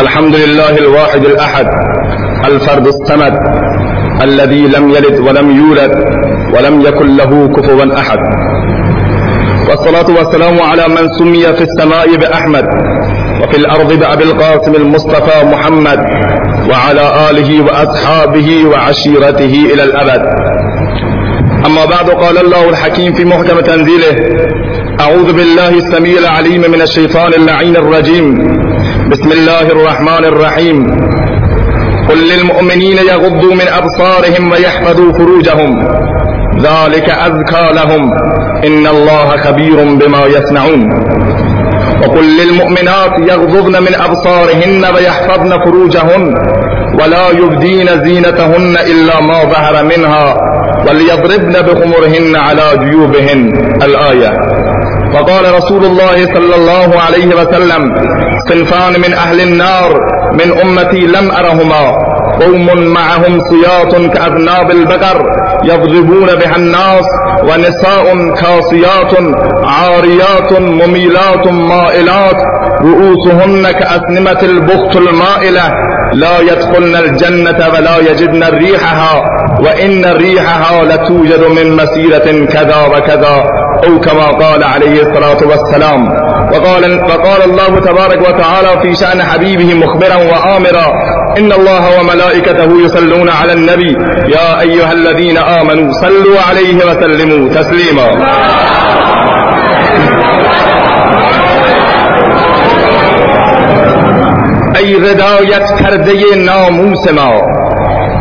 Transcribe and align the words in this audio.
الحمد 0.00 0.34
لله 0.36 0.78
الواحد 0.78 1.24
الأحد 1.24 1.66
الفرد 2.44 2.86
الصمد 2.86 3.32
الذي 4.22 4.60
لم 4.66 4.90
يلد 4.90 5.18
ولم 5.20 5.50
يولد 5.50 5.92
ولم 6.54 6.80
يكن 6.80 7.16
له 7.16 7.48
كفوا 7.48 7.98
أحد. 7.98 8.18
والصلاة 9.68 10.10
والسلام 10.18 10.62
على 10.62 10.88
من 10.88 11.08
سمي 11.18 11.42
في 11.56 11.62
السماء 11.64 12.16
بأحمد 12.16 12.64
وفي 13.42 13.56
الأرض 13.56 13.92
بأبي 13.92 14.24
القاسم 14.24 14.74
المصطفى 14.74 15.46
محمد 15.46 15.98
وعلى 16.70 17.30
آله 17.30 17.64
وأصحابه 17.64 18.66
وعشيرته 18.66 19.54
إلى 19.74 19.82
الأبد. 19.82 20.22
أما 21.66 21.84
بعد 21.84 22.10
قال 22.10 22.38
الله 22.38 22.68
الحكيم 22.70 23.12
في 23.12 23.24
محكم 23.24 23.60
تنزيله 23.60 24.14
أعوذ 25.00 25.32
بالله 25.32 25.68
السميع 25.68 26.18
العليم 26.18 26.60
من 26.70 26.82
الشيطان 26.82 27.32
اللعين 27.34 27.76
الرجيم. 27.76 28.57
بسم 29.10 29.32
الله 29.32 29.60
الرحمن 29.60 30.24
الرحيم. 30.24 30.86
قل 32.08 32.18
للمؤمنين 32.28 32.98
يغضوا 32.98 33.54
من 33.54 33.68
أبصارهم 33.68 34.52
ويحفظوا 34.52 35.12
فروجهم. 35.12 35.78
ذلك 36.60 37.10
أذكى 37.10 37.72
لهم. 37.72 38.12
إن 38.66 38.86
الله 38.86 39.36
خبير 39.36 39.76
بما 39.76 40.22
يصنعون. 40.26 40.92
وقل 42.02 42.24
للمؤمنات 42.38 43.18
يغضضن 43.18 43.82
من 43.82 43.94
أبصارهن 43.94 44.84
ويحفظن 44.94 45.50
فروجهن 45.64 46.34
ولا 47.02 47.28
يبدين 47.28 48.04
زينتهن 48.04 48.76
إلا 48.86 49.20
ما 49.20 49.44
ظهر 49.44 49.84
منها 49.84 50.36
وليضربن 50.88 51.52
بخمرهن 51.52 52.36
على 52.36 52.90
جيوبهن. 52.90 53.52
الآية. 53.82 54.32
وقال 55.14 55.54
رسول 55.54 55.84
الله 55.84 56.26
صلى 56.34 56.54
الله 56.54 57.00
عليه 57.00 57.26
وسلم 57.26 57.82
صنفان 58.48 59.00
من 59.00 59.12
أهل 59.14 59.40
النار 59.40 59.90
من 60.32 60.58
أمتي 60.60 61.00
لم 61.06 61.30
أرهما. 61.30 62.08
قوم 62.40 62.66
معهم 62.94 63.40
صياط 63.50 63.92
كأذناب 64.14 64.70
البقر 64.70 65.22
يضربون 65.64 66.26
بها 66.26 66.56
الناس 66.56 67.06
ونساء 67.42 68.04
كاسيات 68.34 69.12
عاريات 69.64 70.52
مميلات 70.60 71.46
مائلات. 71.46 72.36
رؤوسهن 72.82 73.70
كأسنمة 73.70 74.40
البخت 74.42 74.96
المائلة 74.96 75.72
لا 76.12 76.40
يدخلن 76.40 76.96
الجنة 76.96 77.68
ولا 77.74 77.96
يجدن 78.10 78.44
ريحها 78.44 79.22
وإن 79.60 80.04
ريحها 80.04 80.84
لتوجد 80.84 81.44
من 81.44 81.76
مسيرة 81.76 82.46
كذا 82.46 82.86
وكذا 82.92 83.44
أو 83.86 84.00
كما 84.00 84.26
قال 84.26 84.64
عليه 84.64 85.02
الصلاة 85.02 85.40
والسلام. 85.50 86.08
وقال, 86.52 87.00
وقال 87.10 87.42
الله 87.44 87.80
تبارك 87.80 88.20
وتعالى 88.28 88.80
في 88.82 88.94
شأن 88.94 89.22
حبيبه 89.22 89.74
مخبرا 89.74 90.16
وآمرا 90.16 90.86
إن 91.38 91.52
الله 91.52 92.00
وملائكته 92.00 92.84
يصلون 92.84 93.28
على 93.28 93.52
النبي 93.52 93.92
يا 94.32 94.60
أيها 94.60 94.92
الذين 94.92 95.36
آمنوا 95.38 95.92
صلوا 95.92 96.40
عليه 96.48 96.76
وسلموا 96.76 97.48
تسليما. 97.48 98.08
ردایت 104.98 105.72
پرده 105.82 106.36
ناموس 106.36 107.12
ما. 107.12 107.42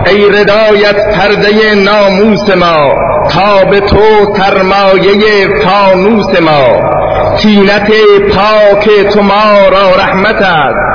ای 0.10 0.30
ردایت 0.30 1.16
پرده 1.16 1.76
ناموس 1.76 2.50
ما. 2.56 2.92
تا 3.30 3.66
به 3.70 3.80
تو 3.80 4.36
سرمایه 4.38 5.48
فانوس 5.64 6.42
ما. 6.42 6.98
تینت 7.38 7.92
پاک 8.36 8.90
تو 9.14 9.22
ما 9.22 9.68
را 9.72 9.96
رحمت 9.96 10.42
است. 10.42 10.88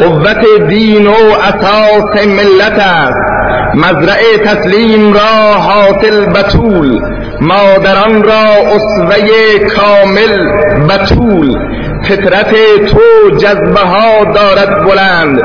قوت 0.00 0.68
دین 0.68 1.06
و 1.06 1.14
اساس 1.42 2.26
ملت 2.26 2.78
است. 2.78 3.34
مزرع 3.74 4.36
تسلیم 4.44 5.12
را 5.12 5.54
حاصل 5.58 6.26
بطول. 6.26 7.00
مادران 7.40 8.22
را 8.22 8.48
اصوه 8.76 9.58
کامل 9.58 10.48
بطول. 10.88 11.56
فطرت 12.08 12.50
تو 12.86 13.30
جذبه 13.38 13.80
ها 13.80 14.24
دارد 14.24 14.84
بلند. 14.84 15.40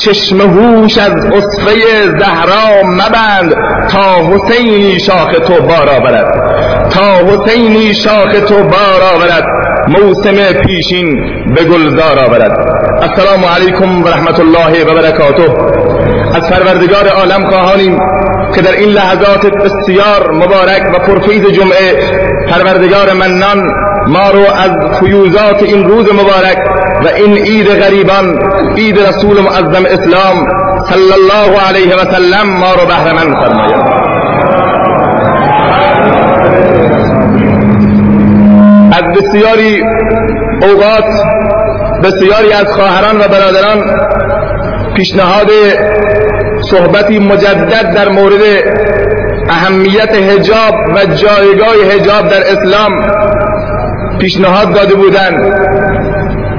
چشم 0.00 0.40
هوش 0.40 0.98
از 0.98 1.12
اصفه 1.12 1.74
زهرا 2.18 2.82
مبند. 2.84 3.54
تا 3.90 4.14
حسینی 4.14 5.00
شاخ 5.00 5.30
تو 5.32 5.62
بار 5.62 5.88
آورد. 5.98 6.26
تا 6.90 7.26
حسینی 7.26 7.94
شاخ 7.94 8.32
تو 8.48 8.54
بار 8.54 9.02
آورد. 9.14 9.44
موسم 9.88 10.52
پیشین 10.52 11.14
به 11.54 11.64
گلزار 11.64 12.18
آورد. 12.26 12.58
السلام 13.02 13.44
علیکم 13.44 14.02
و 14.04 14.08
رحمت 14.08 14.40
الله 14.40 14.84
و 14.84 14.94
برکاته. 14.94 15.50
از 16.34 16.50
پروردگار 16.50 17.08
عالم 17.08 17.50
خواهانیم 17.50 17.98
که 18.54 18.62
در 18.62 18.72
این 18.72 18.88
لحظات 18.88 19.46
بسیار 19.46 20.32
مبارک 20.32 20.82
و 20.94 20.98
پرفیض 20.98 21.46
جمعه 21.46 21.94
پروردگار 22.48 23.12
منان 23.12 23.70
ما 24.06 24.30
رو 24.30 24.40
از 24.40 24.98
فیوزات 25.00 25.62
این 25.62 25.84
روز 25.84 26.12
مبارک 26.12 26.58
و 27.04 27.08
این 27.16 27.36
عید 27.36 27.68
غریبان 27.68 28.38
عید 28.76 29.00
رسول 29.00 29.40
معظم 29.40 29.84
اسلام 29.84 30.46
صلی 30.90 31.12
الله 31.12 31.60
علیه 31.68 31.96
و 31.96 32.12
سلم 32.12 32.48
ما 32.48 32.74
رو 32.74 32.86
بهره 32.86 33.12
مند 33.12 33.34
فرماید. 33.34 34.04
از 38.92 39.02
بسیاری 39.16 39.82
اوقات 40.62 41.04
بسیاری 42.04 42.52
از 42.52 42.72
خواهران 42.72 43.20
و 43.20 43.28
برادران 43.28 43.84
پیشنهاد 44.94 45.50
صحبتی 46.70 47.18
مجدد 47.18 47.94
در 47.94 48.08
مورد 48.08 48.40
اهمیت 49.48 50.14
حجاب 50.14 50.74
و 50.94 51.06
جایگاه 51.06 51.74
حجاب 51.94 52.28
در 52.28 52.40
اسلام 52.40 52.92
پیشنهاد 54.18 54.74
داده 54.74 54.94
بودند 54.94 55.54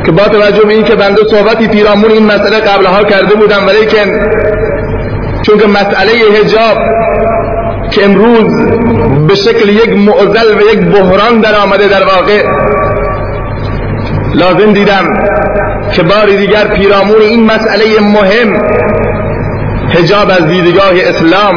که 0.05 0.11
با 0.11 0.23
توجه 0.23 0.63
به 0.63 0.73
اینکه 0.73 0.95
بنده 0.95 1.21
صحبتی 1.31 1.67
پیرامون 1.67 2.11
این 2.11 2.25
مسئله 2.25 2.59
قبلها 2.59 3.03
کرده 3.03 3.35
بودم 3.35 3.67
ولیکن 3.67 4.19
چون 5.41 5.57
که 5.57 5.67
مسئله 5.67 6.11
حجاب 6.39 6.77
که 7.91 8.05
امروز 8.05 8.53
به 9.27 9.35
شکل 9.35 9.69
یک 9.69 9.89
معزل 9.89 10.57
و 10.57 10.73
یک 10.73 10.79
بحران 10.79 11.39
در 11.39 11.55
آمده 11.55 11.87
در 11.87 12.03
واقع 12.03 12.43
لازم 14.33 14.73
دیدم 14.73 15.05
که 15.91 16.03
باری 16.03 16.37
دیگر 16.37 16.67
پیرامون 16.67 17.21
این 17.21 17.45
مسئله 17.45 17.99
مهم 18.01 18.59
حجاب 19.89 20.29
از 20.29 20.47
دیدگاه 20.47 20.91
اسلام 21.03 21.55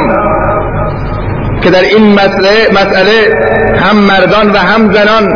که 1.63 1.71
در 1.71 1.83
این 1.83 2.15
مسئله, 2.15 2.69
مسئله 2.73 3.35
هم 3.77 3.97
مردان 3.97 4.53
و 4.53 4.57
هم 4.57 4.93
زنان 4.93 5.33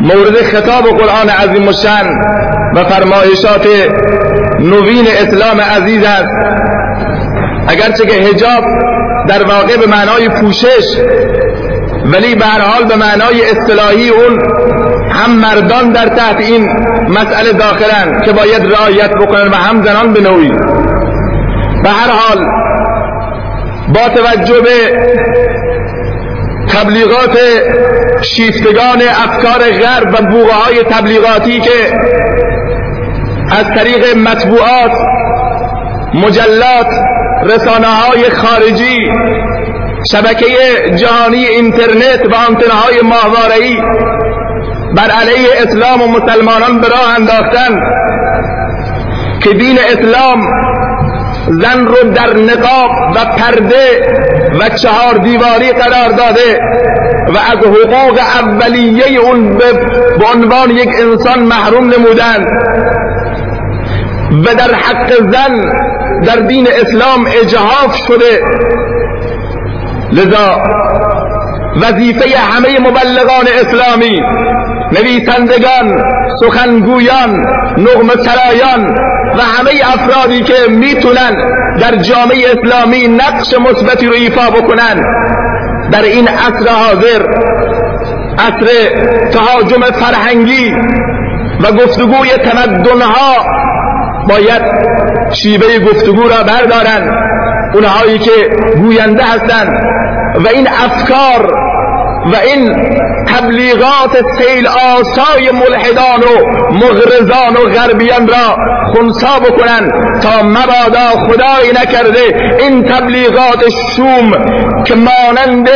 مورد 0.00 0.42
خطاب 0.42 0.84
قرآن 0.84 1.28
عظیم 1.28 1.68
و 1.68 1.72
شن 1.72 2.08
و 2.74 2.84
فرمایشات 2.84 3.66
نوین 4.60 5.06
اسلام 5.06 5.60
عزیز 5.60 6.04
است. 6.04 6.34
اگرچه 7.68 8.06
که 8.06 8.22
حجاب 8.22 8.64
در 9.28 9.42
واقع 9.42 9.76
به 9.76 9.86
معنای 9.86 10.28
پوشش 10.28 10.84
ولی 12.04 12.34
به 12.34 12.44
هر 12.44 12.60
حال 12.60 12.84
به 12.84 12.96
معنای 12.96 13.50
اصطلاحی 13.50 14.08
اون 14.08 14.38
هم 15.10 15.30
مردان 15.30 15.92
در 15.92 16.06
تحت 16.06 16.40
این 16.40 16.68
مسئله 17.08 17.52
داخلن 17.52 18.20
که 18.24 18.32
باید 18.32 18.72
رعایت 18.72 19.10
بکنن 19.10 19.48
و 19.48 19.54
هم 19.54 19.82
زنان 19.82 20.12
به 20.12 20.20
نوعی. 20.20 20.50
به 21.82 21.88
هر 21.88 22.10
حال 22.10 22.46
با 23.94 24.08
توجه 24.08 24.60
به 24.60 24.70
تبلیغات 26.72 27.38
شیفتگان 28.22 29.02
افکار 29.02 29.70
غرب 29.70 30.14
و 30.14 30.30
بوغه 30.30 30.52
های 30.52 30.82
تبلیغاتی 30.82 31.60
که 31.60 31.92
از 33.50 33.64
طریق 33.74 34.16
مطبوعات 34.16 34.92
مجلات 36.14 36.86
رسانه 37.42 37.86
های 37.86 38.30
خارجی 38.30 38.98
شبکه 40.12 40.46
جهانی 40.96 41.44
اینترنت 41.44 42.26
و 42.30 42.34
آنتنه 42.48 42.74
های 42.74 43.00
ماهواره‌ای 43.02 43.76
بر 44.96 45.10
علیه 45.10 45.48
اسلام 45.58 46.02
و 46.02 46.06
مسلمانان 46.06 46.80
به 46.80 46.88
راه 46.88 47.14
انداختن 47.16 47.80
که 49.42 49.50
دین 49.50 49.78
اسلام 49.78 50.42
زن 51.50 51.86
رو 51.86 52.10
در 52.10 52.36
نقاب 52.36 52.90
و 53.14 53.36
پرده 53.38 54.14
و 54.60 54.68
چهار 54.68 55.14
دیواری 55.14 55.72
قرار 55.72 56.10
داده 56.10 56.60
و 57.28 57.38
از 57.38 57.58
حقوق 57.58 58.20
اولیه 58.40 59.20
اون 59.20 59.58
به 59.58 60.26
عنوان 60.34 60.70
یک 60.70 60.88
انسان 61.00 61.38
محروم 61.38 61.84
نمودن 61.84 62.44
و 64.30 64.54
در 64.54 64.74
حق 64.74 65.12
زن 65.32 65.72
در 66.26 66.36
دین 66.36 66.68
اسلام 66.80 67.26
اجهاف 67.42 67.96
شده. 67.96 68.40
لذا 70.12 70.62
وظیفه 71.76 72.38
همه 72.38 72.78
مبلغان 72.78 73.46
اسلامی 73.60 74.20
نویسندگان 74.92 76.02
سخنگویان 76.40 77.46
نغم 77.78 78.08
سرایان 78.08 78.84
و 79.38 79.42
همه 79.42 79.70
افرادی 79.84 80.42
که 80.42 80.54
می‌تونن 80.70 81.36
در 81.80 81.96
جامعه 81.96 82.46
اسلامی 82.50 83.08
نقش 83.08 83.54
مثبتی 83.54 84.06
رو 84.06 84.14
ایفا 84.14 84.50
بکنن. 84.50 85.04
در 85.92 86.02
این 86.02 86.28
عصر 86.28 86.70
حاضر 86.70 87.22
عصر 88.38 88.90
تهاجم 89.32 89.82
فرهنگی 89.82 90.74
و 91.60 91.72
گفتگوی 91.72 92.28
تمدنها 92.28 93.36
باید 94.28 94.62
شیوه 95.32 95.78
گفتگو 95.78 96.22
را 96.22 96.42
بردارن. 96.42 97.10
اونهایی 97.74 98.18
که 98.18 98.30
گوینده 98.76 99.22
هستند 99.22 99.72
و 100.44 100.48
این 100.48 100.68
افکار 100.68 101.69
و 102.26 102.36
این 102.36 102.76
تبلیغات 103.26 104.24
سیل 104.38 104.66
آسای 104.66 105.50
ملحدان 105.50 106.20
و 106.20 106.46
مغرزان 106.72 107.56
و 107.56 107.70
غربیان 107.74 108.28
را 108.28 108.56
خونسا 108.94 109.40
بکنن 109.40 109.90
تا 110.20 110.42
مبادا 110.42 111.28
خدایی 111.28 111.70
نکرده 111.70 112.54
این 112.58 112.84
تبلیغات 112.84 113.64
شوم 113.96 114.32
که 114.84 114.94
مانند 114.94 115.68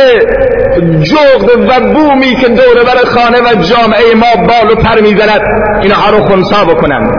جغد 1.03 1.49
و 1.69 1.93
بومی 1.93 2.35
که 2.35 2.47
دور 2.47 2.83
بر 2.83 3.09
خانه 3.09 3.37
و 3.37 3.55
جامعه 3.55 4.15
ما 4.15 4.45
بال 4.47 4.71
و 4.71 4.75
پر 4.75 5.01
می‌زند 5.01 5.41
اینها 5.81 6.09
رو 6.09 6.23
خونسا 6.23 6.65
بکنن. 6.65 7.11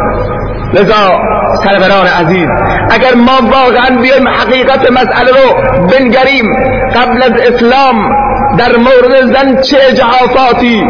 لذا 0.74 1.20
سروران 1.64 2.06
عزیز 2.06 2.48
اگر 2.90 3.14
ما 3.14 3.38
واقعا 3.50 3.96
بیایم 4.02 4.28
حقیقت 4.28 4.90
مسئله 4.90 5.30
رو 5.30 5.54
بنگریم 5.86 6.52
قبل 6.94 7.22
از 7.22 7.32
اسلام 7.32 7.96
در 8.58 8.76
مورد 8.76 9.32
زن 9.32 9.60
چه 9.62 9.78
اجعافاتی 9.90 10.84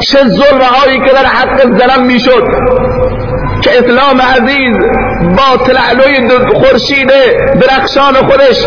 چه 0.00 0.18
ظلمهایی 0.24 1.00
که 1.00 1.12
در 1.12 1.24
حق 1.24 1.78
زنم 1.78 2.06
می‌شد. 2.06 2.44
که 3.62 3.70
اسلام 3.78 4.20
عزیز 4.20 4.76
با 5.36 5.64
تلعلوی 5.66 6.28
خورشید 6.54 7.10
درخشان 7.60 8.14
خودش 8.14 8.66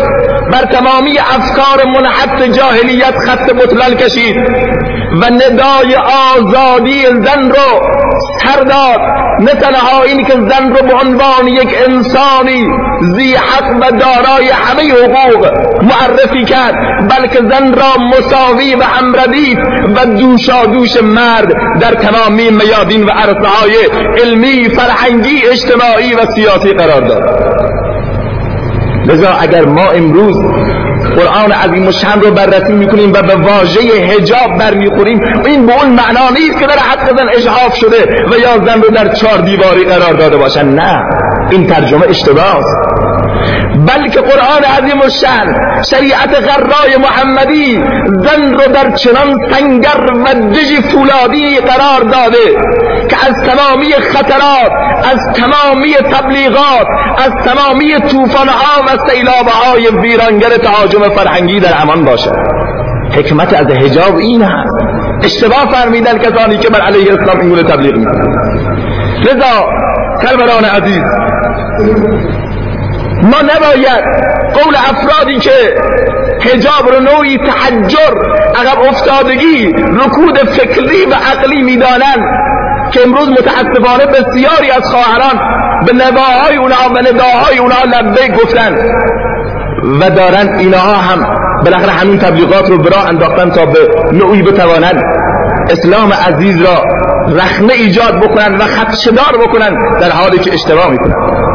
بر 0.52 0.64
تمامی 0.64 1.18
افکار 1.18 1.86
منحط 1.86 2.42
جاهلیت 2.42 3.18
خط 3.18 3.50
بطلال 3.52 3.94
کشید 3.94 4.36
و 5.20 5.24
ندای 5.24 5.96
آزادی 6.36 7.02
زن 7.06 7.50
رو 7.50 7.82
سر 8.42 8.62
داد. 8.64 9.27
نه 9.40 9.54
تنها 9.54 10.02
این 10.02 10.24
که 10.24 10.32
زن 10.32 10.68
رو 10.68 10.86
به 10.86 10.94
عنوان 10.94 11.48
یک 11.48 11.68
انسانی 11.88 12.68
زی 13.00 13.34
حق 13.34 13.76
و 13.80 13.90
دارای 13.90 14.48
همه 14.50 14.92
حقوق 14.92 15.46
معرفی 15.82 16.44
کرد 16.44 16.74
بلکه 17.10 17.38
زن 17.38 17.74
را 17.74 18.04
مساوی 18.04 18.74
و 18.74 18.82
همردیف 18.82 19.58
و 19.96 20.06
دوشا 20.06 20.66
دوش 20.66 21.02
مرد 21.02 21.52
در 21.80 21.94
تمامی 21.94 22.50
میادین 22.50 23.04
و 23.04 23.10
عرصه 23.10 23.48
علمی 24.22 24.68
فرهنگی 24.68 25.42
اجتماعی 25.46 26.14
و 26.14 26.26
سیاسی 26.34 26.72
قرار 26.72 27.00
داد. 27.00 27.22
لذا 29.06 29.30
اگر 29.40 29.64
ما 29.64 29.90
امروز 29.90 30.36
قرآن 31.16 31.52
عظیم 31.52 31.88
و 31.88 31.92
شن 31.92 32.20
رو 32.20 32.30
بررسی 32.30 32.72
می‌کنیم 32.72 33.12
و 33.12 33.22
به 33.22 33.34
واژه 33.34 33.80
هجاب 33.80 34.58
برمیخوریم. 34.58 35.20
این 35.44 35.66
به 35.66 35.72
اون 35.72 35.90
معنا 35.90 36.30
نیست 36.34 36.58
که 36.58 36.66
در 36.66 36.78
حق 36.78 37.16
زن 37.18 37.28
اجحاف 37.36 37.76
شده 37.76 38.24
و 38.30 38.38
یا 38.38 38.64
زن 38.66 38.82
رو 38.82 38.90
در 38.90 39.08
چهار 39.08 39.38
دیواری 39.38 39.84
قرار 39.84 40.12
داده 40.12 40.36
باشن. 40.36 40.68
نه. 40.68 41.02
این 41.50 41.66
ترجمه 41.66 42.06
اشتباه 42.08 42.64
بلکه 43.86 44.20
قرآن 44.20 44.64
عظیم 44.78 45.00
و 45.00 45.08
شن 45.08 45.54
شریعت 45.90 46.34
غرای 46.34 46.96
محمدی 46.96 47.82
زن 48.06 48.52
رو 48.52 48.72
در 48.72 48.90
چنان 48.90 49.50
سنگر 49.50 50.12
و 50.24 50.34
دژ 50.34 50.80
فولادی 50.80 51.56
قرار 51.56 52.00
داده 52.00 52.56
که 53.08 53.16
از 53.28 53.34
تمامی 53.42 53.92
خطرات 53.92 54.70
از 55.12 55.18
تمامی 55.34 55.94
تبلیغات 55.94 56.86
از 57.18 57.32
تمامی 57.44 57.92
ها 57.92 58.82
و 58.86 59.10
سیلابهای 59.10 59.88
ویرانگر 60.02 60.56
تهاجم 60.56 61.08
فرهنگی 61.08 61.60
در 61.60 61.82
امان 61.82 62.04
باشد. 62.04 62.36
حکمت 63.16 63.54
از 63.54 63.66
حجاب 63.66 64.16
این 64.16 64.42
هست 64.42 64.74
اشتباه 65.22 65.68
فرمیدن 65.72 66.18
کسانی 66.18 66.58
که 66.58 66.68
بر 66.68 66.80
علیه 66.80 67.12
اسلام 67.12 67.40
اینگونه 67.40 67.62
تبلیغ 67.62 67.96
می‌کنند. 67.96 68.38
لذا 69.24 69.68
سروران 70.22 70.64
عزیز 70.64 71.02
ما 73.22 73.40
نباید 73.40 74.04
قول 74.54 74.74
افرادی 74.76 75.38
که 75.38 75.74
حجاب 76.40 76.92
رو 76.92 77.00
نوعی 77.00 77.38
تحجر 77.38 78.14
عقب 78.56 78.78
افتادگی 78.88 79.66
رکود 79.72 80.38
فکری 80.38 81.04
و 81.04 81.14
عقلی 81.14 81.62
می‌دانند 81.62 82.22
که 82.90 83.00
امروز 83.02 83.28
متاسفانه 83.28 84.06
بسیاری 84.06 84.70
از 84.70 84.82
خواهران 84.90 85.40
به 85.86 85.92
نواهای 85.92 86.56
اونها 86.56 86.88
و 86.94 86.98
نداهای 86.98 87.58
اونها 87.58 87.84
لبه 87.84 88.28
گفتن 88.28 88.74
و 90.00 90.10
دارن 90.10 90.58
اینها 90.58 90.92
هم 90.92 91.26
بالاخره 91.64 91.92
همین 91.92 92.18
تبلیغات 92.18 92.70
رو 92.70 92.78
برا 92.78 93.02
انداختن 93.08 93.50
تا 93.50 93.66
به 93.66 93.78
نوعی 94.12 94.42
بتوانند 94.42 95.02
اسلام 95.70 96.12
عزیز 96.12 96.62
را 96.62 96.82
رخنه 97.28 97.72
ایجاد 97.72 98.20
بکنن 98.20 98.56
و 98.56 98.64
خدشدار 98.64 99.46
بکنن 99.46 99.98
در 100.00 100.10
حالی 100.10 100.38
که 100.38 100.54
اشتباه 100.54 100.90
می‌کنن 100.90 101.47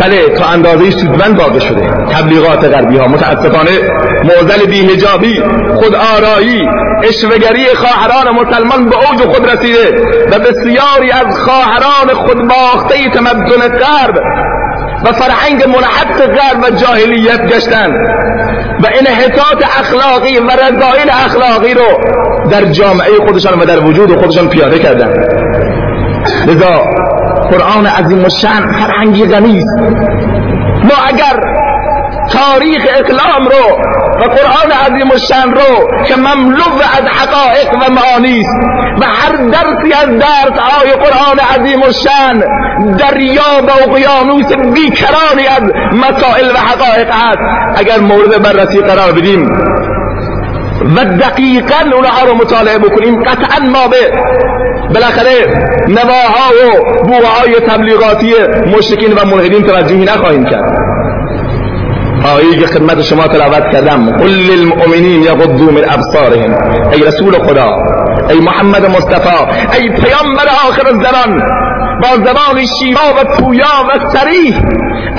بله 0.00 0.28
تا 0.28 0.44
اندازه 0.44 0.90
سودمند 0.90 1.38
واقع 1.38 1.58
شده. 1.58 1.90
تبلیغات 2.12 2.64
غربی 2.64 2.96
ها 2.96 3.08
متاسفانه 3.08 3.70
معزل 4.24 4.66
بیهجابی 4.66 5.42
خود 5.74 5.94
آرایی 5.94 6.62
اشوگری 7.04 7.66
خواهران 7.74 8.34
مسلمان 8.34 8.88
به 8.88 8.96
اوج 8.96 9.34
خود 9.34 9.50
رسیده 9.50 10.02
و 10.32 10.38
بسیاری 10.38 11.10
از 11.10 11.38
خواهران 11.40 12.14
خود 12.14 12.48
باخته 12.48 13.08
تمدن 13.08 13.68
غرب 13.68 14.14
و 15.04 15.12
فرهنگ 15.12 15.64
منحط 15.68 16.20
غرب 16.20 16.62
و 16.62 16.70
جاهلیت 16.76 17.46
گشتند 17.46 17.94
و 18.82 18.86
انحطاط 18.98 19.64
اخلاقی 19.80 20.38
و 20.38 20.50
رضایل 20.50 21.10
اخلاقی 21.26 21.74
رو 21.74 21.86
در 22.50 22.64
جامعه 22.64 23.26
خودشان 23.26 23.60
و 23.60 23.64
در 23.64 23.84
وجود 23.84 24.16
خودشان 24.16 24.48
پیاده 24.48 24.78
کردند. 24.78 25.16
لذا 26.46 26.84
قرآن 27.50 27.86
عظیم 27.86 28.28
شن 28.28 28.72
فرهنگی 28.72 29.24
غنی 29.24 29.64
ما 30.84 30.94
اگر 31.08 31.40
تاریخ 32.32 32.82
اسلام 32.94 33.44
رو 33.44 33.90
و 34.20 34.24
قرآن 34.24 34.72
عظیم 34.86 35.18
شن 35.28 35.50
رو 35.50 36.04
که 36.04 36.16
مملو 36.16 36.62
از 36.98 37.04
حقائق 37.10 37.74
و 37.74 37.92
معانی 37.92 38.42
و 39.00 39.04
هر 39.04 39.36
درسی 39.36 39.92
از 39.92 40.18
درس 40.18 40.58
های 40.58 40.92
قرآن 40.92 41.38
عظیم 41.38 41.80
شن 41.90 42.40
دریا 42.98 43.66
و 43.66 43.90
اقیانوس 43.90 44.52
بیکرانی 44.74 45.46
از 45.46 45.62
مسائل 45.92 46.50
و 46.50 46.58
حقایق 46.58 47.10
هست. 47.10 47.38
اگر 47.76 47.98
مورد 47.98 48.42
بررسی 48.42 48.80
قرار 48.80 49.12
بدیم 49.12 49.48
و 50.80 51.04
دقیقا 51.04 51.96
اونها 51.96 52.26
رو 52.26 52.34
مطالعه 52.34 52.78
بکنیم. 52.78 53.22
قطعا 53.22 53.68
ما 53.68 53.88
به 53.88 53.96
بالاخره 54.94 55.46
نواها 55.88 56.50
و 56.50 57.02
بوهای 57.02 57.60
تبلیغاتی 57.60 58.32
مشرکین 58.76 59.12
و 59.12 59.24
ملحدین 59.24 59.62
توجهی 59.62 60.04
نخواهیم 60.04 60.44
کرد. 60.44 60.80
آیه 62.36 62.56
که 62.60 62.66
خدمت 62.66 63.02
شما 63.02 63.26
تلاوت 63.28 63.72
کردم. 63.72 64.16
قل 64.16 64.30
للمؤمنین 64.30 65.22
یغضوا 65.22 65.72
من 65.72 65.84
ابصارهم. 65.90 66.54
ای 66.92 67.02
رسول 67.02 67.32
خدا 67.32 67.76
ای 68.30 68.40
محمد 68.40 68.86
مصطفی 68.86 69.28
ای 69.78 69.88
پیامبر 69.88 70.46
آخر 70.68 70.86
الزمان. 70.86 71.42
با 72.02 72.16
زبان 72.16 72.66
شیوا 72.78 73.00
و 73.20 73.24
پویا 73.24 73.66
و 73.88 74.10
سریح 74.12 74.54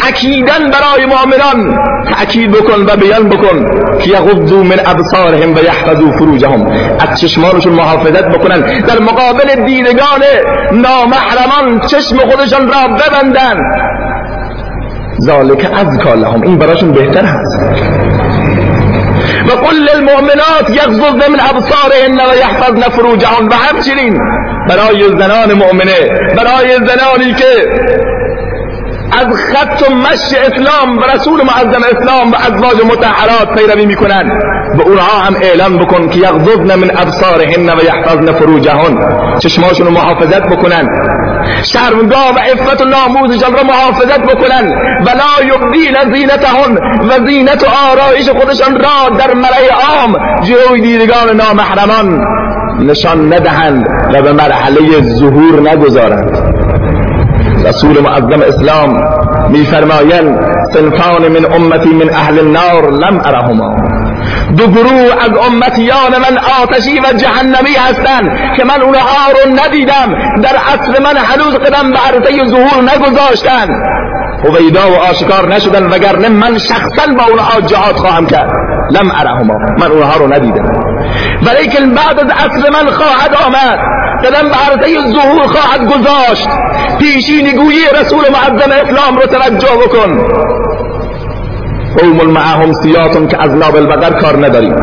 اکیدن 0.08 0.72
برای 0.72 1.06
مؤمنان. 1.06 1.78
تأکید 2.10 2.52
بکن 2.52 2.82
و 2.82 2.96
بیان 2.96 3.30
بکن 3.30 3.66
که 4.00 4.10
یغضوا 4.10 4.64
من 4.64 4.80
ابصارهم 4.86 5.56
و 5.56 5.60
یحفظوا 5.64 6.12
فروجهم. 6.12 6.66
از 7.00 7.22
چشمانشون 7.22 7.74
محافظت 7.74 8.26
بکنن. 8.26 8.62
در 8.80 9.00
مقابل 9.00 9.66
دیدگان 9.66 10.22
نامحرمان 10.72 11.80
چشم 11.88 12.18
خودشان 12.18 12.68
را 12.68 12.88
ببندن. 12.88 13.58
ذالک 15.22 15.68
از 15.74 16.08
لهم. 16.18 16.42
این 16.42 16.58
براشون 16.58 16.92
بهتر 16.92 17.26
هست. 17.26 17.62
و 19.48 19.52
قل 19.52 19.76
للمؤمنات 19.76 20.70
یغضضن 20.70 21.32
من 21.32 21.40
ابصارهن 21.40 22.14
و 22.14 22.36
یحفظن 22.40 22.82
فروجهن 22.82 23.48
و 23.48 23.54
همچنین 23.54 24.18
برای 24.70 25.08
زنان 25.20 25.54
مؤمنه 25.54 26.08
برای 26.38 26.76
زنانی 26.76 27.34
که 27.34 27.46
از 29.12 29.28
خط 29.36 29.90
و 29.90 29.94
مشی 29.94 30.36
اسلام 30.36 30.98
و 30.98 31.02
رسول 31.02 31.42
معظم 31.42 31.84
اسلام 31.84 32.32
و 32.32 32.36
ازواج 32.36 32.86
متحرات 32.86 33.58
پیروی 33.58 33.86
می‌کنن. 33.86 34.40
به 34.78 34.84
اونها 34.84 35.22
هم 35.22 35.36
اعلان 35.42 35.78
بکن 35.78 36.10
که 36.10 36.20
یغضضن 36.20 36.76
من 36.76 36.92
ابصارهن 36.98 37.70
و 37.70 37.84
یحفظن 37.84 38.32
فروجهن. 38.32 38.98
چشماشون 39.40 39.88
رو 39.88 39.94
محافظت 39.94 40.42
بکنن. 40.42 40.88
شرمگاه 41.64 42.36
و 42.36 42.40
عفت 42.40 42.82
و 42.82 42.86
ناموزشان 42.86 43.54
را 43.54 43.64
محافظت 43.64 44.22
بکنن. 44.22 44.72
و 45.06 45.10
لا 45.10 45.46
یبدین 45.46 46.14
زینتهن 46.14 46.78
و 47.10 47.28
زینت 47.28 47.64
و 47.64 47.68
آرایش 47.92 48.30
خودشان 48.30 48.80
را 48.80 49.18
در 49.18 49.34
ملای 49.34 49.68
عام. 49.68 50.16
جلوی 50.44 50.82
دیدگان 50.82 51.36
نامحرمان 51.36 52.22
نشان 52.80 53.34
ندهند 53.34 53.86
و 54.14 54.22
به 54.22 54.34
مرحله 54.34 55.02
ظهور 55.02 55.70
نگذارند. 55.70 56.41
رسول 57.66 58.00
معظم 58.00 58.42
اسلام 58.42 58.94
میفرمایند 59.50 60.40
سنفان 60.74 61.28
من 61.28 61.54
امتی 61.54 61.90
من 61.90 62.10
أهل 62.10 62.40
النار 62.40 62.92
لم 62.92 63.22
ارهما. 63.26 63.76
دو 64.58 64.68
گروه 64.68 65.12
از 65.20 65.32
امتیان 65.48 66.12
من 66.12 66.38
آتشی 66.64 67.00
و 67.00 67.14
جهنمی 67.18 67.76
هستند 67.90 68.56
که 68.58 68.64
من 68.64 68.82
اونها 68.82 69.32
رو 69.32 69.66
ندیدم. 69.66 70.42
در 70.42 70.56
عصر 70.74 71.04
من 71.04 71.18
هنوز 71.18 71.56
قدم 71.56 71.92
به 71.92 71.98
عرصه 71.98 72.46
ظهور 72.50 72.84
نگذاشتن. 72.84 73.70
هویدا 74.44 74.92
و 74.92 74.96
آشکار 75.10 75.54
نشدن 75.56 75.86
وگرنه 75.90 76.30
من 76.30 76.58
شخصا 76.58 77.14
با 77.18 77.24
اونها 77.30 77.62
جهاد 77.62 77.96
خواهم 77.96 78.26
کرد. 78.26 78.52
لم 78.92 79.12
ارهما. 79.20 79.54
من 79.80 79.92
اونها 79.92 80.18
رو 80.18 80.34
ندیدم. 80.34 80.91
ولیکن 81.46 81.94
بعد 81.94 82.20
از 82.20 82.32
عصر 82.32 82.70
من 82.70 82.92
خواهد 82.92 83.36
آمد. 83.46 83.80
قدم 84.24 84.50
به 84.50 84.56
عرضه 84.56 85.12
ظهور 85.14 85.48
خواهد 85.48 85.86
گذاشت. 85.86 86.50
پیشینگویی 87.00 87.86
رسول 88.02 88.24
معظم 88.32 88.72
اسلام 88.72 89.16
رو 89.16 89.26
توجه 89.26 89.76
بکن. 89.86 90.28
قوم 91.98 92.32
معهم 92.32 92.74
سیاتون 92.74 93.28
که 93.28 93.42
از 93.42 93.56
نابل 93.56 93.86
بقر 93.86 94.20
کار 94.20 94.46
نداریم 94.46 94.76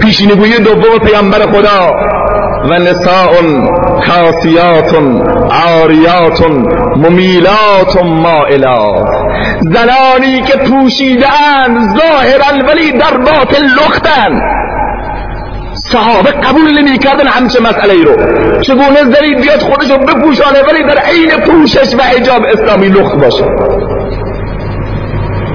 پیشینگویی 0.00 0.58
دوم 0.58 0.98
پیامبر 0.98 1.38
خدا. 1.38 1.90
و 2.70 2.78
نساء 2.78 3.32
کاسیات 4.06 4.94
عاریات 5.50 6.42
ممیلات 6.96 8.04
مائلات. 8.04 9.08
زنانی 9.60 10.42
که 10.42 10.56
پوشیدن 10.56 11.94
ظاهرا 11.96 12.68
ولی 12.68 12.92
در 12.92 13.16
باطن 13.16 13.62
لختن. 13.62 14.40
صحابه 15.92 16.30
قبول 16.30 16.78
نمی 16.78 16.98
کردن 16.98 17.26
همچه 17.26 17.60
مسئله 17.60 17.92
ای 17.92 18.04
رو. 18.04 18.16
چگونه 18.60 19.04
زنی 19.14 19.34
بیاد 19.34 19.60
خودشو 19.60 19.98
بپوشانه 19.98 20.62
ولی 20.62 20.82
در 20.82 20.98
عین 20.98 21.30
پوشش 21.46 21.94
و 21.94 22.02
حجاب 22.02 22.42
اسلامی 22.44 22.88
لخت 22.88 23.16
باشه؟ 23.16 23.44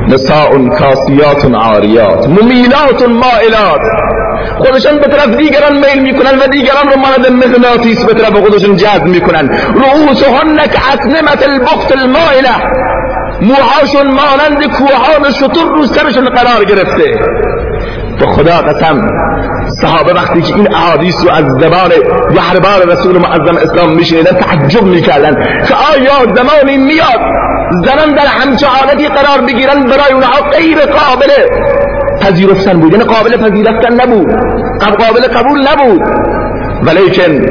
نساء 0.08 0.50
کاسیات 0.80 1.46
عاریات 1.56 2.28
ممیلات 2.28 3.02
مائلات. 3.02 3.82
خودشان 4.58 4.98
به 4.98 5.08
طرف 5.08 5.36
دیگران 5.36 5.74
میل 5.78 6.02
می‌کنن 6.02 6.40
و 6.40 6.48
دیگران 6.48 6.88
رو 6.94 7.00
مانند 7.00 7.46
مغناطیس 7.46 8.06
به 8.06 8.14
طرف 8.14 8.34
خودشون 8.34 8.76
جذب 8.76 9.06
می‌کنن. 9.06 9.50
رؤوسهن 9.76 10.60
اسنمت 10.60 11.48
البخت 11.48 11.92
المائله 11.92 12.50
موهاشون 13.42 14.08
مانند 14.08 14.72
کوهان 14.72 15.32
شطور 15.32 15.68
رو 15.76 15.86
سرشون 15.86 16.30
قرار 16.30 16.66
گرفته. 16.66 17.20
به 18.20 18.28
خدا 18.28 18.58
قسم 18.58 19.02
صحابه 19.82 20.14
وقتی 20.14 20.42
که 20.42 20.56
این 20.56 20.76
احادیث 20.76 21.16
رو 21.24 21.32
از 21.32 21.46
زبان 21.46 21.92
یحربار 22.36 22.94
رسول 22.94 23.18
معظم 23.18 23.58
اسلام 23.64 23.94
میشنیدن 23.94 24.32
تعجب 24.32 24.84
می‌کردن 24.84 25.34
که 25.68 25.74
آیا 25.74 26.34
زمانی 26.36 26.78
میاد 26.78 27.20
زنان 27.86 28.16
در 28.16 28.26
همچه 28.26 28.68
حالتی 28.68 29.08
قرار 29.08 29.42
بگیرن 29.48 29.84
برای 29.84 30.14
اونها 30.14 30.42
غیر 30.52 30.78
قابل 30.78 31.30
پذیرفتن 32.22 32.80
بود. 32.80 32.92
یعنی 32.92 33.04
قابل 33.04 33.38
پذیرفتن 33.38 33.94
نبود. 33.94 34.28
قابل 34.80 35.22
قبول 35.22 35.68
نبود. 35.68 36.02
ولیکن 36.84 37.46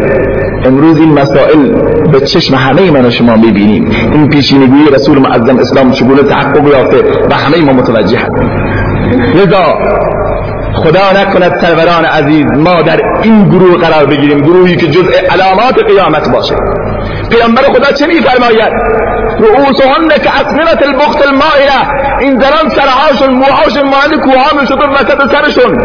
امروز 0.64 0.98
این 0.98 1.12
مسائل 1.12 1.72
به 2.12 2.20
چشم 2.20 2.54
همه 2.54 2.90
من 2.90 3.06
و 3.06 3.10
شما 3.10 3.36
می‌بینیم. 3.36 3.90
این 4.12 4.28
پیشینگوی 4.28 4.94
رسول 4.94 5.18
معظم 5.18 5.58
اسلام 5.58 5.90
چگونه 5.90 6.22
تحقق 6.22 6.66
یافته 6.66 6.96
و 7.30 7.34
همه 7.34 7.64
ما 7.64 7.72
متوجه 7.72 8.18
هستیم. 8.18 8.50
لذا 9.34 9.74
خدا 10.74 11.12
نکند 11.12 11.60
سروران 11.60 12.04
عزیز 12.04 12.46
ما 12.46 12.82
در 12.82 13.00
این 13.22 13.48
گروه 13.48 13.78
قرار 13.78 14.06
بگیریم 14.06 14.40
گروهی 14.40 14.76
که 14.76 14.86
جزء 14.86 15.12
علامات 15.30 15.74
قیامت 15.88 16.28
باشه. 16.30 16.54
پیامبر 17.30 17.62
خدا 17.62 17.92
چه 17.92 18.06
میفرماید؟ 18.06 18.72
رؤوسهن 19.40 20.10
اسنمت 20.12 20.82
البخت 20.82 21.18
این 22.20 22.40
زنان 22.40 22.68
سرهاشون 22.68 23.34
موهاشون 23.34 23.82
مانند 23.82 24.20
کوهان 24.20 24.64
شطور 24.64 24.90
وسط 24.90 25.32
سرشون 25.32 25.78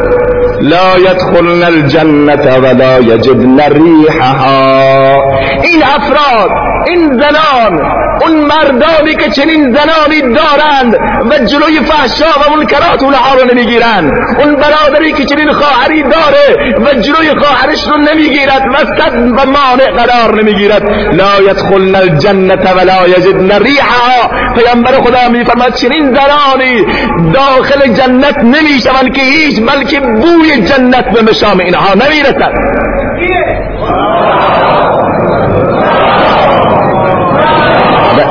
لا 0.62 0.98
يدخلن 0.98 1.64
الجنة 1.64 2.58
ولا 2.58 2.98
يجدن 3.00 3.60
ريحها. 3.60 5.16
این 5.64 5.84
أفراد 5.84 6.50
این 6.88 7.22
زنان 7.22 8.06
اون 8.22 8.46
مردانی 8.46 9.16
که 9.16 9.30
چنین 9.30 9.76
زنانی 9.76 10.22
دارند 10.22 10.96
و 11.30 11.46
جلوی 11.46 11.80
فحشا 11.80 12.26
و 12.26 12.58
منکرات 12.58 13.04
اونها 13.04 13.36
رو 13.36 13.54
نمیگیرند 13.54 14.12
اون 14.40 14.56
برادری 14.56 15.14
که 15.14 15.26
چنین 15.26 15.52
خواهری 15.52 16.04
داره 16.04 16.74
و 16.86 16.94
جلوی 16.94 17.40
خواهرش 17.40 17.88
رو 17.88 17.98
نمیگیرد 17.98 18.62
و 18.74 18.78
صد 18.78 19.16
و 19.16 19.46
مانع 19.46 19.92
قرار 19.92 20.44
نمیگیرد 20.44 20.84
لا 21.14 21.52
يدخلن 21.52 21.96
الجنة 21.96 22.74
ولا 22.74 23.08
يجدن 23.46 23.64
ريحها 23.64 24.30
پیامبر 24.56 24.92
خدا 24.92 25.30
میفرماد 25.30 25.74
چنین 25.74 26.16
زنانی 26.16 26.86
داخل 27.34 27.94
جنت 27.94 28.38
نمی‌شوند 28.38 29.14
که 29.14 29.22
هیچ 29.22 29.62
بلکه 29.62 30.00
بوی 30.00 30.62
جنت 30.62 31.14
به 31.14 31.22
مشام 31.22 31.60
اینها 31.60 31.94
نمی‌رسد. 31.94 32.52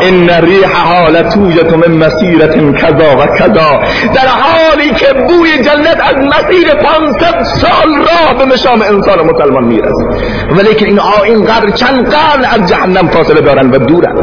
ان 0.03 0.31
ریحها 0.31 1.09
لتوجت 1.09 1.73
من 1.73 2.07
مسیرت 2.07 2.77
کذا 2.77 3.17
و 3.17 3.27
کذا. 3.27 3.81
در 4.15 4.29
حالی 4.29 4.91
که 4.91 5.13
بوی 5.13 5.59
جنت 5.59 6.01
از 6.01 6.17
مسیر 6.17 6.75
500 6.75 7.43
سال 7.43 7.95
راه 7.95 8.39
به 8.39 8.45
مشام 8.45 8.83
انسان 8.83 9.27
مسلمان 9.27 9.65
می‌رسه 9.65 10.05
ولیکن 10.51 10.87
اینها 10.87 11.23
اینقدر 11.23 11.71
چند 11.71 12.11
قرن 12.11 12.45
از 12.45 12.69
جهنم 12.69 13.09
فاصله 13.09 13.41
دارن 13.41 13.71
و 13.71 13.79
دورن 13.79 14.15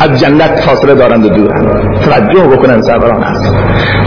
از 0.00 0.20
جنت 0.20 0.60
فاصله 0.60 0.94
دارند 0.94 1.24
و 1.24 1.28
دورند. 1.28 2.00
توجه 2.00 2.56
بکنن 2.56 2.82
سروران 2.82 3.22
هست 3.22 3.54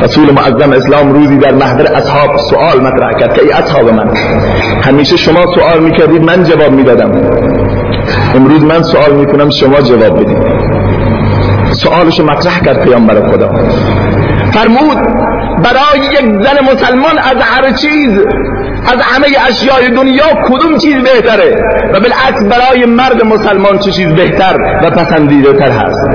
رسول 0.04 0.32
معظم 0.32 0.72
اسلام 0.72 1.14
روزی 1.14 1.38
در 1.38 1.54
محضر 1.54 1.86
اصحاب 1.96 2.38
سوال 2.38 2.82
مطرح 2.82 3.20
کرد 3.20 3.34
که 3.34 3.42
ای 3.42 3.52
اصحاب 3.52 3.90
من 3.90 4.10
همیشه 4.82 5.18
شما 5.18 5.42
سوال 5.56 5.84
می‌کردید 5.84 6.22
من 6.24 6.44
جواب 6.44 6.72
می‌دادم. 6.72 7.12
امروز 8.36 8.64
من 8.64 8.82
سوال 8.84 9.14
می‌کنم 9.16 9.50
شما 9.50 9.82
جواب 9.82 10.20
بدید. 10.20 10.38
سوالش 11.72 12.20
مطرح 12.20 12.60
کرد 12.60 12.84
پیامبر 12.84 13.30
خدا. 13.32 13.50
فرمود 14.54 14.98
برای 15.64 16.06
یک 16.06 16.44
زن 16.44 16.74
مسلمان 16.74 17.18
از 17.18 17.38
هر 17.42 17.72
چیز 17.72 18.20
از 18.88 19.02
همه 19.02 19.28
اشیای 19.48 19.96
دنیا 19.96 20.26
کدوم 20.50 20.78
چیز 20.78 20.96
بهتره؟ 21.04 21.56
و 21.94 22.00
بالعکس 22.00 22.44
برای 22.50 22.86
مرد 22.86 23.26
مسلمان 23.26 23.78
چه 23.80 23.92
چیز 23.92 24.08
بهتر 24.08 24.56
و 24.84 24.90
پسندیده 24.90 25.54
تر 25.54 25.72
هست؟ 25.72 26.08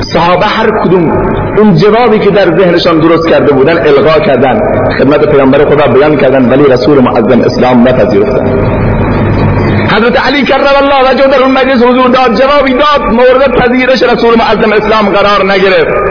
صحابه 0.00 0.46
هر 0.46 0.70
کدوم 0.84 1.12
اون 1.58 1.74
جوابی 1.74 2.18
که 2.18 2.30
در 2.30 2.58
ذهنشان 2.58 2.98
درست 2.98 3.28
کرده 3.28 3.52
بودن 3.52 3.78
الغا 3.78 4.18
کردن 4.18 4.60
خدمت 4.98 5.28
پیامبر 5.30 5.58
خدا 5.64 5.92
بیان 5.92 6.16
کردن 6.16 6.48
ولی 6.50 6.64
رسول 6.64 6.98
معظم 6.98 7.40
اسلام 7.40 7.88
نپذیرفتن. 7.88 8.97
حضرت 9.90 10.26
علی 10.26 10.42
کرم 10.42 10.66
الله 10.82 11.10
وجه 11.10 11.26
در 11.26 11.42
اون 11.42 11.52
مجلس 11.52 11.82
حضور 11.82 12.08
داد 12.08 12.34
جوابی 12.34 12.72
داد 12.72 13.02
مورد 13.12 13.58
پذیرش 13.58 14.02
رسول 14.02 14.34
معظم 14.34 14.72
اسلام 14.72 15.08
قرار 15.08 15.52
نگرفت. 15.52 16.08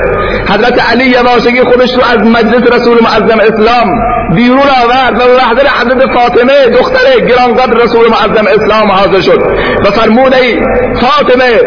حضرت 0.49 0.91
علی 0.91 1.05
یواشگی 1.05 1.63
خودش 1.63 1.93
رو 1.95 2.01
از 2.03 2.27
مجلس 2.27 2.71
رسول 2.71 2.97
معظم 3.03 3.39
اسلام 3.39 3.99
بیرون 4.35 4.59
آورد 4.83 5.21
و 5.21 5.37
لحظه 5.37 5.69
حضرت 5.81 6.11
فاطمه 6.13 6.69
دختر 6.69 7.19
گرانقدر 7.19 7.73
رسول 7.73 8.07
معظم 8.09 8.47
اسلام 8.47 8.91
حاضر 8.91 9.21
شد 9.21 9.39
و 9.85 9.91
فرمود 9.91 10.33
ای 10.33 10.59
فاطمه 11.01 11.59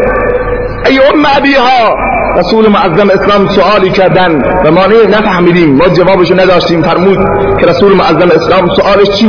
ای 0.85 0.99
ام 0.99 1.25
ابیها 1.37 1.95
رسول 2.37 2.67
معظم 2.67 3.09
اسلام 3.09 3.47
سوالی 3.49 3.89
کردن 3.89 4.41
و 4.65 4.71
ما 4.71 4.81
نفهمیدیم 5.09 5.75
ما 5.75 5.87
جوابشو 5.89 6.33
نداشتیم 6.33 6.81
فرمود 6.81 7.17
که 7.59 7.67
رسول 7.67 7.93
معظم 7.93 8.31
اسلام 8.35 8.69
سوالش 8.75 9.09
چی؟ 9.09 9.27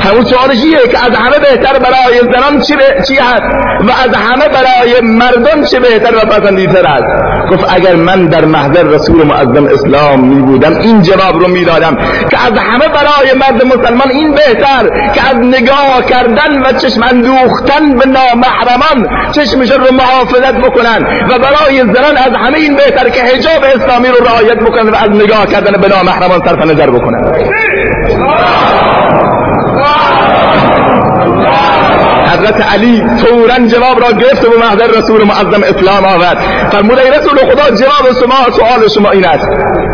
همون 0.00 0.24
سوالش 0.24 0.64
ایه 0.64 0.88
که 0.88 1.04
از 1.06 1.16
همه 1.16 1.38
بهتر 1.38 1.78
برای 1.78 2.20
زنان 2.34 2.60
چی, 2.60 2.74
چی 3.08 3.14
هست؟ 3.14 3.42
و 3.80 3.90
از 4.04 4.16
همه 4.16 4.48
برای 4.48 5.00
مردان 5.00 5.64
چه 5.64 5.80
بهتر 5.80 6.16
و 6.16 6.20
پسندیدتر 6.20 6.86
است؟ 6.86 7.30
گفت 7.50 7.74
اگر 7.74 7.94
من 7.94 8.26
در 8.26 8.44
محضر 8.44 8.82
رسول 8.82 9.26
معظم 9.26 9.66
اسلام 9.66 10.20
می 10.20 10.42
بودم 10.42 10.74
این 10.76 11.02
جواب 11.02 11.40
رو 11.40 11.48
می 11.48 11.64
دادم 11.64 11.96
که 12.30 12.46
از 12.46 12.58
همه 12.58 12.88
برای 12.88 13.32
مرد 13.40 13.66
مسلمان 13.66 14.10
این 14.10 14.34
بهتر 14.34 15.10
که 15.14 15.28
از 15.30 15.36
نگاه 15.36 16.04
کردن 16.08 16.62
و 16.62 16.72
چشم 16.72 17.02
اندوختن 17.02 17.96
به 17.96 18.06
نامحرمان 18.06 19.08
چشمش 19.32 19.70
رو 19.70 19.94
محافظت 19.94 20.54
بکنن 20.54 21.26
و 21.30 21.38
برای 21.38 21.78
زنان 21.78 22.16
همه 22.36 22.58
این 22.58 22.76
بهتر 22.76 23.08
که 23.08 23.22
حجاب 23.22 23.64
اسلامی 23.64 24.08
رو 24.08 24.24
رعایت 24.24 24.58
بکنن 24.58 24.88
و 24.88 24.94
از 24.94 25.10
نگاه 25.10 25.46
کردن 25.46 25.80
به 25.80 25.88
نامحرمان 25.88 26.40
صرف 26.46 26.66
نظر 26.66 26.90
بکنن 26.90 27.32
حضرت 32.32 32.72
علی 32.72 33.04
فورا 33.18 33.66
جواب 33.66 34.00
را 34.00 34.12
گرفت 34.12 34.44
و 34.44 34.58
محضر 34.58 34.86
رسول 34.86 35.24
معظم 35.24 35.62
اسلام 35.62 36.04
آورد. 36.04 36.38
فرمود 36.72 36.98
ای 36.98 37.10
رسول 37.10 37.38
خدا 37.38 37.76
جواب 37.76 38.12
شما 38.20 38.50
سوال 38.50 38.88
شما 38.88 39.10
این 39.10 39.24
است. 39.24 39.48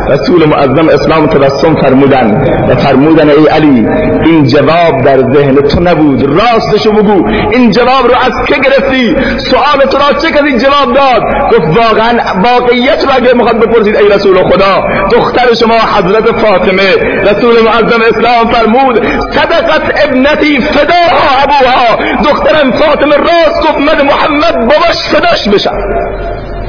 رسول 0.09 0.45
معظم 0.45 0.89
اسلام 0.89 1.27
تبسم 1.27 1.75
فرمودن 1.75 2.45
و 2.69 2.77
فرمودن 2.77 3.31
ای 3.31 3.47
علی 3.47 3.87
این 4.25 4.45
جواب 4.45 5.03
در 5.05 5.19
ذهن 5.35 5.55
تو 5.57 5.81
نبود 5.81 6.23
راستشو 6.23 6.93
بگو 6.93 7.29
این 7.53 7.71
جواب 7.71 8.07
رو 8.07 8.15
از 8.27 8.47
که 8.47 8.55
گرفتی؟ 8.55 9.17
سوال 9.39 9.81
تو 9.91 9.99
را 9.99 10.19
چه 10.23 10.31
کسی 10.31 10.59
جواب 10.59 10.95
داد؟ 10.95 11.23
گفت 11.53 11.79
واقعا 11.79 12.13
واقعیت 12.45 13.05
رو 13.05 13.11
اگه 13.17 13.33
می‌خواد 13.35 13.59
بپرسید 13.59 13.97
ای 13.97 14.09
رسول 14.09 14.37
خدا 14.37 14.85
دختر 15.13 15.55
شما 15.55 15.75
حضرت 15.75 16.33
فاطمه 16.33 16.95
رسول 17.23 17.55
معظم 17.65 18.01
اسلام 18.09 18.53
فرمود 18.53 19.07
صدقت 19.31 20.05
ابنتی 20.05 20.61
فداها 20.61 21.43
ابوها 21.43 22.21
دخترم 22.25 22.71
فاطمه 22.73 23.17
راست 23.17 23.61
گفت 23.61 23.79
من 23.79 24.07
محمد 24.07 24.55
باباش 24.55 25.09
فداش 25.13 25.49
بشم. 25.49 25.79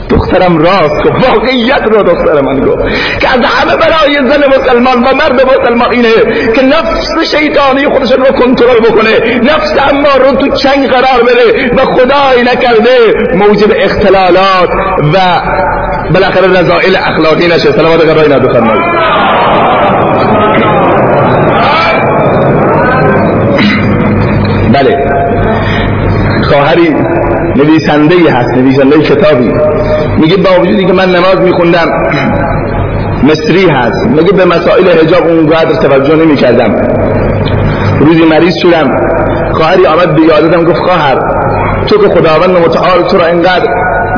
دخترم 0.09 0.57
راست 0.57 1.03
گفت 1.03 1.29
واقعیت 1.29 1.81
رو 1.91 2.03
دختر 2.03 2.41
من 2.41 2.59
گفت 2.59 2.83
که 3.19 3.29
از 3.29 3.39
همه 3.45 3.75
برای 3.75 4.29
زن 4.29 4.47
مسلمان 4.47 5.03
و 5.03 5.15
مرد 5.15 5.45
مسلمان 5.47 5.91
اینه 5.91 6.13
که 6.55 6.65
نفس 6.65 7.35
شیطانی 7.35 7.87
خودش 7.87 8.11
رو 8.11 8.23
کنترل 8.23 8.79
بکنه 8.79 9.39
نفس 9.43 9.73
اما 9.91 10.09
رو 10.25 10.35
تو 10.35 10.55
چنگ 10.55 10.87
قرار 10.87 11.23
بده 11.23 11.71
و 11.75 11.85
خدای 11.85 12.43
نکرده. 12.43 13.13
موجب 13.35 13.73
اختلالات 13.75 14.69
و 15.13 15.17
بالاخره 16.13 16.59
رضائل 16.59 16.95
اخلاقی 16.95 17.47
نشه. 17.47 17.71
سلامات 17.71 18.01
قرای 18.01 18.29
نبی 18.29 18.47
بله. 24.73 24.97
خواهری 26.43 26.95
نویسنده 27.57 28.15
هست 28.31 28.57
نویسنده 28.57 29.01
کتابی. 29.01 29.51
میگه 30.17 30.37
با 30.37 30.61
وجودی 30.61 30.85
که 30.85 30.93
من 30.93 31.09
نماز 31.09 31.41
میخوندم 31.41 31.87
مصری 33.23 33.69
هست. 33.69 34.07
میگه 34.07 34.31
به 34.31 34.45
مسائل 34.45 34.89
حجاب 34.89 35.27
اونقدر 35.27 35.75
توجه 35.75 36.15
نمی 36.15 36.35
کردم 36.35 36.75
روزی 37.99 38.25
مریض 38.25 38.55
شدم. 38.57 38.91
خواهری 39.53 39.85
آمد 39.85 40.15
به 40.15 40.21
یادتم 40.21 40.63
گفت 40.63 40.81
خواهر 40.81 41.19
تو 41.87 41.97
که 41.97 42.09
خداوند 42.09 42.57
متعال 42.57 43.03
تو 43.09 43.17
را 43.17 43.25
اینقدر 43.25 43.67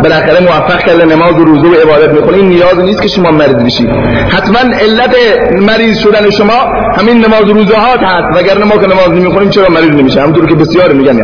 بالاخره 0.03 0.39
موفق 0.39 0.79
کرده 0.79 1.05
نماز 1.05 1.34
و 1.34 1.43
روزه 1.46 1.67
و 1.67 1.74
عبادت 1.74 2.13
می‌کنی 2.13 2.38
این 2.38 2.50
نیاز 2.50 2.79
نیست 2.79 3.01
که 3.01 3.08
شما 3.08 3.31
مریض 3.31 3.55
بشی. 3.55 3.88
حتما 4.29 4.60
علت 4.60 5.15
مریض 5.62 5.98
شدن 5.98 6.29
شما 6.29 6.53
همین 6.98 7.25
نماز 7.25 7.50
و 7.50 7.53
روزه 7.53 7.75
هات 7.75 8.00
هست. 8.03 8.38
وگرنه 8.38 8.65
ما 8.65 8.77
که 8.77 8.88
نماز 8.88 9.10
نمی‌خونیم 9.10 9.50
چرا 9.50 9.69
مریض 9.69 9.89
نمیشه 9.89 10.22
همونطور 10.22 10.46
که 10.46 10.55
بسیار 10.55 10.93
میگن 10.93 11.19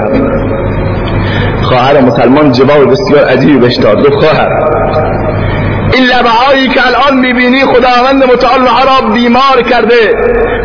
خواهر 1.66 2.02
مسلمان 2.02 2.52
جواب 2.52 2.92
بسیار 2.92 3.26
عجیبی 3.26 3.58
بهش 3.58 3.76
داد. 3.76 4.08
گفت 4.08 4.26
خواهر 4.26 4.50
این 5.94 6.04
لبهایی 6.04 6.68
که 6.68 6.82
الان 6.88 7.20
می‌بینی 7.20 7.66
خداوند 7.66 8.24
متعال 8.24 8.62
را 8.62 9.14
بیمار 9.14 9.62
کرده 9.70 10.14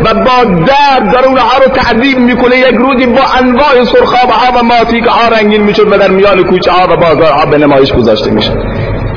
و 0.05 0.13
با 0.13 0.43
درد 0.43 1.13
در 1.13 1.25
اونها 1.27 1.57
رو 1.57 1.71
تعذیب 1.73 2.17
می‌کنه 2.17 2.57
یک 2.57 2.75
روزی 2.75 3.05
با 3.05 3.21
انواع 3.39 3.83
سرخاب 3.83 4.29
ها 4.29 4.59
و 4.59 4.63
ماتی 4.63 5.01
که 5.01 5.09
ها 5.09 5.27
رنگین 5.27 5.63
می‌شد 5.63 5.93
و 5.93 5.97
در 5.97 6.09
میان 6.09 6.43
کوچه 6.43 6.71
ها 6.71 6.93
و 6.93 6.97
بازارها 6.97 7.45
به 7.45 7.57
نمایش 7.57 7.93
گذاشته 7.93 8.31
میشه 8.31 8.51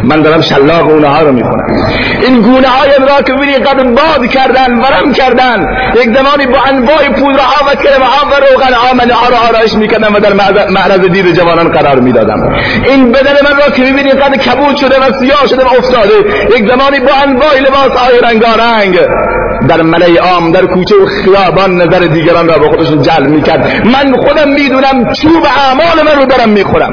من 0.05 0.23
دارم 0.23 0.41
شلاق 0.41 0.89
اونها 0.89 1.23
رو 1.23 1.33
می‌کنم 1.33 1.67
این 2.23 2.43
گونه 2.43 2.69
های 2.69 2.91
را 3.09 3.23
که 3.23 3.33
بینی 3.33 3.59
قد 3.59 3.83
باد 3.83 4.27
کردن 4.27 4.79
ورم 4.79 5.13
کردن. 5.13 5.67
یک 5.95 6.17
زمانی 6.17 6.47
با 6.47 6.59
انواع 6.67 7.09
پودرها 7.09 7.65
و 7.67 7.75
کرم 7.75 8.03
ها 8.03 8.27
و 8.27 8.35
روغن 8.35 8.75
ها 8.75 8.95
من 8.95 9.11
ها 9.11 9.29
رو 9.29 9.35
آرایش 9.49 9.75
می‌کردم 9.75 10.15
و 10.15 10.19
در 10.19 10.33
معرض 10.71 11.01
دید 11.01 11.33
جوانان 11.33 11.69
قرار 11.69 12.01
می‌دادم. 12.01 12.55
این 12.85 13.13
بدن 13.13 13.37
من 13.45 13.57
را 13.57 13.71
که 13.77 13.83
می‌بینی 13.83 14.11
قد 14.13 14.37
کبود 14.37 14.77
شده 14.77 14.97
و 15.01 15.13
سیاه 15.21 15.47
شده 15.47 15.65
و 15.65 15.69
افتاده. 15.79 16.15
یک 16.57 16.69
زمانی 16.71 17.01
با 17.01 17.13
انواع 17.23 17.59
لباس 17.59 17.99
های 17.99 18.19
رنگارنگ. 18.19 18.99
در 19.69 19.83
ملای 19.83 20.17
عام 20.17 20.53
در 20.53 20.67
کوچه 20.67 20.95
و 20.95 21.07
خیابان 21.07 21.83
نظر 21.83 21.99
دیگران 21.99 22.49
را 22.49 22.59
به 22.59 22.69
خودشون 22.69 23.03
جلب 23.03 23.29
می‌کرد. 23.29 23.87
من 23.87 24.17
خودم 24.27 24.49
می‌دونم 24.49 25.13
چوب 25.13 25.45
اعمال 25.45 26.07
من 26.07 26.21
رو 26.21 26.27
دارم 26.27 26.49
می‌خورم. 26.49 26.93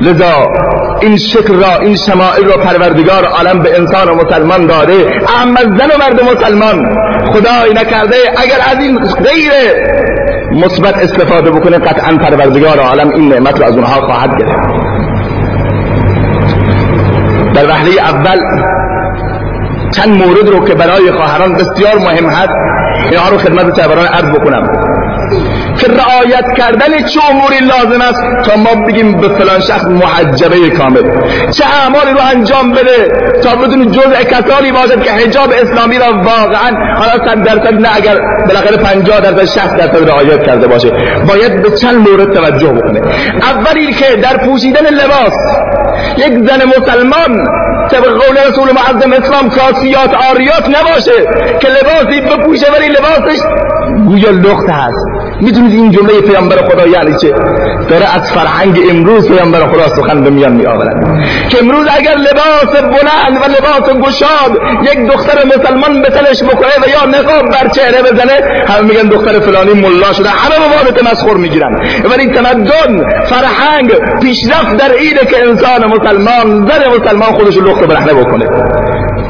لذا 0.00 0.48
این 1.00 1.16
شکل 1.16 1.54
را 1.54 1.78
این 1.80 1.96
شمائل 1.96 2.44
را 2.44 2.56
پروردگار 2.56 3.24
عالم 3.24 3.58
به 3.58 3.78
انسان 3.78 4.08
و 4.08 4.14
مسلمان 4.14 4.66
داده. 4.66 5.06
اما 5.42 5.60
زن 5.60 5.90
و 5.90 5.98
مرد 5.98 6.22
مسلمان 6.22 6.84
خدای 7.32 7.74
نکرده 7.74 8.16
اگر 8.36 8.58
از 8.72 8.78
این 8.80 8.98
غیر 8.98 9.52
مثبت 10.52 10.94
استفاده 10.98 11.50
بکنه 11.50 11.78
قطعا 11.78 12.16
پروردگار 12.16 12.78
عالم 12.78 13.10
این 13.10 13.28
نعمت 13.28 13.60
را 13.60 13.66
از 13.66 13.74
اونها 13.76 14.00
خواهد 14.00 14.30
گرفت. 14.38 14.84
در 17.54 17.68
وحله 17.68 18.00
اول 18.00 18.38
چند 19.96 20.08
مورد 20.08 20.48
رو 20.48 20.64
که 20.64 20.74
برای 20.74 21.12
خواهران 21.12 21.54
بسیار 21.54 21.98
مهم 21.98 22.26
هست 22.26 22.54
اینها 23.10 23.28
رو 23.28 23.38
خدمت 23.38 23.74
سروران 23.76 24.06
عرض 24.06 24.30
بکنم. 24.30 24.93
که 25.78 25.86
رعایت 25.86 26.44
کردن 26.56 27.02
چه 27.02 27.20
اموری 27.30 27.58
لازم 27.58 28.00
است 28.00 28.48
تا 28.48 28.56
ما 28.56 28.86
بگیم 28.86 29.20
به 29.20 29.28
فلان 29.28 29.60
شخص 29.60 29.84
محجبه 29.84 30.70
کامل. 30.70 31.02
چه 31.50 31.64
اعمالی 31.64 32.10
رو 32.10 32.20
انجام 32.30 32.72
بده 32.72 33.08
تا 33.42 33.56
بدون 33.56 33.90
جزء 33.92 34.22
کسانی 34.22 34.72
باشد 34.72 35.02
که 35.02 35.10
حجاب 35.12 35.52
اسلامی 35.62 35.98
را 35.98 36.06
واقعا 36.06 36.96
حالا 36.96 37.26
صد 37.26 37.42
درصد 37.42 37.74
نه 37.74 37.88
اگر 37.96 38.16
بالاخره 38.46 38.76
50 38.76 39.20
درصد 39.20 39.44
60 39.44 39.76
درصد 39.76 40.08
رعایت 40.08 40.46
کرده 40.46 40.66
باشه. 40.66 40.90
باید 41.28 41.62
به 41.62 41.70
چند 41.70 42.08
مورد 42.08 42.34
توجه 42.34 42.72
بکنه. 42.72 43.00
اولی 43.42 43.92
که 43.92 44.16
در 44.16 44.36
پوشیدن 44.36 44.86
لباس 44.86 45.34
یک 46.16 46.32
زن 46.32 46.62
مسلمان 46.78 47.46
طبق 47.90 48.08
قول 48.08 48.36
رسول 48.48 48.68
معظم 48.72 49.12
اسلام 49.12 49.50
کاسیات 49.50 50.10
آریات 50.30 50.68
نباشه 50.68 51.12
که 51.60 51.68
لباسی 51.68 52.20
بپوشه 52.20 52.66
ولی 52.72 52.88
لباسش 52.88 53.40
گویا 54.08 54.30
لخت 54.30 54.68
هست. 54.68 55.13
می‌دونید 55.40 55.72
این 55.72 55.90
جمله 55.90 56.20
پیامبر 56.20 56.56
خدا 56.56 56.86
یعنی 56.86 57.14
چه؟ 57.18 57.28
داره 57.90 58.14
از 58.14 58.32
فرهنگ 58.32 58.80
امروز 58.90 59.28
پیامبر 59.28 59.66
خدا 59.66 59.88
سخن 59.88 60.24
به 60.24 60.30
میان 60.30 60.52
می 60.52 60.66
آورد 60.66 60.94
که 61.48 61.58
امروز 61.58 61.86
اگر 61.98 62.14
لباس 62.14 62.82
بلند 62.82 63.36
و 63.42 63.44
لباس 63.44 64.08
گشاد 64.08 64.58
یک 64.82 65.06
دختر 65.06 65.38
مسلمان 65.46 66.02
به 66.02 66.08
تنش 66.08 66.42
بکنه 66.42 66.72
و 66.82 66.88
یا 66.88 67.20
نقاب 67.20 67.50
بر 67.50 67.68
چهره 67.68 68.02
بزنه 68.02 68.64
همه 68.68 68.80
میگن 68.88 69.08
دختر 69.08 69.40
فلانی 69.40 69.72
ملا 69.72 70.12
شده. 70.12 70.28
همه 70.28 70.54
به 70.84 70.90
تمسخر 70.90 71.34
می‌گیرن. 71.34 71.74
ولی 72.10 72.26
تمدن 72.26 73.04
فرهنگ 73.24 73.92
پیشرفت 74.22 74.76
در 74.76 74.92
اینه 74.92 75.20
که 75.30 75.42
انسان 75.48 75.84
مسلمان 75.86 76.66
زن 76.66 77.00
مسلمان 77.00 77.32
خودش 77.32 77.56
لخت 77.56 77.84
برهنه 77.84 78.14
بکنه. 78.14 78.46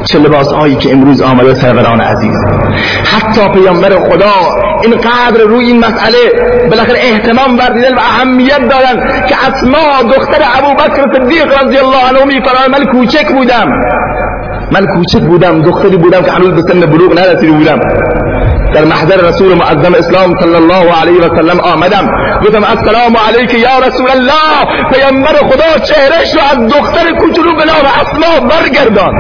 چه 0.05 0.19
لباس 0.19 0.53
هایی 0.53 0.77
که 0.77 0.93
امروز 0.93 1.23
آمده 1.23 1.55
سروران 1.55 2.01
عزیز. 2.01 2.37
حتی 3.05 3.49
پیامبر 3.49 3.91
خدا 3.91 4.33
اینقدر 4.83 5.45
روی 5.49 5.65
این 5.65 5.79
مسئله 5.79 6.19
بالاخره 6.71 6.99
احتمام 6.99 7.57
بردیدن 7.57 7.95
و 7.95 7.99
اهمیت 7.99 8.59
دادن 8.59 9.27
که 9.29 9.35
اسما 9.49 10.03
دختر 10.17 10.45
ابو 10.59 10.75
بکر 10.75 11.03
صدیق 11.15 11.63
رضی 11.63 11.79
الله 11.79 12.09
عنه 12.09 12.25
میفرماید 12.25 12.71
من 12.71 12.85
کوچک 12.85 13.29
بودم. 13.29 13.69
من 14.73 14.87
کوچک 14.87 15.21
بودم 15.21 15.63
دختری 15.63 15.97
بودم 15.97 16.23
که 16.23 16.31
هنوز 16.31 16.51
به 16.51 16.63
سن 16.63 16.81
بلوغ 16.81 17.13
نرسیده 17.13 17.53
بودم. 17.53 17.79
در 18.75 18.85
محضر 18.85 19.17
رسول 19.17 19.55
معظم 19.55 19.95
اسلام 19.95 20.41
صلی 20.41 20.55
الله 20.55 21.01
علیه 21.01 21.21
و 21.21 21.37
سلم 21.37 21.61
آمدم. 21.61 22.09
گفتم 22.45 22.65
السلام 22.65 23.17
علیک 23.29 23.55
یا 23.55 23.89
رسول 23.89 24.11
الله. 24.11 24.85
پیامبر 24.93 25.35
خدا 25.35 25.79
چهرش 25.85 26.35
رو 26.35 26.41
از 26.53 26.69
دختر 26.69 27.13
کوچولو 27.21 27.57
به 27.57 27.65
نام 27.65 27.85
اسما 28.01 28.49
برگردان. 28.49 29.15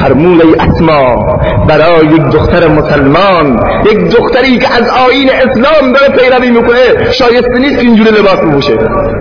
فرمود 0.00 0.42
ای 0.42 0.54
اسما 0.54 1.38
برای 1.68 2.06
یک 2.06 2.22
دختر 2.22 2.68
مسلمان 2.68 3.60
یک 3.92 4.16
دختری 4.16 4.58
که 4.58 4.66
از 4.76 4.90
آین 5.08 5.30
اسلام 5.30 5.92
داره 5.92 6.08
پیروی 6.08 6.50
می‌کنه 6.50 7.12
شایسته 7.12 7.58
نیست 7.58 7.78
که 7.78 7.86
اینجوری 7.86 8.10
لباس 8.10 8.36
بپوشه 8.36 8.78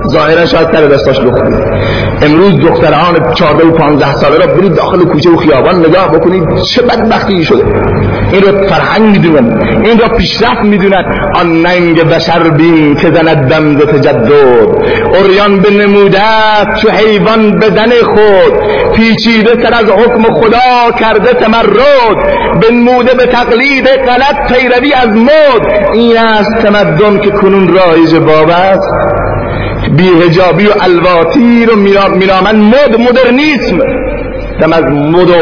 ظاهرا 0.08 0.46
شاید 0.46 0.68
سر 0.72 0.88
دستاش 0.88 1.20
بخونید 1.20 1.69
امروز 2.22 2.60
دختران 2.60 3.34
14 3.34 3.68
و 3.68 3.72
15 3.72 4.16
ساله 4.16 4.38
را 4.38 4.48
برید 4.48 4.76
داخل 4.76 5.06
کوچه 5.06 5.30
و 5.30 5.38
خیابان 5.38 5.80
نگاه 5.80 6.12
بکنید. 6.12 6.44
چه 6.64 6.82
بدبختی 6.82 7.44
شده. 7.44 7.64
این 8.32 8.42
را 8.42 8.68
فرهنگ 8.68 9.12
می‌دونن 9.12 9.62
این 9.86 10.00
را 10.00 10.08
پیشرفت 10.08 10.64
می‌دونن 10.64 11.04
آن 11.36 11.62
ننگ 11.62 12.04
بشر 12.04 12.50
بین 12.50 12.96
که 12.96 13.12
زند 13.12 13.50
دم 13.50 13.80
ز 13.80 13.82
تجدد. 13.82 14.32
اوریان 15.20 15.60
به 15.60 15.70
نمودت 15.70 16.76
چو 16.82 16.90
حیوان 16.90 17.60
بدن 17.60 17.92
خود. 18.04 18.54
پیچیده 18.96 19.64
سر 19.64 19.74
از 19.74 19.92
حکم 19.92 20.24
خدا 20.34 20.92
کرده 21.00 21.34
تمرد. 21.34 22.40
بنموده 22.62 23.14
به 23.14 23.26
تقلید 23.26 23.88
غلط 23.88 24.54
پیروی 24.54 24.94
از 24.94 25.10
مد. 25.10 25.90
این 25.94 26.18
است 26.18 26.52
تمدن 26.64 27.20
که 27.20 27.30
کنون 27.30 27.68
رایج 27.68 28.16
باب 28.16 28.50
است. 28.50 29.19
بیهجابی 29.98 30.68
و 30.68 30.72
الواتیر 30.82 31.74
و 31.74 31.76
مینامن 32.16 32.56
مد 32.56 33.00
مدرنیسم. 33.00 33.78
دم 34.62 34.74
از 34.74 34.84
مد 34.84 35.30
و 35.30 35.34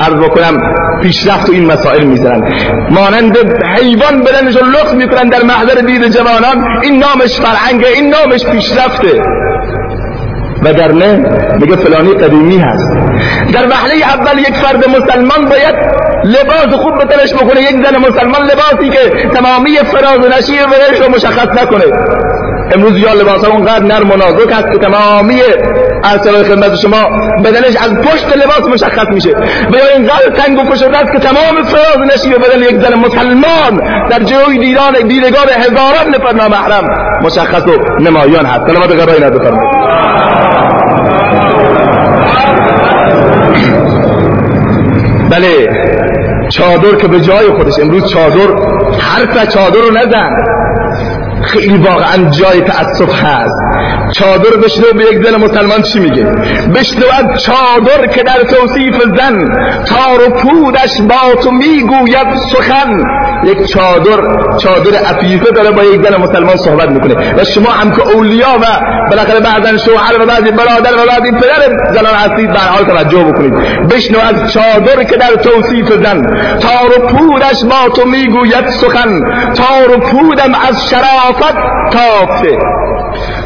عرض 0.00 0.14
بکنم 0.14 0.74
پیشرفت 1.02 1.48
و 1.48 1.52
این 1.52 1.66
مسائل 1.66 2.04
می‌زنن 2.04 2.42
مانند 2.90 3.36
حیوان 3.76 4.22
بدنشو 4.22 4.64
لطف 4.66 4.94
می‌کنن 4.94 5.28
در 5.28 5.42
محضر 5.42 5.80
دید 5.80 6.08
جوانان. 6.08 6.82
این 6.82 6.98
نامش 6.98 7.40
فرهنگه 7.40 7.88
این 7.88 8.10
نامش 8.10 8.46
پیشرفته. 8.46 9.22
وگرنه 10.62 11.24
میگه 11.60 11.76
فلانی 11.76 12.14
قدیمی 12.14 12.58
هست. 12.58 12.92
در 13.52 13.68
وحله 13.68 13.94
اول 13.94 14.38
یک 14.38 14.54
فرد 14.54 14.88
مسلمان 14.88 15.44
باید 15.44 15.74
لباس 16.24 16.80
خوب 16.80 16.98
به 16.98 17.04
تنش 17.04 17.34
بکنه 17.34 17.62
یک 17.62 17.84
زن 17.84 17.96
مسلمان 17.96 18.42
لباسی 18.42 18.90
که 18.90 19.28
تمامی 19.28 19.76
فراز 19.76 20.18
و 20.18 20.28
نشیر 20.38 20.62
رو 21.02 21.14
مشخص 21.14 21.62
نکنه. 21.62 21.84
امروز 22.74 22.98
یا 22.98 23.12
لباس 23.12 23.44
ها 23.44 23.50
اونقدر 23.50 23.84
نرم 23.84 24.10
و 24.10 24.16
نازک 24.16 24.52
هست 24.52 24.72
که 24.72 24.78
تمامی 24.78 25.40
ارسال 26.04 26.42
خدمت 26.42 26.74
شما 26.74 27.08
بدنش 27.44 27.76
از 27.76 27.94
پشت 27.94 28.36
لباس 28.36 28.68
مشخص 28.72 29.06
میشه. 29.08 29.30
و 29.72 29.76
یا 29.76 29.88
اینقدر 29.96 30.30
تنگ 30.36 30.58
و 30.58 30.64
فشرده 30.64 31.12
که 31.12 31.18
تمام 31.18 31.62
فراز 31.62 31.98
نشی 32.14 32.34
و 32.34 32.38
بدن 32.38 32.62
یک 32.62 32.80
زن 32.80 32.94
مسلمان 32.94 34.06
در 34.10 34.18
جلوی 34.18 34.58
دیدان 34.58 34.92
دیدگان 35.08 35.48
هزاران 35.56 36.14
نفر 36.14 36.32
نامحرم 36.32 36.84
مشخص 37.22 37.66
و 37.66 38.00
نمایان 38.00 38.46
هست. 38.46 38.66
سلامت 38.66 38.92
قرآن 38.92 39.14
اینا 39.14 39.30
بفرمایید. 39.30 39.74
بله 45.30 45.68
چادر 46.48 46.96
که 46.96 47.08
به 47.08 47.20
جای 47.20 47.48
خودش 47.48 47.78
امروز 47.78 48.12
چادر 48.12 48.48
حرف 48.98 49.48
چادر 49.48 49.80
رو 49.80 49.90
نزن. 49.90 50.30
خیلی 51.44 51.78
واقعا 51.78 52.30
جای 52.30 52.60
تأسف 52.60 53.22
هست. 53.22 53.54
چادر 54.12 54.56
بشنو 54.56 54.92
به 54.96 55.04
یک 55.04 55.24
زن 55.24 55.36
مسلمان 55.36 55.82
چی 55.82 55.98
میگه؟ 55.98 56.24
بشنو 56.74 57.06
از 57.18 57.42
چادر 57.42 58.06
که 58.06 58.22
در 58.22 58.42
توصیف 58.42 58.94
زن 59.16 59.38
تار 59.84 60.28
و 60.28 60.30
پودش 60.30 61.00
با 61.00 61.42
تو 61.42 61.50
می‌گوید 61.50 62.26
سخن. 62.52 63.02
یک 63.46 63.68
چادر 63.68 64.20
چادر 64.58 64.98
عفیفه 64.98 65.50
داره 65.50 65.70
با 65.70 65.82
یک 65.82 66.02
زن 66.06 66.16
مسلمان 66.16 66.56
صحبت 66.56 66.88
می‌کنه. 66.88 67.34
و 67.34 67.44
شما 67.44 67.70
هم 67.70 67.90
که 67.90 68.02
اولیا 68.02 68.48
و 68.62 68.66
بالاخره 69.10 69.40
بعضا 69.40 69.78
شوهر 69.78 70.22
و 70.22 70.26
بعضی 70.26 70.50
برادر 70.50 70.92
و 70.92 71.06
بعضی 71.08 71.32
پدر 71.32 71.92
زنان 71.92 72.14
هستید 72.14 72.52
به 72.52 72.58
حال 72.58 72.84
توجه 72.84 73.24
بکنید. 73.24 73.54
بشنو 73.88 74.18
از 74.18 74.52
چادر 74.52 75.04
که 75.04 75.16
در 75.16 75.34
توصیف 75.34 75.92
زن 75.92 76.22
تار 76.58 76.98
و 76.98 77.06
پودش 77.06 77.64
با 77.64 77.94
تو 77.96 78.08
می‌گوید 78.08 78.68
سخن. 78.68 79.20
تار 79.54 79.96
و 79.96 80.00
پودم 80.00 80.52
از 80.68 80.90
شرافت 80.90 81.54
تافته. 81.92 82.58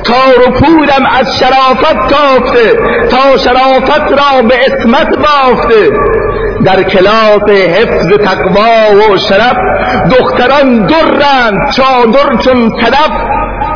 تار 0.04 0.48
و 0.48 0.50
پودم 0.50 1.06
از 1.20 1.38
شرافت 1.38 2.08
تافته. 2.08 2.76
تا 3.10 3.36
شرافت 3.36 4.12
را 4.12 4.42
به 4.42 4.54
اسمت 4.66 5.08
بافته. 5.18 5.90
در 6.64 6.82
کلاس 6.82 7.50
حفظ 7.50 8.06
تقوا 8.06 9.12
و 9.12 9.16
شرف 9.16 9.56
دختران 10.10 10.86
درند 10.86 11.72
چادر 11.72 12.36
چون 12.36 12.70
صدف 12.80 13.10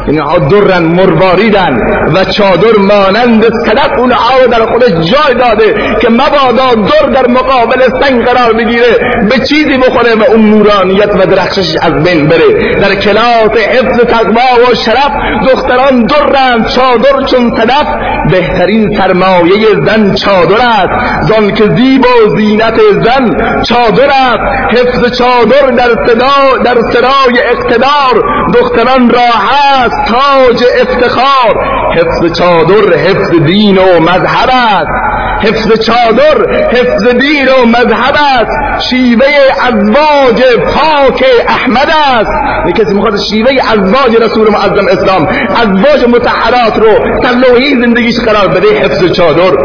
اینها 0.07 0.39
درن 0.39 0.83
مرواریدن 0.83 1.77
و 2.15 2.25
چادر 2.25 2.79
مانند 2.79 3.45
صدف 3.67 3.99
اون 3.99 4.13
آو 4.13 4.47
در 4.51 4.67
خودش 4.67 4.91
جای 4.91 5.35
داده 5.35 5.75
که 6.01 6.09
مبادا 6.11 6.75
در 6.75 7.23
در 7.23 7.29
مقابل 7.29 7.81
سنگ 8.01 8.25
قرار 8.25 8.53
بگیره 8.53 8.99
به 9.31 9.39
چیزی 9.39 9.79
بخوره 9.79 10.15
و 10.15 10.23
اون 10.31 10.51
نورانیت 10.51 11.15
و 11.15 11.27
درخشش 11.27 11.77
از 11.83 11.93
بین 12.05 12.29
بره. 12.29 12.75
در 12.81 12.95
کلاس 12.95 13.51
حفظ 13.51 14.01
تقوا 14.01 14.71
و 14.71 14.75
شرف 14.75 15.13
دختران 15.53 16.07
درن 16.07 16.65
چادر 16.65 17.27
چون 17.27 17.57
صدف. 17.57 17.87
بهترین 18.31 18.99
سرمایه 18.99 19.67
زن 19.87 20.15
چادر 20.15 20.57
است. 20.57 21.23
زان 21.29 21.55
که 21.55 21.65
زیب 21.65 22.05
و 22.05 22.37
زینت 22.37 22.81
زن 23.05 23.31
چادر 23.63 24.11
است. 24.11 24.79
حفظ 24.79 25.19
چادر 25.19 25.67
در 25.67 26.07
صدا 26.07 26.63
در 26.65 26.75
سرای 26.93 27.39
اقتدار. 27.53 28.23
دختران 28.55 29.11
را 29.11 29.21
هست 29.21 29.92
تاج 30.09 30.65
افتخار. 30.81 31.65
حفظ 31.97 32.39
چادر 32.39 32.97
حفظ 32.97 33.31
دین 33.31 33.79
و 33.79 34.01
مذهب 34.01 34.51
است. 34.51 34.91
حفظ 35.43 35.81
چادر 35.81 36.53
حفظ 36.71 37.07
دین 37.07 37.49
و 37.49 37.67
مذهب 37.67 38.15
است. 38.41 38.89
شیوه 38.89 39.27
ازواج 39.63 40.43
پاک 40.75 41.25
احمد 41.49 41.89
است. 42.19 42.33
کسی 42.77 42.95
می‌خواد 42.95 43.17
شیوه 43.31 43.51
ازواج 43.73 44.17
رسول 44.23 44.51
معظم 44.51 44.87
اسلام 44.87 45.29
ازواج 45.57 46.05
متحرات 46.09 46.79
رو 46.79 47.21
در 47.23 47.31
زندگیش 47.81 48.21
قرار 48.21 48.49
بده 48.49 48.69
حفظ 48.69 49.13
چادر. 49.13 49.57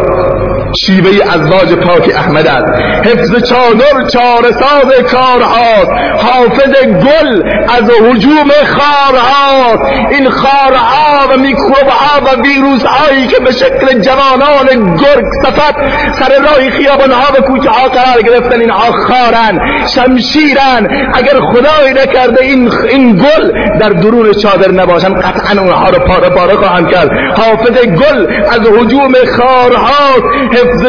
شیوه 0.75 1.34
ازواج 1.34 1.73
پاک 1.73 2.15
احمد 2.15 2.47
است. 2.47 2.65
حفظ 3.08 3.49
چادر 3.49 4.08
چارساز 4.13 4.91
کارهاست 5.12 5.91
حافظ 6.17 6.73
گل 6.86 7.41
از 7.77 7.91
حجوم 7.91 8.49
خارهاست 8.77 9.84
این 10.12 10.30
خارها 10.30 11.34
و 11.34 11.38
میکروبها 11.38 12.21
و 12.25 12.41
ویروسهایی 12.41 13.27
که 13.27 13.39
به 13.39 13.51
شکل 13.51 13.99
جوانان 14.01 14.95
گرگ 14.95 15.25
صفت 15.43 15.75
سر 16.19 16.41
راه 16.41 16.69
خیابانها 16.69 17.34
و 17.38 17.41
کوچه 17.41 17.69
ها 17.69 17.88
قرار 17.88 18.21
گرفتن 18.21 18.60
اینها 18.60 18.91
خارن 18.91 19.60
شمشیرن. 19.88 21.12
اگر 21.13 21.39
خدای 21.39 21.93
نکرده 21.93 22.43
این, 22.43 22.71
این 22.89 23.15
گل 23.15 23.51
در 23.80 23.89
درون 23.89 24.34
چادر 24.34 24.71
نباشن 24.71 25.13
قطعا 25.13 25.62
اونها 25.62 25.89
رو 25.89 25.99
پاره 25.99 26.30
پاره 26.30 26.56
خواهم 26.56 26.88
کرد. 26.88 27.10
حافظ 27.38 27.86
گل 27.86 28.27
از 28.51 28.60
حجوم 28.60 29.13
خارهاست 29.38 30.23
حفظ 30.58 30.84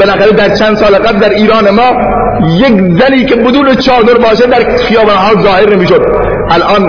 بالاخره 0.00 0.32
در 0.32 0.54
چند 0.54 0.76
سال 0.76 0.94
قبل 0.94 1.18
در 1.18 1.30
ایران 1.30 1.70
ما 1.70 1.92
یک 2.56 3.00
زنی 3.00 3.24
که 3.24 3.36
بدون 3.36 3.74
چادر 3.74 4.14
باشه 4.14 4.46
در 4.46 4.76
خیابانها 4.76 5.42
ظاهر 5.42 5.74
نمی‌شد. 5.74 6.00
الان 6.50 6.86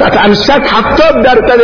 قطعا 0.00 0.34
شک 0.34 0.62
هفتاد 0.66 1.22
درصد 1.22 1.60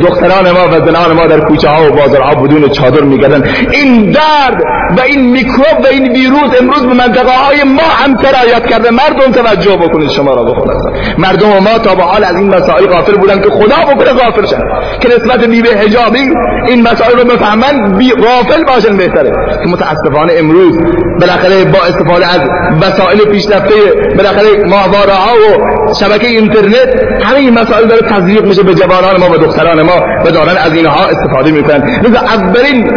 دختران 0.00 0.50
ما 0.50 0.68
و 0.68 0.86
زنان 0.86 1.12
ما 1.12 1.26
در 1.26 1.40
کوچه 1.40 1.68
ها 1.68 1.86
و 1.86 1.90
بازارها 1.90 2.34
بدون 2.34 2.68
چادر 2.68 3.02
میگردن. 3.02 3.44
این 3.72 4.10
درد 4.10 4.62
و 4.96 5.00
این 5.00 5.30
میکروب 5.30 5.80
و 5.84 5.86
این 5.86 6.12
ویروس 6.12 6.60
امروز 6.60 6.86
به 6.86 6.94
منطقه 6.94 7.36
های 7.46 7.64
ما 7.64 7.82
هم 7.82 8.16
سرایت 8.22 8.66
کرده. 8.66 8.90
مردم 8.90 9.32
توجه 9.32 9.76
بکنید 9.76 10.10
شما 10.10 10.34
را 10.34 10.42
بخونید 10.44 10.76
مردم 11.18 11.48
ما 11.48 11.78
تا 11.78 11.94
به 11.94 12.02
حال 12.02 12.24
از 12.24 12.36
این 12.36 12.54
مسائل 12.54 12.86
غافل 12.86 13.16
بودن 13.16 13.40
که 13.40 13.50
خدا 13.50 13.94
بکنه 13.94 14.12
غافل 14.12 14.46
شد 14.46 14.62
که 15.00 15.08
نسبت 15.08 15.44
بی 15.44 15.62
به 15.62 15.68
حجابی 15.68 16.30
این 16.68 16.82
مسائل 16.82 17.18
رو 17.18 17.24
بفهمن 17.24 17.98
بی 17.98 18.12
غافل 18.12 18.64
باشن 18.64 18.96
بهتره. 18.96 19.30
که 19.62 19.68
متاسفانه 19.68 20.32
امروز 20.38 20.78
بالاخره 21.20 21.64
با 21.64 21.78
استفاده 21.78 22.26
از 22.26 22.40
وسایل 22.82 23.24
پیشرفته 23.24 23.74
بالاخره 24.16 24.64
ماهواره 24.66 25.12
ها 25.12 25.34
و 25.34 25.94
شبکه 25.94 26.26
اینترنت 26.26 27.22
همه 27.22 27.38
این 27.38 27.58
مسائل 27.58 27.86
داره 27.86 28.02
تزریق 28.02 28.44
میشه 28.44 28.62
به 28.62 28.74
جوانان 28.74 29.20
ما 29.20 29.30
و 29.30 29.36
دختران 29.36 29.73
ما 29.82 30.22
و 30.24 30.30
دارن 30.30 30.56
از 30.56 30.74
اینها 30.74 31.06
استفاده 31.06 31.50
می‌کنن. 31.50 32.00
لذا 32.02 32.18
اولین 32.18 32.90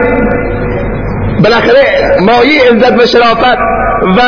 بالاخره 1.43 1.83
مایه 2.21 2.61
عزت 2.71 2.99
و 2.99 3.05
شرافت 3.05 3.57
و 4.17 4.21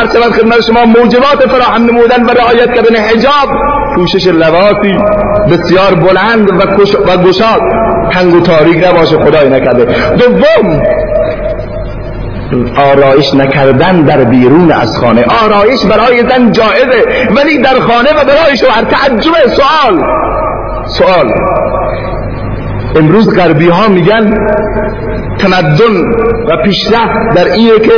ارتباط 0.00 0.32
خدمت 0.32 0.60
شما 0.60 0.84
موجبات 0.84 1.48
فراهم 1.48 1.82
نمودن 1.82 2.24
و 2.24 2.30
رعایت 2.30 2.74
کردن 2.74 2.96
حجاب 2.96 3.48
پوشش 3.96 4.26
لباسی 4.26 4.98
بسیار 5.50 5.94
بلند 5.94 6.50
و 6.50 7.16
گشاد. 7.16 7.60
تنگ 8.12 8.34
و 8.34 8.40
تاریک 8.40 8.86
نباشه 8.88 9.16
خدای 9.16 9.48
نکرده. 9.48 9.84
دوم 10.16 10.82
آرایش 12.76 13.34
نکردن 13.34 14.02
در 14.02 14.24
بیرون 14.24 14.72
از 14.72 14.98
خانه. 14.98 15.24
آرایش 15.44 15.84
برای 15.84 16.20
زن 16.28 16.52
جائزه 16.52 17.04
ولی 17.36 17.58
در 17.58 17.80
خانه 17.80 18.10
و 18.10 18.24
برای 18.24 18.56
شوهر 18.56 18.82
تعجب 18.82 19.32
سوال 19.46 20.02
سوال 20.98 21.28
امروز 22.96 23.36
غربی 23.36 23.68
ها 23.68 23.88
میگن 23.88 24.34
تمدن 25.38 25.96
و 26.48 26.62
پیشرفت 26.64 27.34
در 27.34 27.52
اینه 27.52 27.78
که 27.78 27.92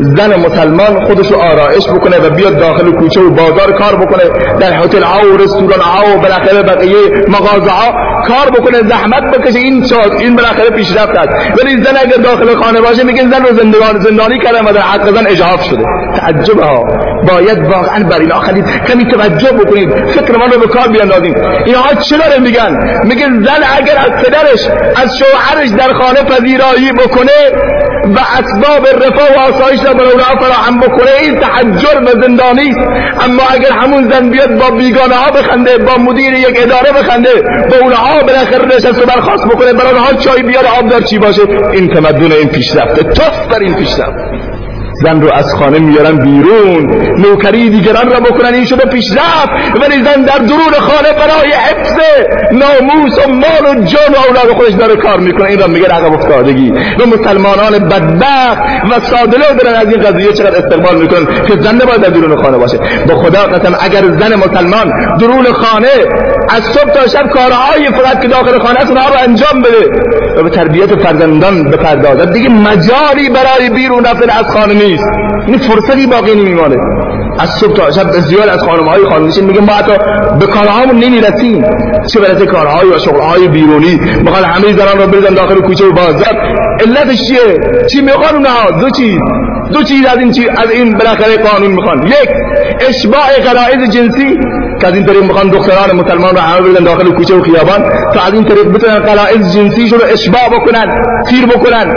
زن 0.00 0.40
مسلمان 0.40 1.04
خودش 1.04 1.32
رو 1.32 1.38
آرایش 1.38 1.88
بکنه 1.88 2.18
و 2.18 2.30
بیاد 2.30 2.58
داخل 2.58 2.90
کوچه 2.90 3.20
و 3.20 3.30
بازار 3.30 3.72
کار 3.72 3.96
بکنه 3.96 4.24
در 4.60 4.72
هتل 4.72 5.02
ها 5.02 5.32
و 5.32 5.36
رستوران 5.36 5.80
ها 5.80 6.16
و 6.16 6.20
بالاخره 6.20 6.62
بقیه 6.62 7.24
مغازه 7.28 7.70
ها 7.70 7.92
کار 8.28 8.50
بکنه 8.50 8.88
زحمت 8.88 9.38
بکشه. 9.38 9.58
این 9.58 9.86
شاد 9.86 10.12
این 10.12 10.36
بالاخره 10.36 10.70
پیشرفت 10.70 11.16
است. 11.18 11.60
ولی 11.60 11.82
زن 11.82 11.96
اگر 12.00 12.22
داخل 12.22 12.54
خانه 12.54 12.80
باشه 12.80 13.04
میگن 13.04 13.30
زن 13.30 13.42
رو 13.42 13.58
زندانی 14.00 14.38
کردن 14.38 14.64
و 14.64 14.72
در 14.72 14.80
حق 14.80 15.14
زن 15.14 15.26
اجحاف 15.26 15.62
شده. 15.62 15.84
تعجب 16.16 16.58
ها. 16.58 16.84
باید 17.28 17.58
واقعا 17.58 18.04
بر 18.04 18.18
اینا 18.18 18.40
خیلی 18.40 18.62
کمی 18.88 19.04
توجه 19.10 19.52
بکنید. 19.52 19.90
فکر 19.90 20.38
من 20.38 20.50
رو 20.50 20.60
به 20.60 20.66
کار 20.66 20.88
بیاندازیم. 20.88 21.34
اینها 21.66 21.94
چه 21.94 22.16
داره 22.16 22.38
میگن؟ 22.38 23.00
میگن 23.04 23.44
زن 23.44 23.62
اگر 23.76 23.96
از 23.98 24.24
پدرش 24.24 24.68
از 24.96 25.18
شوهرش 25.18 25.68
در 25.68 25.92
خانه 25.92 26.22
پذیرایی 26.22 26.92
بکنه 26.92 27.32
و 28.14 28.18
اسباب 28.18 28.86
رفاه 28.86 29.28
و 29.36 29.52
آسایش 29.52 29.84
را 29.84 29.94
برای 29.94 30.10
اونها 30.10 30.36
فراهم 30.40 30.80
بکنه 30.80 31.10
این 31.20 31.40
تحجر 31.40 32.02
و 32.02 32.20
زندانی 32.22 32.70
است. 32.70 32.78
اما 33.24 33.42
اگر 33.50 33.72
همون 33.72 34.10
زن 34.10 34.30
بیاد 34.30 34.58
با 34.58 34.70
بیگانه 34.70 35.14
ها 35.14 35.30
بخنده 35.30 35.78
با 35.78 35.96
مدیر 35.96 36.34
یک 36.34 36.58
اداره 36.62 36.92
بخنده 36.92 37.30
با 37.70 37.76
اونها 37.82 38.22
بالاخره 38.22 38.76
نشست 38.76 39.02
و 39.02 39.06
برخواست 39.06 39.44
بکنه 39.44 39.72
برای 39.72 39.92
اونها 39.92 40.12
چای 40.12 40.42
بیاد 40.42 40.64
آب 40.78 40.88
در 40.90 41.00
چی 41.00 41.18
باشه؟ 41.18 41.42
این 41.72 41.94
تمدن 41.94 42.32
این 42.32 42.48
پیشرفته 42.48 43.02
توف 43.02 43.46
بر 43.50 43.58
این 43.58 43.74
پیشرفت. 43.74 44.45
زن 45.02 45.20
رو 45.20 45.32
از 45.34 45.54
خانه 45.54 45.78
میارن 45.78 46.16
بیرون. 46.16 46.86
نوکری 47.18 47.70
دیگران 47.70 48.10
را 48.10 48.20
بکنن 48.20 48.54
این 48.54 48.64
شده 48.64 48.90
پیشرفت. 48.90 49.48
ولی 49.80 50.02
زن 50.04 50.22
در 50.22 50.38
درون 50.38 50.72
خانه 50.80 51.12
برای 51.12 51.52
حفظ 51.52 51.96
ناموس 52.52 53.18
و 53.18 53.30
مال 53.30 53.76
و 53.76 53.84
جان 53.84 54.14
و 54.14 54.18
اولاد 54.28 54.56
خودش 54.56 54.72
داره 54.72 54.96
کار 54.96 55.18
می‌کنه. 55.18 55.48
این 55.48 55.58
را 55.58 55.66
میگه 55.66 55.86
عقب 55.86 56.12
افتادگی. 56.12 56.70
و 56.70 57.06
مسلمانان 57.06 57.72
بدبخت 57.78 58.58
و 58.90 59.00
سادلو 59.00 59.62
دارن 59.62 59.76
از 59.76 59.86
این 59.92 60.00
قضیه 60.00 60.32
چقدر 60.32 60.56
استقبال 60.64 60.96
می‌کنن 60.96 61.26
که 61.46 61.56
زن 61.60 61.74
نباید 61.74 62.00
در 62.00 62.08
درون 62.08 62.42
خانه 62.42 62.58
باشه. 62.58 62.78
به 63.06 63.14
خدا 63.14 63.40
قسم 63.40 63.76
اگر 63.80 64.02
زن 64.02 64.34
مسلمان 64.34 65.16
درون 65.18 65.44
خانه 65.44 65.88
از 66.48 66.62
صبح 66.64 66.90
تا 66.90 67.06
شب 67.06 67.28
کارهای 67.28 67.88
فقط 67.88 68.20
که 68.22 68.28
داخل 68.28 68.58
خانه 68.58 68.80
است 68.80 68.90
رو 68.90 69.22
انجام 69.22 69.62
بده. 69.62 69.90
و 70.36 70.42
به 70.42 70.50
تربیت 70.50 70.94
فرزندان 71.02 71.70
بپردازد. 71.70 72.32
دیگه 72.32 72.48
مجالی 72.48 73.28
برای 73.28 73.70
بیرون 73.70 74.04
رفتن 74.04 74.30
از 74.30 74.46
خانه 74.46 74.74
نیست. 74.86 75.08
این 75.46 75.58
فرصتی 75.58 76.06
باقی 76.06 76.34
نمیمانه. 76.34 76.76
از 77.38 77.50
صبح 77.50 77.72
تا 77.72 77.90
شب 77.90 78.10
زیاد 78.10 78.48
از 78.48 78.60
خانم 78.62 78.88
های 78.88 79.04
خانمشین 79.04 79.44
میگه 79.44 79.60
ما 79.60 79.72
حتی 79.72 79.92
به 80.40 80.46
کارهامون 80.46 80.96
نمی‌رسیم. 80.96 81.64
چه 82.12 82.20
برسه 82.20 82.46
کارهای 82.46 82.88
و 82.88 82.98
شغلهای 82.98 83.48
بیرونی. 83.48 84.00
می‌خوان 84.22 84.44
همه 84.44 84.72
زنان 84.72 84.98
رو 84.98 85.06
بریزن 85.06 85.34
داخل 85.34 85.60
کوچه 85.60 85.84
و 85.84 85.92
بازار. 85.92 86.34
علتش 86.86 87.18
چیه؟ 87.28 87.58
چی 87.92 88.00
می‌خوان 88.00 88.34
اونها 88.34 88.80
دو 88.80 88.90
چیز. 88.90 89.18
دو 89.72 89.82
چیز 89.82 90.06
از 90.06 90.18
این 90.18 90.30
چیز 90.30 90.46
از 90.56 90.70
این 90.70 90.98
بالاخره 90.98 91.36
قانون 91.36 91.70
می‌خوان. 91.70 92.06
یک 92.06 92.30
اشباع 92.88 93.28
غرایز 93.44 93.90
جنسی 93.90 94.38
که 94.80 94.86
از 94.86 94.94
این 94.94 95.06
طریق 95.06 95.22
می‌خوان 95.22 95.48
دختران 95.48 95.96
مسلمان 95.96 96.34
رو 96.34 96.40
همه 96.40 96.60
بریزن 96.60 96.84
داخل 96.84 97.10
کوچه 97.10 97.34
و 97.34 97.42
خیابان 97.42 97.82
تا 98.14 98.20
از 98.26 98.34
این 98.34 98.44
طریق 98.44 98.72
بتونن 98.72 98.98
غرایز 98.98 99.56
جنسی 99.56 99.88
رو 99.88 99.98
اشباع 100.12 100.48
بکنن 100.48 101.04
تیر 101.28 101.46
بکنن. 101.46 101.90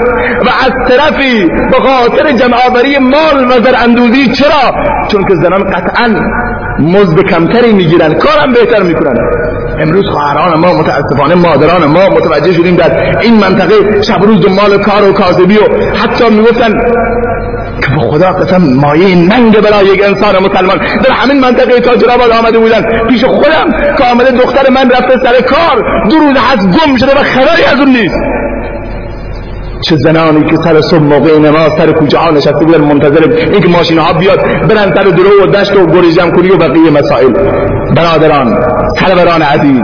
و 0.45 0.49
از 0.65 0.71
طرفی 0.88 1.45
به 1.71 1.77
خاطر 1.79 2.32
جمعآوری 2.32 2.97
مال 2.97 3.63
و 3.65 3.84
اندوزی 3.84 4.27
چرا؟ 4.27 4.84
چون 5.12 5.23
که 5.23 5.36
زنان 5.36 5.63
قطعا 5.63 6.08
مزد 6.79 7.21
کمتری 7.21 7.73
می‌گیرن 7.73 8.13
کارم 8.13 8.53
بهتر 8.53 8.84
می‌کنن. 8.84 9.17
امروز 9.81 10.05
خواهران 10.11 10.59
ما 10.59 10.73
متاسفانه 10.73 11.35
مادران 11.35 11.85
ما 11.85 12.09
متوجه 12.09 12.53
شدیم 12.53 12.75
در 12.75 13.19
این 13.21 13.39
منطقه 13.39 14.01
شب 14.01 14.23
روز 14.23 14.45
دنبال 14.45 14.77
کار 14.77 15.09
و 15.09 15.13
کاذبی 15.13 15.57
و 15.57 15.95
حتی 15.95 16.29
می‌گفتن 16.29 16.73
که 17.81 17.89
به 17.95 18.01
خدا 18.01 18.31
قسم 18.31 18.61
مایه 18.75 19.15
ننگ 19.15 19.59
برای 19.59 19.85
یک 19.85 20.03
انسان 20.03 20.43
مسلمان 20.43 20.77
در 20.77 21.11
همین 21.11 21.39
منطقه 21.39 21.79
تاجرآباد 21.79 22.31
آمده 22.31 22.59
بودن. 22.59 23.07
پیش 23.07 23.23
خودم 23.25 23.95
که 23.97 24.03
آمده 24.11 24.31
دختر 24.31 24.69
من 24.71 24.89
رفته 24.89 25.17
سر 25.23 25.41
کار 25.41 26.05
دو 26.09 26.15
روز 26.17 26.37
هست 26.37 26.67
گم 26.67 26.97
شده 26.97 27.11
و 27.11 27.23
خبری 27.23 27.63
از 27.73 27.79
اون 27.79 27.89
نیست. 27.89 28.19
چه 29.81 29.95
زنانی 29.95 30.43
که 30.43 30.55
سر 30.55 30.81
صبح 30.81 30.99
موقع 30.99 31.37
نماز 31.37 31.71
سر 31.77 31.91
کوچه 31.91 32.17
ها 32.17 32.31
نشسته 32.31 32.65
بودن 32.65 32.81
منتظر 32.81 33.31
اینکه 33.51 33.69
ماشین 33.69 33.97
ها 33.97 34.13
بیاد 34.13 34.39
برن 34.67 34.93
سر 34.95 35.03
درو 35.03 35.43
و 35.43 35.45
دشت 35.45 35.75
و 35.75 35.85
گریزم 35.85 36.31
کنی 36.31 36.49
و 36.49 36.57
بقیه 36.57 36.91
مسائل. 36.91 37.33
برادران 37.95 38.57
سروران 38.99 39.41
عزیز 39.41 39.83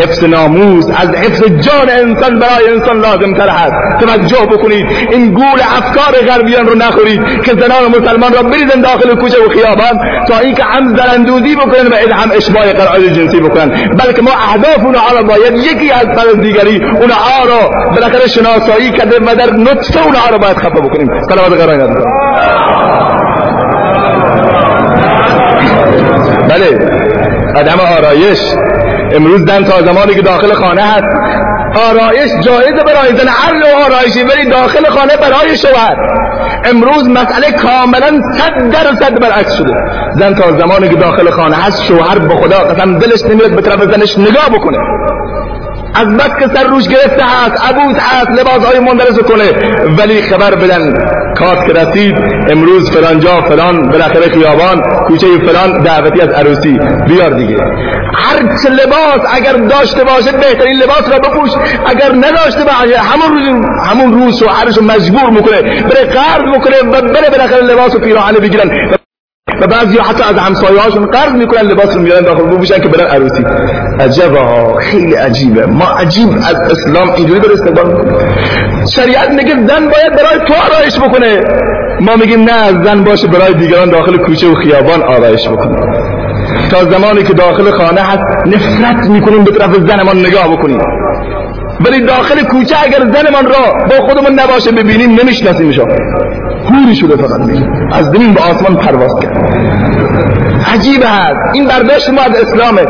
حفظ 0.00 0.24
ناموس 0.24 0.86
از 0.96 1.08
حفظ 1.08 1.42
جان 1.42 1.90
انسان 1.90 2.38
برای 2.38 2.68
انسان 2.74 3.00
لازم 3.00 3.34
تر 3.34 3.48
هست. 3.48 3.74
توجه 4.00 4.46
بکنید. 4.46 4.86
این 5.10 5.30
گول 5.30 5.60
افکار 5.78 6.20
غربیان 6.28 6.66
رو 6.66 6.74
نخورید 6.74 7.20
که 7.42 7.52
زنان 7.52 8.00
مسلمان 8.00 8.32
را 8.32 8.42
بریزن 8.42 8.80
داخل 8.80 9.14
کوچه 9.14 9.36
و 9.46 9.48
خیابان 9.48 10.24
تا 10.28 10.38
اینکه 10.38 10.64
هم 10.64 10.96
زرندوزی 10.96 11.56
بکنن 11.56 11.86
و 11.86 12.14
هم 12.14 12.30
اشباع 12.32 12.72
قرائد 12.72 13.12
جنسی 13.12 13.40
بکنن. 13.40 13.68
بلکه 13.94 14.22
ما 14.22 14.30
اهداف 14.30 14.84
اونها 14.84 15.18
را 15.18 15.22
باید 15.22 15.54
یکی 15.56 15.90
از 15.90 16.06
پس 16.06 16.36
دیگری 16.40 16.76
اونها 16.76 17.44
را 17.48 17.70
بالاخره 17.94 18.26
شناسایی 18.26 18.90
کرده 18.90 19.18
و 19.28 19.34
در 19.34 19.52
نطفه 19.52 20.04
اونها 20.04 20.30
را 20.30 20.38
باید 20.38 20.56
خفه 20.56 20.80
بکنیم. 20.80 21.08
صلوات 21.28 21.52
قرائن 21.52 21.94
بله. 26.48 26.78
عدم 27.56 27.80
آرایش. 27.98 28.38
امروز 29.12 29.44
زن 29.44 29.64
تا 29.64 29.82
زمانی 29.82 30.14
که 30.14 30.22
داخل 30.22 30.52
خانه 30.52 30.82
هست. 30.82 31.04
آرایش 31.90 32.30
جایزه 32.40 32.84
برای 32.86 33.16
زن 33.16 33.28
هر 33.28 33.52
نوع 33.52 33.84
آرایشی 33.86 34.22
ولی 34.22 34.50
داخل 34.50 34.84
خانه 34.84 35.16
برای 35.16 35.56
شوهر. 35.56 35.96
امروز 36.64 37.08
مسئله 37.08 37.52
کاملا 37.52 38.20
صد 38.38 38.70
درصد 38.70 39.20
برعکس 39.20 39.52
شده. 39.52 39.74
زن 40.18 40.34
تا 40.34 40.58
زمانی 40.58 40.88
که 40.88 40.96
داخل 40.96 41.30
خانه 41.30 41.56
هست 41.56 41.84
شوهر 41.84 42.18
به 42.18 42.34
خدا 42.34 42.58
قسم 42.58 42.98
دلش 42.98 43.22
نمیاد 43.22 43.50
به 43.50 43.62
طرف 43.62 43.82
زنش 43.82 44.18
نگاه 44.18 44.50
بکنه. 44.54 44.78
از 46.00 46.16
بس 46.16 46.30
که 46.38 46.48
سر 46.54 46.64
روش 46.64 46.88
گرفته 46.88 47.24
هست 47.24 47.70
عبود 47.70 47.96
هست 47.96 48.30
لباس 48.30 48.64
های 48.64 48.78
مندرس 48.80 49.18
کنه. 49.18 49.52
ولی 49.98 50.22
خبر 50.22 50.54
بدن 50.54 50.94
کات 51.34 51.66
که 51.66 51.72
رسید 51.72 52.14
امروز 52.50 52.90
فلان 52.90 53.20
جا 53.20 53.42
فلان 53.42 53.88
بالاخره 53.88 54.28
خیابان 54.28 54.82
کوچه 55.06 55.26
فلان 55.38 55.82
دعوتی 55.82 56.20
از 56.20 56.28
عروسی. 56.28 56.78
بیار 57.06 57.30
دیگه. 57.30 57.56
هر 58.14 58.38
چه 58.62 58.70
لباس 58.70 59.34
اگر 59.34 59.52
داشته 59.52 60.04
باشه 60.04 60.32
بهترین 60.32 60.78
لباس 60.78 61.12
را 61.12 61.18
بپوش. 61.18 61.50
اگر 61.86 62.12
نداشته 62.14 62.64
باشه 62.64 62.98
همون 62.98 63.38
روز 63.38 63.66
همون 63.86 64.12
روز 64.12 64.38
شوهرش 64.38 64.78
مجبور 64.78 65.30
می‌کنه. 65.30 65.62
بره 65.62 66.04
قرض 66.04 66.48
می‌کنه 66.52 66.76
و 66.92 67.02
بره 67.02 67.30
بالاخره 67.30 67.62
لباس 67.62 67.94
و 67.94 67.98
پیراهن 67.98 68.34
بگیرن. 68.34 68.68
و 68.68 68.97
بعضی 69.70 69.98
حتی 69.98 70.22
از 70.22 70.38
همسایه 70.38 70.80
هاشون 70.80 71.06
قرض 71.06 71.32
می‌کنن 71.32 71.62
لباس 71.62 71.96
رو 71.96 72.02
میارن 72.02 72.22
داخل 72.22 72.42
بپوشن 72.42 72.80
که 72.80 72.88
برن 72.88 73.06
عروسی. 73.06 73.44
عجبا 74.00 74.74
خیلی 74.80 75.14
عجیبه. 75.14 75.66
ما 75.66 75.84
عجیب 75.84 76.28
از 76.28 76.54
اسلام 76.54 77.10
اینجوری 77.10 77.40
داره 77.40 77.54
استقبال 77.54 78.18
شریعت 78.94 79.30
میگه 79.30 79.54
زن 79.54 79.80
باید 79.80 80.12
برای 80.16 80.46
تو 80.46 80.54
آرایش 80.74 80.98
بکنه. 80.98 81.40
ما 82.00 82.16
میگیم 82.16 82.40
نه 82.40 82.84
زن 82.84 83.04
باشه 83.04 83.26
برای 83.26 83.54
دیگران 83.54 83.90
داخل 83.90 84.16
کوچه 84.16 84.48
و 84.48 84.54
خیابان 84.54 85.02
آرایش 85.02 85.48
بکنه. 85.48 85.76
تا 86.70 86.84
زمانی 86.84 87.22
که 87.22 87.34
داخل 87.34 87.70
خانه 87.70 88.00
هست 88.00 88.46
نفرت 88.46 89.10
می‌کنیم 89.10 89.44
به 89.44 89.50
طرف 89.50 89.74
زنمان 89.74 90.26
نگاه 90.26 90.56
بکنیم. 90.56 90.78
ولی 91.80 92.00
داخل 92.06 92.42
کوچه 92.42 92.76
اگر 92.84 92.98
زنمان 92.98 93.46
را 93.46 93.86
با 93.90 94.06
خودمون 94.06 94.40
نباشه 94.40 94.72
ببینیم 94.72 95.20
نمیشناسیمشو 95.20 95.84
هوری 96.70 96.96
شده 96.96 97.16
فقط 97.16 97.40
میگیم 97.40 97.88
از 97.92 98.06
زمین 98.06 98.34
به 98.34 98.40
آسمان 98.40 98.76
پرواز 98.76 99.14
کرد. 99.22 99.36
عجیب 100.74 101.02
هست. 101.04 101.54
این 101.54 101.66
برداشت 101.66 102.10
ما 102.10 102.20
از 102.22 102.36
اسلامه. 102.36 102.82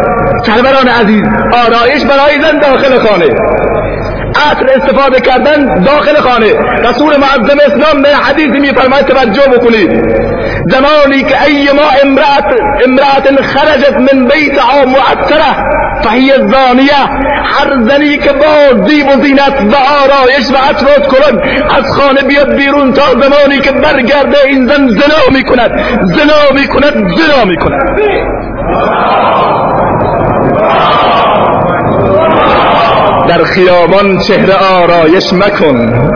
سروران 0.46 0.88
عزیز 0.88 1.22
آرایش 1.66 2.04
برای 2.04 2.40
زن 2.42 2.58
داخل 2.58 2.98
خانه. 2.98 3.28
عطر 4.50 4.66
استفاده 4.76 5.20
کردن 5.20 5.82
داخل 5.82 6.14
خانه. 6.14 6.52
رسول 6.88 7.16
معظم 7.16 7.58
اسلام 7.66 8.02
به 8.02 8.08
حدیث 8.08 8.48
میفرماید 8.48 9.06
توجه 9.06 9.42
بکنید. 9.42 9.90
زمانی 10.68 11.22
که 11.22 11.42
ای 11.46 11.68
ما 11.72 11.88
امرأت 12.04 12.44
امرأت 12.86 13.42
خرجت 13.42 13.96
من 13.96 14.24
بیتها 14.24 14.84
معطره 14.84 15.78
فهی 16.02 16.32
زانیه. 16.32 17.28
هر 17.44 17.88
زنی 17.88 18.18
که 18.18 18.32
با 18.32 18.84
زیب 18.86 19.06
و 19.08 19.22
زینت 19.22 19.62
و 19.72 19.76
آرایش 20.04 20.50
و 20.50 20.56
عطر 20.70 21.06
کنن 21.06 21.40
از 21.76 21.92
خانه 21.92 22.22
بیاد 22.22 22.54
بیرون 22.56 22.92
تا 22.92 23.02
زمانی 23.02 23.60
که 23.60 23.72
برگرده 23.72 24.36
این 24.46 24.66
زن 24.66 24.88
زنا 24.88 25.38
میکند. 25.38 25.70
زنا 26.04 26.60
میکند 26.60 27.08
زنا 27.16 27.44
میکند. 27.44 27.98
در 33.28 33.44
خیابان 33.44 34.18
چهره 34.18 34.54
آرایش 34.54 35.32
مکن. 35.32 36.08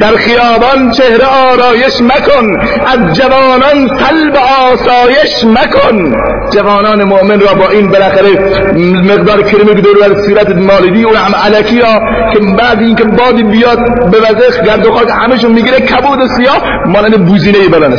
در 0.00 0.16
خیابان 0.16 0.90
چهره 0.90 1.24
آرایش 1.24 2.00
مکن. 2.00 2.60
از 2.86 3.16
جوانان 3.16 3.88
طلب 3.98 4.36
آسایش 4.72 5.44
مکن. 5.44 6.14
جوانان 6.50 7.04
مؤمن 7.04 7.40
را 7.40 7.54
با 7.54 7.68
این 7.70 7.88
بالاخره 7.88 8.30
مقدار 9.04 9.42
کرمی 9.42 9.74
که 9.74 9.80
دور 9.80 10.20
سیرت 10.26 10.56
مالدی 10.56 11.04
اون 11.04 11.16
هم 11.16 11.34
علکی 11.34 11.80
ها 11.80 12.00
که 12.32 12.38
بعد 12.58 12.78
اینکه 12.80 13.04
بادی 13.04 13.42
بیاد 13.42 14.10
به 14.10 14.18
وزخ 14.18 14.62
گرد 14.62 14.86
و 14.86 14.92
خاک 14.92 15.08
همشون 15.10 15.52
می‌گیره 15.52 15.80
کبود 15.80 16.26
سیاه 16.26 16.62
مانند 16.86 17.26
بوزینه 17.26 17.68
بلن 17.68 17.96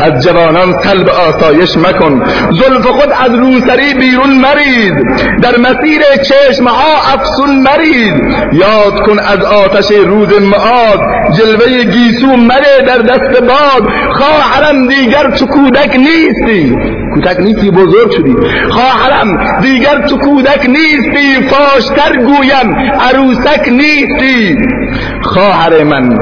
از 0.00 0.24
جوانان 0.24 0.72
طلب 0.82 1.08
آسایش 1.08 1.76
مکن. 1.76 2.24
زلف 2.50 2.86
خود 2.86 3.12
از 3.24 3.34
روسری 3.34 3.94
بیرون 3.94 4.30
مرید. 4.30 4.94
در 5.42 5.56
مسیر 5.56 6.02
چشم 6.28 6.64
ها 6.68 7.14
افسون 7.14 7.62
مرید. 7.62 8.14
یاد 8.52 9.00
کن 9.06 9.18
از 9.18 9.44
آتش 9.44 9.90
روز 9.90 10.42
معاد. 10.42 11.00
جلوه 11.32 11.84
گیسو 11.84 12.36
مره 12.36 12.82
در 12.86 12.98
دست 12.98 13.40
باد. 13.40 13.88
خواهرم 14.12 14.88
دیگر 14.88 15.30
تو 15.30 15.46
کودک 15.46 15.96
نیستی. 15.96 16.76
کودک 17.18 17.40
نیستی 17.40 17.70
بزرگ 17.70 18.10
شدی. 18.10 18.36
خواهرم 18.70 19.60
دیگر 19.62 20.06
تو 20.06 20.16
کودک 20.16 20.66
نیستی 20.66 21.48
فاشتر 21.48 22.16
گویم 22.16 22.74
عروسک 23.00 23.68
نیستی. 23.68 24.56
خواهر 25.22 25.84
من 25.84 26.18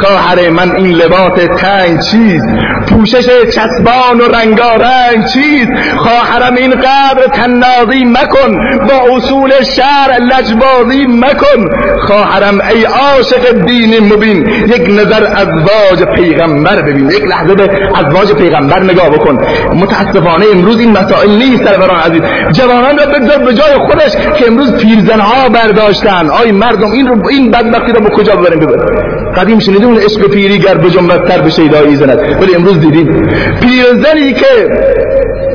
خواهر 0.00 0.50
من 0.50 0.76
این 0.76 0.86
لباس 0.86 1.32
تنگ 1.58 2.00
چیز 2.10 2.42
پوشش 2.88 3.26
چسبان 3.54 4.20
و 4.20 4.28
رنگارنگ 4.34 5.24
چیز. 5.32 5.68
خواهرم 5.96 6.54
این 6.56 6.70
قدر 6.70 7.26
تنازی 7.32 8.04
مکن 8.04 8.56
با 8.88 9.16
اصول 9.16 9.50
شهر 9.62 10.18
لجبازی 10.20 11.06
مکن. 11.06 11.64
خواهرم 12.06 12.60
ای 12.70 12.84
عاشق 12.84 13.66
دین 13.66 14.12
مبین 14.12 14.48
یک 14.48 14.90
نظر 14.90 15.24
از 15.24 15.48
واج 15.48 16.04
پیغمبر 16.16 16.82
ببین. 16.82 17.10
یک 17.10 17.24
لحظه 17.24 17.54
به 17.54 17.68
واج 18.12 18.32
پیغمبر 18.32 18.82
نگاه 18.82 19.10
بکن. 19.10 19.38
متاسفانه 19.74 20.39
امروز 20.46 20.80
این 20.80 20.90
مسائل 20.90 21.30
نیست 21.30 21.64
سروران 21.64 22.00
عزیز. 22.00 22.22
جوانان 22.52 22.98
را 22.98 23.06
بگذار 23.06 23.38
به 23.38 23.54
جای 23.54 23.74
خودش 23.86 24.12
که 24.38 24.46
امروز 24.46 24.76
پیرزنها 24.76 25.48
برداشتن. 25.48 26.28
آی 26.28 26.52
مردم 26.52 26.90
این 26.90 27.06
رو 27.06 27.28
این 27.28 27.50
بدبختی 27.50 27.92
رو 27.92 28.00
به 28.00 28.10
کجا 28.10 28.36
ببریم؟ 28.36 28.60
ببریم 28.60 29.32
قدیم 29.36 29.58
شنیدیم 29.58 29.88
اون 29.88 29.98
عشق 29.98 30.28
پیری 30.30 30.58
گر 30.58 30.74
بجنبد 30.74 31.28
تر 31.28 31.40
به 31.40 31.50
شیدایی 31.50 31.96
زند 31.96 32.42
ولی 32.42 32.54
امروز 32.54 32.80
دیدیم. 32.80 33.28
پیرزنی 33.60 34.32
که 34.32 34.68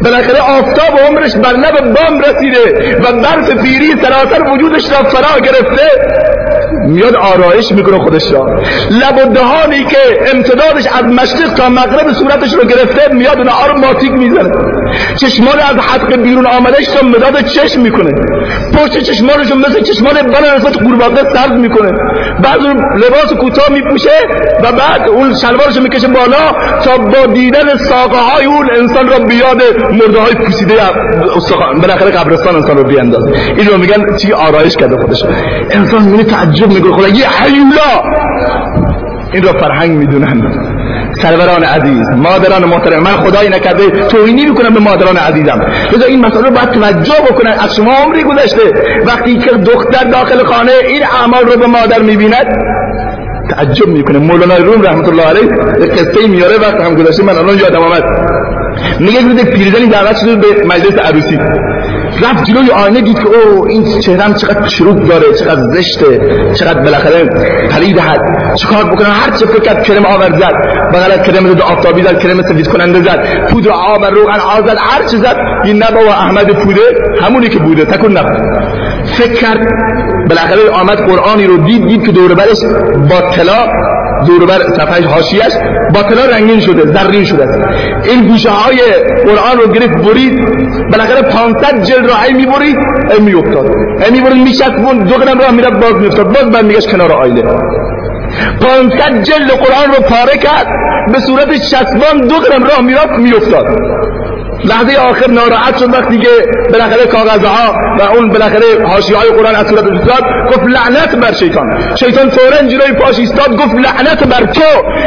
بالاخره 0.03 0.39
آفتاب 0.39 0.99
عمرش 1.07 1.35
بر 1.35 1.53
لب 1.53 1.93
بام 1.93 2.19
رسیده 2.19 2.97
و 2.99 3.21
برف 3.21 3.49
پیری 3.63 3.93
سراسر 4.01 4.51
وجودش 4.53 4.91
را 4.91 5.09
فرا 5.09 5.39
گرفته 5.39 5.89
میاد 6.87 7.15
آرایش 7.15 7.71
می‌کنه 7.71 7.99
خودش 7.99 8.31
را. 8.31 8.59
لب 8.91 9.17
و 9.17 9.33
دهانی 9.33 9.83
که 9.83 9.97
امتدادش 10.33 10.87
از 10.87 11.03
مشرق 11.03 11.53
تا 11.53 11.69
مغرب 11.69 12.13
صورتش 12.13 12.53
رو 12.53 12.63
گرفته 12.63 13.13
میاد 13.13 13.37
اون 13.37 13.47
رو 13.47 13.79
ماتیک 13.79 14.11
می‌زنه. 14.11 14.51
چشمان 15.15 15.59
از 15.59 15.77
حدق 15.77 16.15
بیرون 16.15 16.45
آمدهش 16.45 16.87
رو 16.87 17.07
مداد 17.07 17.45
چشم 17.45 17.81
می‌کنه. 17.81 18.11
پشت 18.73 18.99
چشمانش 18.99 19.51
رو 19.51 19.57
مثل 19.57 19.81
چشمان 19.81 20.13
بلا 20.13 20.55
نسبت 20.55 20.77
قورباغه 20.77 21.33
سرد 21.33 21.53
می‌کنه. 21.53 21.91
بعد 22.43 22.59
لباس 22.95 23.33
کوتاه 23.39 23.69
میپوشه 23.71 24.09
و 24.63 24.71
بعد 24.71 25.09
اون 25.09 25.33
شلوارش 25.33 25.77
می‌کشه 25.77 26.07
بالا 26.07 26.51
تا 26.83 26.97
با 26.97 27.33
دیدن 27.33 27.77
ساقه 27.77 28.17
های 28.17 28.45
اون 28.45 28.69
انسان 28.77 29.09
را 29.09 29.19
بیاد 29.19 29.61
مرده 29.91 30.19
های 30.19 30.35
پوسیده 30.35 30.73
بالاخره 31.81 32.11
قبرستان 32.11 32.55
انسان 32.55 32.77
رو 32.77 32.83
بیاندازه. 32.83 33.31
این 33.57 33.67
رو 33.67 33.77
میگن 33.77 34.17
چی؟ 34.17 34.33
آرایش 34.33 34.75
کرده 34.75 34.97
خودش. 34.97 35.23
انسان 35.71 36.01
می‌بینه 36.01 36.23
تعجب 36.35 36.67
می‌کنه. 36.67 36.93
خدا 36.93 37.07
یه 37.07 37.25
حیولا. 37.43 37.91
این 39.33 39.43
رو 39.43 39.59
فرهنگ 39.59 39.91
می‌دونن. 39.91 40.41
سروران 41.21 41.63
عزیز 41.63 42.09
مادران 42.09 42.65
محترم. 42.65 43.03
من 43.03 43.11
خدایی 43.11 43.49
نکرده 43.49 43.89
توهینی 43.89 44.45
می‌کنم 44.45 44.73
به 44.73 44.79
مادران 44.79 45.17
عزیزم. 45.17 45.61
لذا 45.93 46.05
این 46.05 46.25
مسئله 46.25 46.41
رو 46.41 46.51
باید 46.51 46.71
توجه 46.71 47.13
بکنن. 47.29 47.51
از 47.51 47.75
شما 47.75 47.91
عمری 48.05 48.23
گذشته. 48.23 48.73
وقتی 49.05 49.37
که 49.37 49.51
دختر 49.51 50.03
داخل 50.09 50.43
خانه 50.43 50.71
این 50.87 51.03
اعمال 51.03 51.45
رو 51.45 51.59
به 51.59 51.67
مادر 51.67 51.99
می‌بیند 51.99 52.45
تعجب 53.49 53.87
می‌کنه. 53.87 54.17
مولانا 54.17 54.57
روم 54.57 54.81
رحمت 54.81 55.07
الله 55.07 55.23
علیه 55.23 55.47
قصه 55.87 56.27
میاره. 56.27 56.57
وقت 56.57 56.81
هم 56.81 56.95
گذشته. 56.95 57.23
من 57.23 57.37
الان 57.37 57.57
یادم 57.57 57.79
آمد. 57.79 58.03
میگه 58.99 59.21
روز 59.21 59.45
پیرزنی 59.45 59.87
دعوت 59.87 60.17
شده 60.17 60.35
به 60.35 60.65
مجلس 60.65 60.99
عروسی. 60.99 61.39
رفت 62.21 62.43
جلوی 62.43 62.71
آینه 62.71 63.01
دید 63.01 63.19
که 63.19 63.27
او 63.27 63.67
این 63.67 63.99
چهرم 63.99 64.33
چقدر 64.33 64.67
چروک 64.67 65.09
داره 65.09 65.33
چقدر 65.33 65.61
زشته 65.73 66.19
چقدر 66.53 66.79
بالاخره 66.79 67.29
پلید 67.71 67.99
هست 67.99 68.55
چیکار 68.55 68.83
بکنه 68.83 69.07
هر 69.07 69.37
چه 69.37 69.45
فکر 69.45 69.81
کرم 69.81 70.05
آور 70.05 70.31
زد 70.39 70.53
بغل 70.93 71.23
کرم 71.23 71.53
دو 71.53 71.63
آفتابی 71.63 72.03
زد 72.03 72.19
کرم 72.19 72.41
سفید 72.41 72.67
کننده 72.67 73.03
زد 73.03 73.47
پودر 73.49 73.71
آب 73.71 74.05
روغن 74.05 74.39
زد 74.67 74.77
هر 74.77 75.03
چه 75.03 75.17
زد 75.17 75.35
این 75.63 75.83
نبا 75.83 75.99
و 76.05 76.09
احمد 76.09 76.49
پوده 76.49 76.81
همونی 77.21 77.49
که 77.49 77.59
بوده 77.59 77.85
تکون 77.85 78.17
نبود 78.17 78.37
فکر 79.05 79.33
کرد 79.33 79.67
بالاخره 80.29 80.69
آمد 80.71 80.97
قرآنی 80.97 81.47
رو 81.47 81.57
دید 81.57 81.87
دید 81.87 82.05
که 82.05 82.11
دور 82.11 82.33
برش 82.33 82.57
با 83.09 83.31
طلا 83.31 83.67
دور 84.27 84.45
بر 84.45 84.59
صفحه 84.77 85.07
حاشیه‌اش 85.07 85.53
با 85.93 86.03
طلا 86.03 86.25
رنگین 86.25 86.59
شده 86.59 86.93
زرین 86.93 87.23
شده. 87.23 87.47
این 88.03 88.27
گوشه 88.27 88.49
های 88.49 88.77
قرآن 89.25 89.57
رو 89.57 89.73
گرفت 89.73 89.97
برید. 90.07 90.39
بالاخره 90.91 91.21
500 91.21 91.83
جلد 91.83 92.05
رو 92.05 92.13
ای 92.27 92.33
می‌برید 92.33 92.77
ای 93.13 93.19
میافتاد. 93.21 93.71
ای 94.05 94.11
می‌برید 94.11 94.43
میشکون 94.43 94.97
دو 94.97 95.15
قدم 95.15 95.39
راه 95.39 95.51
می‌رفت 95.51 95.73
باز 95.73 95.93
میافتاد. 95.93 96.25
باز 96.25 96.51
بعد 96.51 96.65
میگشت 96.65 96.91
کنار 96.91 97.11
آیله. 97.11 97.43
500 98.61 99.23
جلد 99.23 99.49
قرآن 99.51 99.95
رو 99.95 100.03
پاره 100.09 100.37
کرد. 100.37 100.67
به 101.13 101.19
صورت 101.19 101.53
چسبان 101.55 102.27
دو 102.27 102.35
قدم 102.35 102.63
راه 102.63 102.81
می‌رفت 102.81 103.19
میافتاد. 103.19 103.65
لحظه 104.65 104.97
آخر 104.97 105.31
ناراحت 105.31 105.77
شد 105.77 105.93
وقتی 105.93 106.17
که 106.17 106.29
بالاخره 106.71 107.05
کاغذها 107.05 107.75
و 107.99 108.01
اون 108.15 108.29
بالاخره 108.29 108.87
حاشیه 108.87 109.17
های 109.17 109.29
قرآن 109.29 109.55
از 109.55 109.67
صورت 109.67 109.83
افتاد 109.83 110.23
گفت 110.47 110.63
لعنت 110.63 111.15
بر 111.15 111.33
شیطان. 111.33 111.95
شیطان 111.95 112.29
فورا 112.29 112.57
جلوی 112.57 112.93
پاش 112.93 113.19
ایستاد 113.19 113.57
گفت 113.57 113.75
لعنت 113.75 114.23
بر 114.23 114.45
تو 114.45 114.61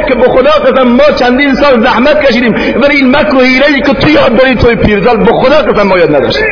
که 0.09 0.15
به 0.15 0.29
خدا 0.29 0.51
قسم 0.51 0.89
ما 0.89 1.05
چندین 1.17 1.55
سال 1.55 1.81
زحمت 1.81 2.25
کشیدیم. 2.25 2.55
ولی 2.83 2.97
این 2.97 3.17
مکر 3.17 3.35
و 3.35 3.41
حیله 3.41 3.81
که 3.87 3.93
تو 3.93 4.11
یاد 4.11 4.37
داری 4.37 4.55
توی 4.55 4.77
پیرزال 4.77 5.17
به 5.17 5.33
خدا 5.33 5.73
قسم 5.73 5.87
ما 5.87 5.99
یاد 5.99 6.17
نداشتیم 6.17 6.47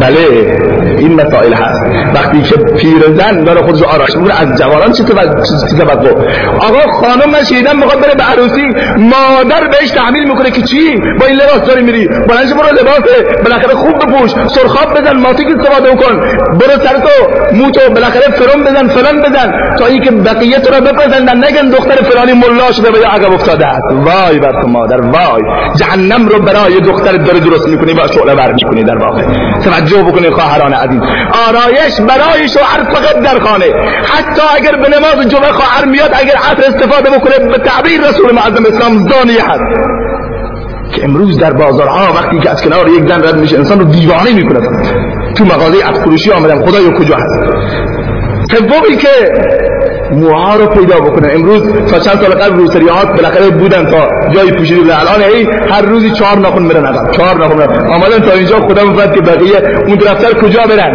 بله. 0.00 0.77
این 0.98 1.14
مسائل 1.14 1.52
هست. 1.52 1.82
وقتی 2.14 2.42
که 2.42 2.56
پیرزن 2.56 3.44
داره 3.44 3.62
خودش 3.62 3.82
آرایش 3.82 4.16
می‌کنه 4.16 4.40
از 4.40 4.58
جوانان 4.58 4.92
چه 4.92 5.04
توقع 5.04 6.10
آقا 6.60 6.92
خانم 7.00 7.30
من 7.32 7.44
شنیدم 7.44 7.76
می‌خواد 7.76 8.00
بره 8.00 8.14
به 8.14 8.22
عروسی 8.22 8.62
مادر 8.98 9.68
بهش 9.68 9.90
تحمیل 9.90 10.28
می‌کنه 10.28 10.50
که 10.50 10.62
چی؟ 10.62 10.96
با 11.20 11.26
این 11.26 11.36
لباس 11.36 11.68
داری 11.68 11.82
میری. 11.82 12.08
بلنش 12.08 12.52
برو 12.52 12.80
لباس 12.80 13.00
بالاخره 13.44 13.74
خوب 13.74 13.94
بپوش. 13.98 14.30
سرخاب 14.30 15.00
بزن 15.00 15.16
ماتیک 15.16 15.46
استفاده 15.58 15.90
کن. 15.90 16.16
برو 16.58 16.84
سر 16.84 16.94
تو 16.98 17.54
موتو. 17.56 17.80
بالاخره 17.94 18.30
فرم 18.30 18.64
بزن 18.64 18.88
فلان 18.88 19.22
بزن. 19.22 19.76
تا 19.78 19.86
اینکه 19.86 20.10
بقیه 20.10 20.58
تو 20.58 20.74
رو 20.74 20.80
بپسندن 20.80 21.44
نگن 21.44 21.70
دختر 21.70 22.02
فلانی 22.02 22.32
ملا 22.32 22.72
شده 22.72 22.90
به 22.90 23.06
عقب 23.06 23.32
افتاده 23.32 23.66
است. 23.66 23.84
وای 23.92 24.38
بر 24.38 24.62
تو 24.62 24.68
مادر 24.68 25.00
وای. 25.00 25.42
جهنم 25.78 26.28
رو 26.28 26.42
برای 26.42 26.80
دختر 26.80 27.12
داره 27.12 27.40
درست 27.40 27.68
می‌کنی 27.68 27.94
با 27.94 28.06
شعله 28.06 28.34
بر 28.34 28.52
می‌کنی 28.52 28.84
در 28.84 28.98
واقع. 28.98 29.22
توجه 29.64 30.02
بکنی 30.02 30.30
خواهران 30.30 30.74
عزیز 30.88 31.00
آرایش 31.48 32.00
برای 32.00 32.48
شوهر 32.48 32.84
فقط 32.92 33.22
در 33.22 33.38
خانه. 33.38 33.66
حتی 34.04 34.42
اگر 34.56 34.76
به 34.76 34.88
نماز 34.88 35.28
جمعه 35.28 35.52
خواهر 35.52 35.84
میاد 35.84 36.10
اگر 36.14 36.34
عطر 36.50 36.62
استفاده 36.62 37.10
بکنه 37.10 37.38
به 37.38 37.58
تعبیر 37.58 38.00
رسول 38.00 38.32
معظم 38.32 38.64
اسلام 38.66 39.08
زانیه 39.08 39.44
هست 39.44 39.64
که 40.92 41.04
امروز 41.04 41.38
در 41.38 41.52
بازارها 41.52 42.12
وقتی 42.12 42.38
که 42.40 42.50
از 42.50 42.62
کنار 42.62 42.88
یک 42.88 43.08
زن 43.08 43.22
رد 43.22 43.36
میشه 43.36 43.56
انسان 43.56 43.78
رو 43.78 43.84
دیوانه 43.84 44.32
می‌کنه 44.32 44.60
تو 45.34 45.44
مغازه 45.44 45.92
فروشی 45.92 46.30
آمدم. 46.30 46.66
خدایا 46.66 46.90
کجا 46.90 47.16
هست؟ 47.16 47.38
سومی 48.50 48.96
که 48.96 49.08
موها 50.12 50.56
رو 50.56 50.66
پیدا 50.66 51.00
بکنه 51.00 51.28
امروز 51.34 51.68
تا 51.90 51.98
چند 51.98 52.20
سال 52.20 52.34
قبل 52.34 52.56
روسریات 52.56 53.08
بالاخره 53.16 53.50
بودن 53.50 53.84
تا 53.84 54.08
جایی 54.34 54.52
پوشیده 54.52 54.80
بودن. 54.80 54.94
الان 54.94 55.22
ای 55.22 55.46
هر 55.70 55.82
روزی 55.82 56.10
چهار 56.10 56.38
ناخن 56.38 56.62
میرن 56.62 56.86
عقب 56.86 57.10
چهار 57.10 57.36
ناخن 57.38 57.54
میرن. 57.54 57.90
آمدن 57.90 58.18
تا 58.18 58.32
اینجا 58.32 58.60
خدا 58.60 58.84
میفرد 58.84 59.14
که 59.14 59.20
بقیه 59.20 59.62
اون 59.86 59.96
دفتر 59.96 60.34
کجا 60.34 60.62
برن؟ 60.66 60.92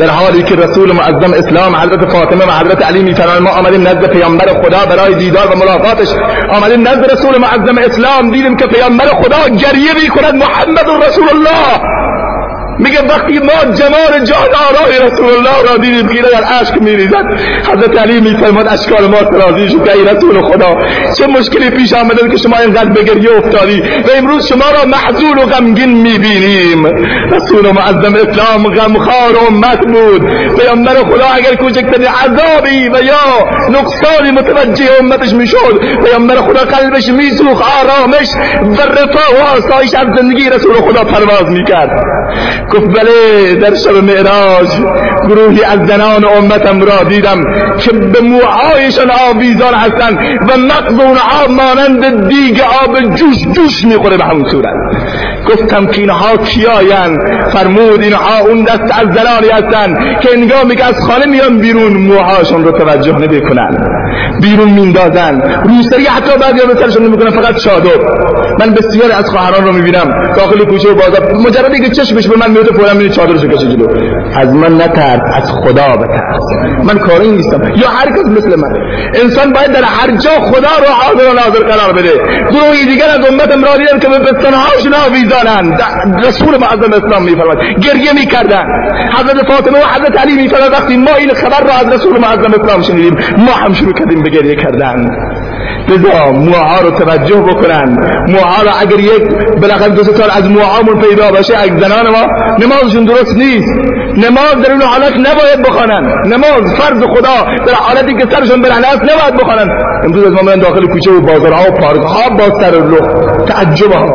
در 0.00 0.06
حالی 0.06 0.42
که 0.42 0.54
رسول 0.54 0.92
معظم 0.92 1.32
اسلام 1.32 1.76
حضرت 1.76 2.12
فاطمه 2.12 2.44
و 2.44 2.50
حضرت 2.50 2.86
علی 2.86 3.02
میفرمایند 3.02 3.42
ما 3.42 3.50
آمدیم 3.50 3.82
نزد 3.88 4.06
پیامبر 4.10 4.46
خدا 4.46 4.78
برای 4.96 5.14
دیدار 5.14 5.46
و 5.46 5.58
ملاقاتش. 5.58 6.08
آمدیم 6.52 6.88
نزد 6.88 7.12
رسول 7.12 7.38
معظم 7.38 7.78
اسلام 7.78 8.30
دیدیم 8.30 8.56
که 8.56 8.66
پیامبر 8.66 9.04
خدا 9.04 9.48
گریه 9.48 9.92
می‌کند 10.02 10.34
محمد 10.34 11.04
رسول 11.08 11.28
الله. 11.28 11.80
میگه 12.78 13.02
وقتی 13.02 13.38
ما 13.38 13.74
جمال 13.74 14.24
جان 14.24 14.48
آرای 14.68 14.98
رسول 14.98 15.30
الله 15.30 15.70
را 15.70 15.76
دیدیم 15.76 16.06
خیره 16.08 16.30
در 16.30 16.44
عشق 16.44 16.82
میریزد 16.82 17.24
حضرت 17.72 17.98
علی 17.98 18.20
میفرماد 18.20 18.66
اشکال 18.68 19.06
ما 19.06 19.22
ترازی 19.22 19.68
شد 19.68 19.88
ای 19.88 20.04
رسول 20.04 20.42
خدا 20.42 20.76
چه 21.18 21.26
مشکلی 21.26 21.70
پیش 21.70 21.92
آمده 21.92 22.28
که 22.28 22.36
شما 22.36 22.56
اینقدر 22.58 22.90
به 22.90 23.02
گریه 23.02 23.36
افتادی 23.36 23.80
و 23.80 24.10
امروز 24.16 24.46
شما 24.46 24.64
را 24.70 24.84
محزون 24.84 25.38
و 25.38 25.46
غمگین 25.46 25.90
می‌بینیم. 25.90 26.86
رسول 27.32 27.70
معظم 27.70 28.14
اسلام 28.14 28.74
غمخوار 28.74 29.36
امت 29.48 29.86
بود. 29.86 30.22
پیامبر 30.58 30.94
خدا 30.94 31.26
اگر 31.34 31.54
کوچکترین 31.54 32.08
عذابی 32.08 32.88
و 32.88 33.02
یا 33.02 33.48
نقصانی 33.70 34.30
متوجه 34.30 34.84
امتش 35.00 35.32
می‌شد 35.32 35.80
پیامبر 36.04 36.36
خدا 36.36 36.60
قلبش 36.60 37.08
میسوخ 37.08 37.62
آرامش 37.80 38.28
و 38.78 38.82
رفاه 38.82 39.40
و 39.40 39.56
آسایش 39.56 39.94
از 39.94 40.06
زندگی 40.16 40.50
رسول 40.50 40.74
خدا 40.74 41.04
پرواز 41.04 41.50
می‌کرد. 41.50 41.90
گفت 42.72 42.86
بله 42.86 43.54
در 43.54 43.74
شب 43.74 43.94
معراج 43.94 44.68
گروهی 45.28 45.64
از 45.64 45.86
زنان 45.86 46.24
امتم 46.24 46.80
را 46.80 47.02
دیدم 47.08 47.44
که 47.78 47.92
به 47.92 48.20
موهایشان 48.20 49.10
آویزان 49.30 49.74
هستند 49.74 50.18
و 50.48 50.56
مغز 50.56 51.00
آب 51.44 51.50
مانند 51.50 52.28
دیگ 52.28 52.60
آب 52.84 53.14
جوش 53.14 53.36
جوش 53.52 53.84
می‌خوره 53.84 54.16
به 54.16 54.24
همون 54.24 54.44
صورت. 54.50 54.74
گفتم 55.48 55.86
که 55.86 56.00
اینها 56.00 56.36
کیاین 56.36 57.18
فرمود 57.52 58.02
اینها 58.02 58.38
اون 58.40 58.64
دست 58.64 59.00
از 59.00 59.06
زنانی 59.14 59.48
هستن 59.52 60.18
که 60.20 60.28
انگامی 60.32 60.76
که 60.76 60.84
از 60.84 60.94
خانه 61.00 61.26
میان 61.26 61.58
بیرون 61.58 61.92
موهاشون 61.92 62.64
رو 62.64 62.72
توجه 62.72 63.18
نمی‌کنن 63.18 63.76
بیرون 64.42 64.68
میندازن. 64.68 65.40
روسری 65.64 66.06
حتی 66.06 66.38
بعضی 66.40 66.58
ها 66.66 66.74
سرشون 66.74 67.06
نمی‌کنن 67.06 67.30
فقط 67.30 67.56
چادر. 67.56 67.98
من 68.60 68.70
بسیار 68.70 69.12
از 69.12 69.30
خواهران 69.30 69.64
رو 69.64 69.72
می‌بینم 69.72 70.32
داخل 70.36 70.64
کوچه 70.64 70.88
و 70.88 70.94
بازار 70.94 71.32
مجردی 71.32 71.80
که 71.80 71.90
چشمش 71.90 72.26
به 72.26 72.36
من 72.36 72.50
میاد 72.50 72.66
فورا 72.66 72.94
میره 72.94 73.08
چادرشو 73.08 73.48
کشه 73.48 73.66
جلو. 73.66 73.86
از 74.36 74.54
من 74.54 74.74
نترس 74.74 75.20
از 75.34 75.52
خدا 75.52 75.96
بترس. 75.96 76.44
من 76.84 76.98
کاری 76.98 77.30
نیستم. 77.30 77.60
یا 77.76 77.88
هر 77.88 78.10
کس 78.10 78.26
مثل 78.26 78.60
من. 78.60 78.72
انسان 79.14 79.52
باید 79.52 79.72
در 79.72 79.82
هر 79.82 80.10
جا 80.10 80.30
خدا 80.30 80.68
رو 80.78 80.92
حاضر 80.92 81.30
و 81.30 81.32
ناظر 81.32 81.72
قرار 81.72 81.92
بده. 81.92 82.12
گروهی 82.50 82.86
دیگر 82.86 83.08
از 83.08 83.26
امت 83.30 83.52
امرا 83.52 83.76
دیدن 83.76 83.98
که 83.98 84.08
به 84.08 84.18
پستانهاشون 84.18 84.94
آویزانند 85.06 85.80
رسول 86.26 86.56
معظم 86.56 86.92
اسلام 86.92 87.22
میفرماد 87.22 87.58
گریه 87.82 88.12
می‌کردن 88.12 88.64
حضرت 89.18 89.52
فاطمه 89.52 89.78
و 89.78 89.82
حضرت 89.94 90.18
علی 90.18 90.34
میفرماد 90.34 90.72
وقتی 90.72 90.96
ما 90.96 91.14
این 91.14 91.34
خبر 91.34 91.60
رو 91.60 91.70
از 91.80 91.94
رسول 91.94 92.18
معظم 92.18 92.62
اسلام 92.62 92.82
شنیدیم 92.82 93.18
ما 93.38 93.52
هم 93.52 93.72
شروع 93.72 93.92
کردیم 94.02 94.22
به 94.22 94.30
گریه 94.30 94.56
کردن. 94.56 95.10
لذا 95.88 96.32
موها 96.32 96.80
رو 96.80 96.90
توجه 96.90 97.40
بکنن. 97.40 97.96
موها 98.28 98.62
رو 98.62 98.70
اگر 98.80 99.00
یک 99.00 99.22
بالاخره 99.60 99.88
دو 99.88 100.04
سال 100.04 100.30
از 100.30 100.50
موهامون 100.50 101.00
پیدا 101.00 101.30
باشه 101.30 101.56
از 101.56 101.68
زنان 101.68 102.10
ما 102.10 102.26
نمازشون 102.58 103.04
درست 103.04 103.36
نیست. 103.36 103.72
نماز 104.16 104.54
در 104.64 104.72
اون 104.72 104.82
حالت 104.82 105.16
نباید 105.16 105.62
بخوانن. 105.66 106.02
نماز 106.26 106.74
فرض 106.74 107.02
خدا 107.02 107.64
در 107.66 107.74
حالتی 107.74 108.14
که 108.14 108.26
سرشون 108.30 108.60
برهنه 108.60 108.86
است 108.86 109.02
نباید 109.02 109.34
بخوانن. 109.40 109.68
امروز 110.04 110.24
از 110.24 110.44
ما 110.44 110.56
داخل 110.56 110.86
کوچه 110.86 111.10
و 111.10 111.20
بازارها 111.20 111.62
و 111.68 111.80
پارک 111.80 112.02
ها 112.02 112.30
با 112.30 112.60
سر 112.60 112.70
رخ. 112.70 113.06
تعجب 113.46 113.92
ها. 113.92 114.14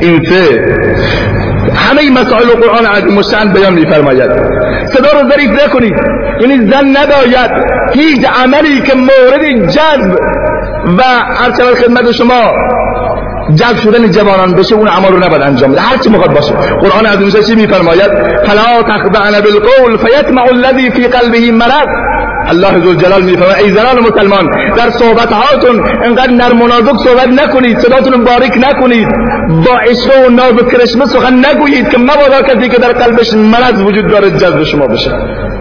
این 0.00 0.24
سه 0.24 0.64
همه 1.74 2.10
مسائل 2.10 2.48
قرآن 2.48 2.86
عظیم 2.86 3.14
مشتعن 3.14 3.52
بیان 3.52 3.72
میفرماید. 3.72 4.30
صدا 4.86 5.20
رو 5.20 5.30
ظریف 5.30 5.64
نکنید. 5.64 5.94
یعنی 6.40 6.70
زن 6.70 6.86
نباید 6.86 7.50
هیچ 7.94 8.26
عملی 8.44 8.80
که 8.80 8.94
مورد 8.94 9.70
جذب 9.70 10.18
و 10.98 11.02
هر 11.34 11.74
خدمت 11.74 12.12
شما 12.12 12.52
جذب 13.54 13.76
شدن 13.76 14.10
جوانان 14.10 14.54
بشه 14.54 14.74
اون 14.74 14.88
عمل 14.88 15.08
رو 15.08 15.18
نباید 15.18 15.42
انجام 15.42 15.72
بده. 15.72 15.80
هر 15.80 15.96
چی 15.96 16.10
می‌خواد 16.10 16.34
باشه. 16.34 16.52
قرآن 16.52 17.06
عظیم 17.06 17.42
چی 17.42 17.54
میفرماید؟ 17.54 18.10
فلا 18.46 18.82
تخضعن 18.82 19.40
بالقول 19.40 19.96
فیطمع 19.96 20.42
الذی 20.42 20.90
فی 20.90 21.08
قلبه 21.08 21.52
مرض. 21.52 21.88
الله 22.48 22.78
ذو 22.78 22.88
الجلال 22.88 23.22
میفرماید 23.22 23.64
ای 23.64 23.70
زنان 23.70 23.98
مسلمان 23.98 24.46
در 24.76 24.90
صحبت 24.90 25.32
هاتون 25.32 25.76
انقدر 26.04 26.30
نرم 26.30 26.62
و 26.62 26.66
نازک 26.66 26.96
صحبت 27.04 27.28
نکنید 27.28 27.78
صداتون 27.78 28.24
باریک 28.24 28.52
نکنید 28.56 29.08
با 29.66 29.78
عشق 29.78 30.26
و 30.26 30.30
ناز 30.30 30.52
و 30.52 30.64
کرشمه 30.64 31.04
سخن 31.04 31.44
نگویید 31.46 31.88
که 31.88 31.98
مبادا 31.98 32.42
کسی 32.42 32.68
که 32.68 32.78
در 32.78 32.92
قلبش 32.92 33.34
مرض 33.34 33.82
وجود 33.82 34.08
داره 34.10 34.30
جذب 34.30 34.64
شما 34.64 34.86
بشه. 34.86 35.10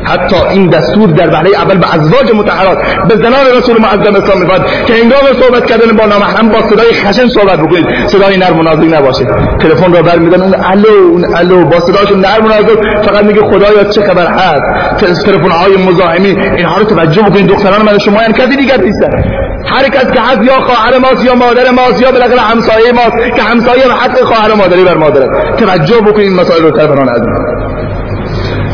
حتی 0.08 0.36
این 0.36 0.68
دستور 0.68 1.10
در 1.10 1.30
وهله 1.34 1.49
اول 1.49 1.78
به 1.78 1.95
ازواج 1.95 2.32
متحرات 2.36 2.78
به 3.10 3.16
زنان 3.16 3.45
رسول 3.58 3.82
معظم 3.82 4.16
اسلام 4.16 4.41
میفرد 4.41 4.86
که 4.86 4.93
هنگام 4.93 5.41
صحبت 5.41 5.66
کردن 5.66 5.95
با 5.95 6.05
نامحرم 6.05 6.49
با 6.49 6.62
صدای 6.62 6.93
خشن 6.93 7.28
صحبت 7.28 7.60
بکنید 7.60 7.86
صدای 8.08 8.38
نرم 8.38 8.60
و 8.60 8.64
نازک 8.64 8.93
نباشه. 8.93 9.26
تلفن 9.60 9.93
را 9.93 10.01
برمیدن 10.01 10.41
اون 10.41 10.55
الو 10.66 11.12
اون 11.12 11.36
الو 11.36 11.66
با 11.66 11.80
صداشون 11.80 12.20
نرم 12.20 12.45
و 12.45 12.47
نازک 12.47 13.05
فقط 13.05 13.26
میگه 13.26 13.41
خدایا 13.41 13.84
چه 13.84 14.01
خبر 14.01 14.28
هست. 14.28 14.95
تلفن 14.99 15.51
های 15.51 15.78
مزاحمی 15.78 16.30
اینها 16.30 16.78
رو 16.78 16.84
توجه 16.84 17.22
بکنید. 17.22 17.47
دختران 17.47 17.82
من 17.82 17.97
شما 17.97 18.22
یعنی 18.22 18.34
کسی 18.34 18.55
دیگر 18.55 18.78
نیستن 18.78 19.24
هر 19.66 19.89
کس 19.89 20.12
که 20.12 20.22
هست 20.22 20.43
یا 20.43 20.62
خواهر 20.62 20.97
ماست 20.97 21.26
یا 21.26 21.36
مادر 21.36 21.72
ماست 21.72 22.01
یا 22.01 22.12
بالاخره 22.12 22.39
همسایه 22.39 22.91
ماست 22.91 23.36
که 23.36 23.41
همسایه 23.41 23.84
حق 23.84 24.20
خواهر 24.24 24.53
مادری 24.53 24.84
بر 24.84 24.97
مادره 24.97 25.55
توجه 25.58 26.01
بکنید 26.01 26.32
مسائل 26.32 26.64
رو 26.64 26.72
طرفان 26.72 27.10
عزیز 27.10 27.57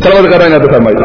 صلوات 0.04 0.34
قرآن 0.34 0.60
بفرمایید 0.60 1.00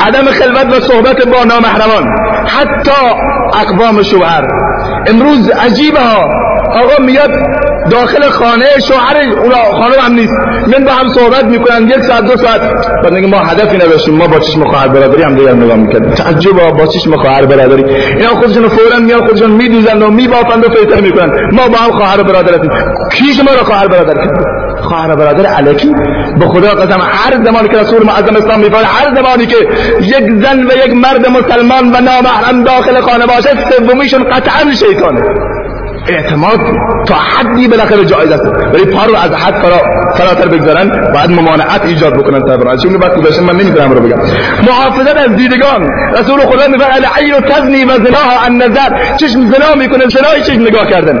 عدم 0.00 0.24
خلوت 0.24 0.76
و 0.76 0.80
صحبت 0.80 1.26
با 1.26 1.44
نامحرمان 1.44 2.08
حتی 2.46 3.00
أقوام 3.54 4.02
شوهر 4.02 4.44
امروز 5.06 5.50
عجیبه 5.50 6.00
ها 6.00 6.30
آقا 6.72 7.02
میاد 7.02 7.30
داخل 7.90 8.28
خانه 8.28 8.66
شوهر 8.88 9.16
اونا. 9.42 9.64
خانه 9.72 10.00
هم 10.00 10.12
نیست. 10.12 10.34
من 10.66 10.84
با 10.84 10.92
هم 10.92 11.08
صحبت 11.08 11.44
می‌کنن. 11.44 11.88
یک 11.88 12.00
ساعت 12.00 12.24
دو 12.24 12.36
ساعت. 12.36 12.60
بعد 13.02 13.14
ما 13.14 13.38
هدفی 13.38 13.76
نداشتیم. 13.76 14.14
ما 14.14 14.26
با 14.26 14.38
چشم 14.38 14.64
خواهر 14.64 14.88
برادری 14.88 15.22
هم 15.22 15.34
دیگر 15.34 15.52
نگاه 15.52 15.76
می‌کنیم 15.76 16.10
تعجب 16.10 16.76
با 16.78 16.86
چشم 16.86 17.16
خواهر 17.16 17.46
برادری. 17.46 17.84
اینا 17.94 18.28
خودشون 18.28 18.68
فورا 18.68 18.98
میان 18.98 19.26
خودشون 19.26 19.50
میدوزن 19.50 20.02
و 20.02 20.10
میبافند 20.10 20.64
و 20.64 20.68
فیتر 20.68 21.00
می‌کنن. 21.00 21.50
ما 21.52 21.68
با 21.68 21.76
هم 21.78 21.90
خواهر 21.90 22.22
برادر 22.22 22.54
هستیم 22.54 22.70
کی 23.12 23.34
شما 23.34 23.50
را 23.52 23.64
خواهر 23.64 23.88
برادر 23.88 24.14
کرد. 24.14 24.64
خواهر 24.80 25.14
برادر 25.16 25.46
علکی 25.46 25.94
به 26.40 26.46
خدا 26.46 26.68
قسم 26.68 27.00
هر 27.00 27.44
زمانی 27.44 27.68
که 27.68 27.76
رسول 27.76 28.06
معظم 28.06 28.36
اسلام 28.36 28.60
میفرماید 28.60 28.86
هر 28.86 29.14
زمانی 29.14 29.46
که 29.46 29.56
یک 30.00 30.42
زن 30.42 30.66
و 30.66 30.86
یک 30.86 30.94
مرد 30.94 31.28
مسلمان 31.28 31.88
و 31.88 32.00
نامحرم 32.00 32.64
داخل 32.64 33.00
خانه 33.00 33.26
باشه 33.26 33.50
سومیشون 33.70 34.24
قطعا 34.24 34.72
شیطانه. 34.72 35.22
اعتماد 36.08 36.58
تا 37.06 37.14
حدی 37.14 37.68
بالاخره 37.68 38.04
جایز 38.04 38.30
است 38.32 38.46
ولی 38.74 38.84
پا 38.84 39.04
رو 39.04 39.16
از 39.16 39.30
حد 39.34 39.54
فرا 39.54 39.78
فراتر 40.14 40.48
بگذارن 40.48 41.12
باید 41.14 41.30
ممانعت 41.30 41.84
ایجاد 41.84 42.14
بکنن 42.14 42.40
طبعا 42.40 42.76
چون 42.76 42.94
وقتی 42.94 43.20
باشه 43.20 43.42
من 43.42 43.56
نمی‌تونم 43.56 43.92
رو 43.92 44.00
بگم. 44.00 44.18
محافظت 44.66 45.16
از 45.16 45.36
دیدگان. 45.36 45.88
رسول 46.18 46.40
خدا 46.40 46.68
میفرماید 46.68 47.04
العین 47.04 47.40
تزنی 47.40 47.84
و 47.84 47.94
زناها 47.94 48.46
عن 48.46 48.56
نظر. 48.56 49.16
چشم 49.16 49.40
زنا 49.40 49.74
می‌کنه 49.78 50.04
زنای 50.08 50.42
چشم 50.42 50.60
نگاه 50.60 50.86
کردن. 50.86 51.18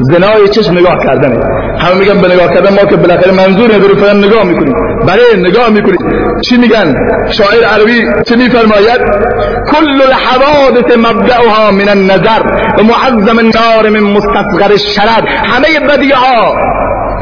زنای 0.00 0.48
چشم 0.48 0.78
نگاه 0.78 0.96
کردنه 1.06 1.40
همه 1.80 1.94
میگن 1.94 2.20
به 2.20 2.28
نگاه 2.28 2.48
کردن 2.54 2.74
ما 2.74 2.84
که 2.90 2.96
بالاخره 2.96 3.32
منظور 3.32 3.74
نداره 3.74 3.94
فقط 3.94 4.16
نگاه 4.16 4.42
می‌کنیم. 4.42 4.74
بله 5.06 5.48
نگاه 5.48 5.68
می‌کنیم. 5.68 5.98
چی 6.48 6.56
میگن؟ 6.56 6.94
شاعر 7.30 7.64
عربی 7.64 8.02
چی 8.28 8.36
میفرماید؟ 8.36 9.00
کل 9.72 10.02
الحوادث 10.02 10.96
مبدأها 10.96 11.70
من 11.70 11.88
النظر 11.88 12.40
و 12.78 12.82
معظم 12.82 13.38
النار 13.38 13.88
من 13.90 14.00
مستصغر 14.00 14.72
الشرر. 14.72 15.26
همه 15.26 15.80
بدیه 15.88 16.16
ها 16.16 16.54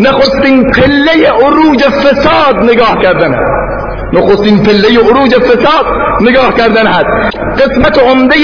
نخستین 0.01 0.71
پله 0.71 1.31
عروج 1.45 1.83
فساد 1.83 2.57
نگاه 2.65 2.99
کردن. 3.03 3.37
نخستین 4.13 4.63
پله 4.63 4.99
عروج 4.99 5.35
فساد 5.35 5.87
نگاه 6.21 6.55
کردن 6.55 6.87
هست 6.87 7.07
قسمت 7.59 7.99
عمده 7.99 8.37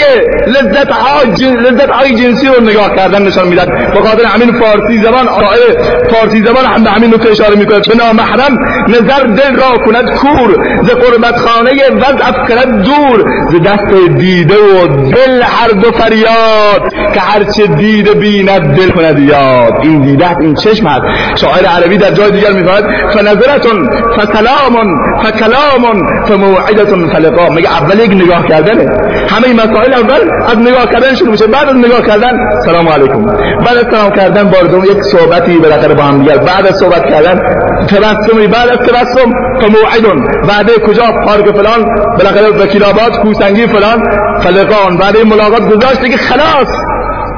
لذت 0.46 0.90
های 0.90 1.56
لذت 1.56 1.90
های 1.90 2.14
جنسی 2.14 2.46
رو 2.46 2.60
نگاه 2.60 2.96
کردن 2.96 3.22
نشان 3.22 3.48
میدن 3.48 3.66
به 3.94 4.00
خاطر 4.00 4.24
همین 4.24 4.52
فارسی 4.52 4.98
زبان 4.98 5.28
آیه 5.28 5.78
فارسی 6.10 6.42
زبان 6.42 6.64
هم 6.64 6.84
به 6.84 6.90
همین 6.90 7.14
نکته 7.14 7.30
اشاره 7.30 7.56
می‌کنه. 7.56 7.78
به 7.78 7.94
نامحرم 7.94 8.58
نظر 8.88 9.22
دل 9.22 9.56
را 9.56 9.84
کند 9.86 10.10
کور 10.10 10.50
ز 10.82 10.90
قربت 10.90 11.36
خانه 11.36 11.70
وضع 11.90 12.28
افکرد 12.28 12.82
دور 12.82 13.24
ز 13.50 13.54
دست 13.66 14.16
دیده 14.18 14.54
و 14.54 14.86
دل 15.10 15.42
هر 15.42 15.68
دو 15.68 15.90
فریاد 15.92 16.92
که 17.14 17.20
هرچه 17.20 17.66
دیده 17.66 18.14
بیند 18.14 18.76
دل 18.76 18.90
کند 18.90 19.18
یاد. 19.18 19.72
این 19.82 20.00
دیده 20.00 20.38
این 20.40 20.54
چشم 20.54 20.86
هست 20.86 21.04
شاعر 21.36 21.66
عربی 21.66 21.96
در 21.96 22.10
جای 22.10 22.30
دیگر 22.30 22.52
میفرماید 22.52 22.84
فنظرتون 23.14 23.90
فسلام 24.16 24.96
فکلام 25.22 26.02
فموعدتون 26.28 27.08
فلقا. 27.08 27.61
میگه 27.62 27.74
اول 27.74 27.98
یک 27.98 28.10
نگاه 28.10 28.46
کردنه 28.48 28.86
همه 29.28 29.46
این 29.46 29.56
مسائل 29.56 29.92
اول 29.92 30.20
از 30.50 30.58
نگاه 30.58 30.86
کردن 30.86 31.14
شروع 31.14 31.30
میشه. 31.30 31.46
بعد 31.46 31.68
از 31.68 31.76
نگاه 31.76 32.02
کردن 32.02 32.60
سلام 32.64 32.88
علیکم. 32.88 33.24
بعد 33.64 33.76
از 33.76 33.86
سلام 33.90 34.10
کردن 34.10 34.44
بار 34.50 34.62
دوم 34.62 34.84
یک 34.84 35.02
صحبتی 35.02 35.58
بالاخره 35.58 35.94
با 35.94 36.02
هم 36.02 36.18
دیگر. 36.18 36.38
بعد 36.38 36.66
از 36.66 36.76
صحبت 36.76 37.04
کردن 37.10 37.38
تبسمی 37.86 38.46
بعد 38.46 38.68
از 38.68 38.78
تبسم 38.78 39.32
فموعدون. 39.60 40.26
بعد 40.48 40.70
کجا؟ 40.86 41.04
پارک 41.26 41.56
فلان. 41.56 41.84
بالاخره 42.18 42.48
وکیل 42.48 42.84
آباد 42.84 43.18
کوسنگی 43.22 43.66
فلان. 43.66 44.02
فلقان. 44.40 44.96
بعد 44.96 45.16
ملاقات 45.16 45.68
گذاشت 45.68 46.00
دیگه 46.00 46.16
خلاص. 46.16 46.68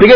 دیگه 0.01 0.15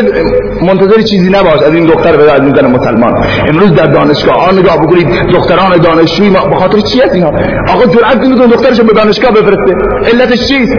منتظر 0.62 1.00
چیزی 1.00 1.30
نباش. 1.30 1.62
از 1.62 1.74
این 1.74 1.86
دختر 1.86 2.16
به 2.16 2.32
از 2.32 2.40
این 2.40 2.66
مسلمان. 2.66 3.26
امروز 3.48 3.74
در 3.74 3.86
دانشگاه 3.86 4.44
ها 4.44 4.50
نگاه 4.52 4.86
بکنید 4.86 5.08
دختران 5.32 5.76
دانشجوی 5.76 6.30
ما 6.30 6.46
به 6.46 6.56
خاطر 6.56 6.80
چی 6.80 7.00
هست 7.00 7.14
اینا؟ 7.14 7.28
آقا 7.68 7.86
جرأت 7.86 8.24
اون 8.24 8.46
دخترشو 8.46 8.84
به 8.84 8.92
دانشگاه 8.92 9.30
بفرسته. 9.30 9.74
علتش 10.12 10.48
چیست؟ 10.48 10.76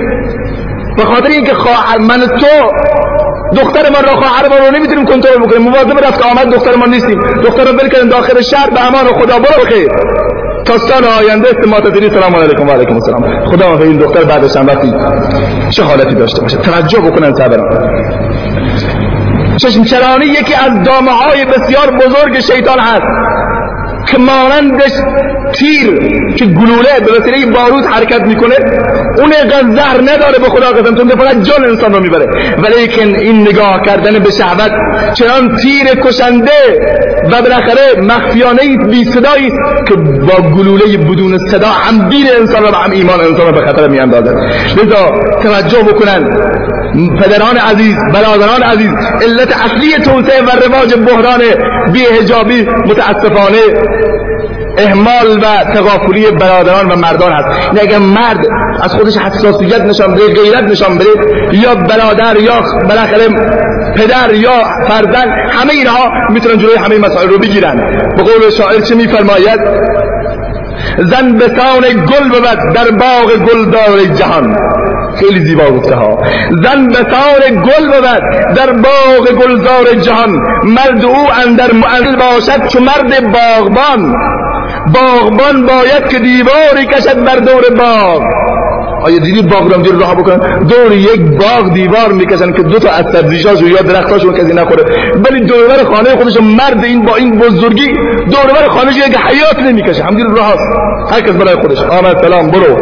به 0.97 1.05
خاطر 1.05 1.29
اینکه 1.29 1.53
خواهر 1.53 1.97
من 1.97 2.19
تو 2.19 2.71
دختر 3.55 3.89
ما 3.89 3.99
را 4.11 4.21
خواهر 4.21 4.49
ما 4.49 4.67
رو 4.67 4.75
نمی‌تونیم 4.77 5.05
کنترل 5.05 5.37
بکنیم. 5.37 5.61
مواظب 5.61 6.05
رفت 6.05 6.21
آمد 6.21 6.49
دختر 6.49 6.75
ما 6.75 6.85
نیستیم. 6.85 7.19
دختر 7.43 7.63
رو 7.63 7.73
بل 7.73 8.09
داخل 8.09 8.41
شهر 8.41 8.69
به 8.69 8.87
امان 8.87 9.05
خدا 9.05 9.39
برو 9.39 9.65
بخیر. 9.65 9.87
تا 10.65 10.77
سال 10.77 11.03
آینده 11.19 11.49
استماع 11.49 11.79
تدری 11.79 12.09
سلام 12.09 12.35
علیکم 12.35 12.67
و 12.67 12.71
علیکم 12.71 12.93
السلام. 12.93 13.45
خدا 13.45 13.69
ما 13.69 13.83
این 13.83 13.97
دختر 13.97 14.23
بعدش 14.23 14.57
هم 14.57 14.67
وقتی 14.67 14.93
چه 15.69 15.83
حالتی 15.83 16.15
داشته 16.15 16.41
باشه. 16.41 16.57
توجه 16.57 16.99
بکنن 16.99 17.33
صبران 17.33 17.99
چشم 19.61 19.83
چرانی 19.83 20.25
یکی 20.25 20.53
از 20.53 20.83
دامه 20.83 21.11
های 21.11 21.45
بسیار 21.45 21.91
بزرگ 21.91 22.39
شیطان 22.39 22.79
هست 22.79 23.01
که 24.07 24.17
مانندش 24.17 24.91
تیر 25.53 25.99
که 26.35 26.45
گلوله 26.45 26.99
به 27.05 27.19
وسیله 27.19 27.45
بارود 27.45 27.85
حرکت 27.85 28.21
می‌کنه. 28.21 28.55
اون 29.17 29.33
اینقدر 29.33 29.75
زهر 29.75 30.01
نداره 30.01 30.39
به 30.39 30.49
خدا 30.49 30.71
قسم 30.71 30.95
چون 30.95 31.09
فقط 31.09 31.41
جان 31.41 31.65
انسان 31.69 31.93
رو 31.93 31.99
می‌بره. 31.99 32.55
ولیکن 32.57 33.19
این 33.19 33.41
نگاه 33.41 33.81
کردن 33.85 34.19
به 34.19 34.31
شهوت 34.31 34.71
چنان 35.13 35.55
تیر 35.55 35.85
کشنده 35.85 36.51
و 37.31 37.41
بالاخره 37.41 38.01
مخفیانه 38.01 38.77
بی 38.77 39.05
صدایی 39.05 39.49
که 39.87 39.95
با 39.95 40.49
گلوله 40.49 40.97
بدون 40.97 41.37
صدا 41.37 41.67
هم 41.67 42.09
دین 42.09 42.27
انسان 42.39 42.63
و 42.63 42.67
هم 42.67 42.91
ایمان 42.91 43.19
انسان 43.19 43.47
رو 43.47 43.51
به 43.51 43.65
خطر 43.67 43.87
میاندازه. 43.87 44.31
لذا 44.77 45.11
توجه 45.43 45.83
بکنن. 45.83 46.39
پدران 46.93 47.57
عزیز 47.57 47.97
برادران 48.13 48.63
عزیز 48.63 48.89
علت 49.21 49.55
اصلی 49.65 49.93
توسعه 50.03 50.41
و 50.41 50.49
رواج 50.49 50.93
بحران 50.93 51.41
بیهجابی 51.93 52.61
متاسفانه 52.61 53.59
اهمال 54.77 55.39
و 55.41 55.73
تغافلی 55.73 56.31
برادران 56.31 56.91
و 56.91 56.95
مردان 56.95 57.31
هست. 57.31 57.47
یعنی 57.67 57.79
اگر 57.79 57.97
مرد 57.97 58.45
از 58.81 58.93
خودش 58.93 59.17
حساسیت 59.17 59.81
نشان 59.81 60.13
بده 60.13 60.33
غیرت 60.33 60.63
نشان 60.63 60.97
بده 60.97 61.09
یا 61.51 61.75
برادر 61.75 62.39
یا 62.39 62.63
بالاخره 62.89 63.27
پدر 63.95 64.33
یا 64.33 64.63
فرزند 64.87 65.27
همه 65.51 65.73
اینها 65.73 66.11
می‌تونن 66.29 66.57
جلوی 66.57 66.75
همه 66.75 66.97
مسائل 66.97 67.29
رو 67.29 67.37
بگیرن. 67.37 67.77
به 68.17 68.23
قول 68.23 68.49
شاعر 68.57 68.81
چه 68.81 68.95
میفرماید؟ 68.95 69.59
زن 70.97 71.33
به 71.33 71.47
گل 71.93 72.29
بود 72.29 72.73
در 72.73 72.91
باغ 72.91 73.35
گلدار 73.47 74.15
جهان. 74.17 74.55
خیلی 75.15 75.45
زیبا 75.45 75.71
گفته 75.71 75.95
ها. 75.95 76.17
زن 76.63 76.87
به 76.87 77.03
گل 77.49 77.85
بود 77.85 78.21
در 78.55 78.71
باغ 78.71 79.31
گلزار 79.31 79.93
جهان. 80.01 80.29
مرد 80.63 81.05
او 81.05 81.27
اندر 81.45 81.71
معل 81.73 82.15
باشد 82.15 82.67
چو 82.67 82.79
مرد 82.79 83.31
باغبان. 83.31 84.15
باغبان 84.93 85.65
باید 85.65 86.07
که 86.07 86.19
دیواری 86.19 86.85
کشد 86.85 87.23
بر 87.23 87.35
دور 87.35 87.63
باغ. 87.77 88.21
آیا 89.03 89.17
دیدی 89.17 89.41
باغ 89.41 89.87
رو 89.87 89.99
راه 89.99 90.15
بکنن؟ 90.15 90.63
دور 90.63 90.91
یک 90.91 91.21
باغ 91.21 91.73
دیوار 91.73 92.11
می‌کشن 92.11 92.51
که 92.51 92.63
دو 92.63 92.79
تا 92.79 92.89
از 92.89 93.05
سبزیجاشو 93.13 93.67
یا 93.67 93.81
درختاشو 93.81 94.33
کسی 94.33 94.53
نخوره. 94.53 94.83
ولی 95.15 95.45
دورور 95.45 95.83
خانه 95.83 96.09
خودش 96.09 96.37
مرد 96.41 96.83
این 96.83 97.05
با 97.05 97.15
این 97.15 97.37
بزرگی 97.37 97.87
دورور 98.31 98.67
خانه 98.69 98.91
یک 98.97 99.17
حیات 99.17 99.59
نمی‌کشه. 99.59 100.03
همینجوری 100.03 100.35
راه 100.35 100.55
هر 101.11 101.21
کس 101.21 101.31
برای 101.31 101.55
خودش. 101.55 101.77
آمد 101.77 102.17
سلام 102.21 102.47
برو. 102.47 102.77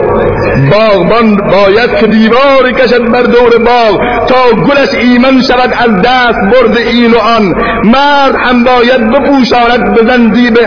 باغبان 0.72 1.36
باید 1.36 1.96
که 2.00 2.08
دیواری 2.08 2.74
کشد 2.74 3.12
بر 3.12 3.22
دور 3.22 3.58
باغ 3.58 4.26
تا 4.28 4.62
گلش 4.68 4.94
ایمن 4.94 5.42
شود 5.42 5.74
از 5.80 6.02
دست 6.02 6.40
برد 6.40 6.78
این 6.78 7.12
و 7.12 7.18
آن. 7.18 7.56
مرد 7.84 8.36
هم 8.36 8.64
باید 8.64 9.12
بپوشاند 9.12 9.94
به 9.96 10.12
زنزیب 10.12 10.58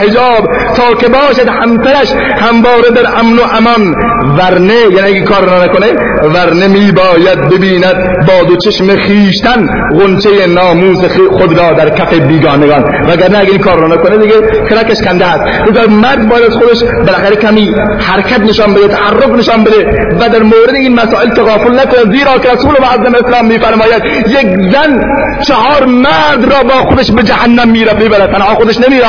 حجاب 0.00 0.48
تا 0.76 0.94
که 1.00 1.08
باشد 1.08 1.48
همسرش 1.48 2.12
همواره 2.40 2.90
در 2.94 3.18
امن 3.20 3.38
و 3.38 3.42
امان. 3.58 3.94
ورنه 4.38 4.97
یعنی 4.98 5.10
اگه 5.10 5.20
کار 5.20 5.44
را 5.44 5.64
نکنه 5.64 5.86
ورنه 6.34 6.68
می 6.68 6.92
باید 6.92 7.48
ببیند 7.48 8.26
با 8.26 8.48
دو 8.48 8.56
چشم 8.56 8.96
خیشتن 8.96 9.66
غنچه 10.00 10.46
ناموس 10.46 10.98
خود 11.30 11.58
را 11.58 11.72
در 11.72 11.90
کف 11.90 12.14
بیگانگان. 12.14 12.84
وگرنه 13.08 13.38
اگه 13.38 13.50
این 13.50 13.60
کار 13.60 13.80
را 13.80 13.88
نکنه 13.88 14.16
دیگه 14.16 14.34
کرکش 14.70 15.02
کنده 15.02 15.24
هست 15.24 15.42
مرد 15.88 16.28
باید 16.28 16.48
خودش 16.48 16.82
بالاخره 17.06 17.36
کمی 17.36 17.74
حرکت 17.98 18.40
نشان 18.40 18.74
بده 18.74 18.88
تحرک 18.88 19.30
نشان 19.38 19.64
بده 19.64 19.84
و 20.20 20.28
در 20.28 20.42
مورد 20.42 20.74
این 20.74 20.94
مسائل 20.94 21.30
تغافل 21.30 21.74
نکنه 21.74 22.16
زیرا 22.16 22.38
که 22.38 22.50
رسول 22.50 22.74
معظم 22.80 23.14
اسلام 23.24 23.46
میفرماید 23.46 24.02
یک 24.26 24.72
زن 24.72 25.00
چهار 25.42 25.84
مرد 25.86 26.52
را 26.52 26.62
با 26.62 26.90
خودش 26.90 27.10
به 27.10 27.22
جهنم 27.22 27.68
میره 27.68 27.92
می‌بره 27.92 28.26
تنها 28.26 28.54
خودش 28.54 28.80
نمیره 28.80 29.06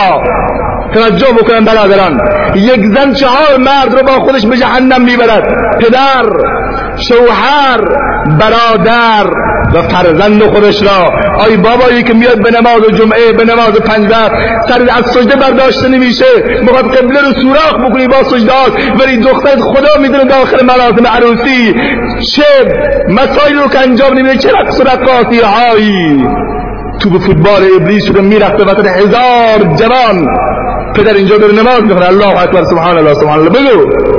توجه 0.94 1.28
بکنن 1.32 1.66
برادران. 1.66 2.20
یک 2.56 2.86
زن 2.86 3.14
چهار 3.14 3.58
مرد 3.60 4.00
رو 4.00 4.04
با 4.04 4.12
خودش 4.12 4.46
به 4.46 4.58
جهنم 4.58 5.02
می‌برد. 5.02 5.44
پدر 5.80 6.26
شوهر 6.98 7.80
برادر 8.40 9.32
و 9.74 9.82
فرزند 9.82 10.44
خودش 10.44 10.84
را. 10.84 11.14
آی 11.40 11.58
بابایی 11.58 12.04
که 12.04 12.14
میاد 12.14 12.44
به 12.44 12.52
نماز 12.52 12.82
جمعه 12.98 13.32
به 13.32 13.46
نماز 13.46 13.72
پنج 13.72 14.14
سر 14.68 14.82
از 14.98 15.06
سجده 15.06 15.36
برداشته 15.36 15.88
نمیشه. 15.88 16.26
می‌خواد 16.62 16.96
قبله 16.98 17.22
رو 17.22 17.34
سوراخ 17.42 17.74
بکنی 17.74 18.08
با 18.08 18.24
سجدات 18.24 18.72
ولی 19.00 19.18
دخترت 19.18 19.60
خدا 19.60 20.02
می‌دونه 20.02 20.24
داخل 20.24 20.66
مراسم 20.66 21.08
عروسی 21.08 21.74
چه 22.36 22.44
مسائل 23.10 23.54
رو 23.54 23.68
که 23.70 23.80
انجام 23.80 24.18
نمیده 24.18 24.38
چه 24.38 24.50
رقص 24.52 24.80
و 24.80 24.84
رقاصی 24.84 25.40
هایی 25.40 26.28
تو 27.02 27.10
به 27.10 27.20
فوتبال 27.20 27.62
ابلیس 27.76 28.06
شده 28.06 28.22
می‌رفته 28.22 28.64
وسط 28.64 28.88
هزار 28.88 29.76
جوان. 29.76 30.28
پدر 31.00 31.14
اینجا 31.14 31.38
داره 31.38 31.54
نماز 31.54 31.82
میخونه. 31.84 32.08
الله 32.08 32.41
اکبر. 32.43 32.64
سبحان 32.64 32.97
الله 32.97 33.14
سبحان 33.14 33.39
الله. 33.39 33.50
بگو. 33.50 34.19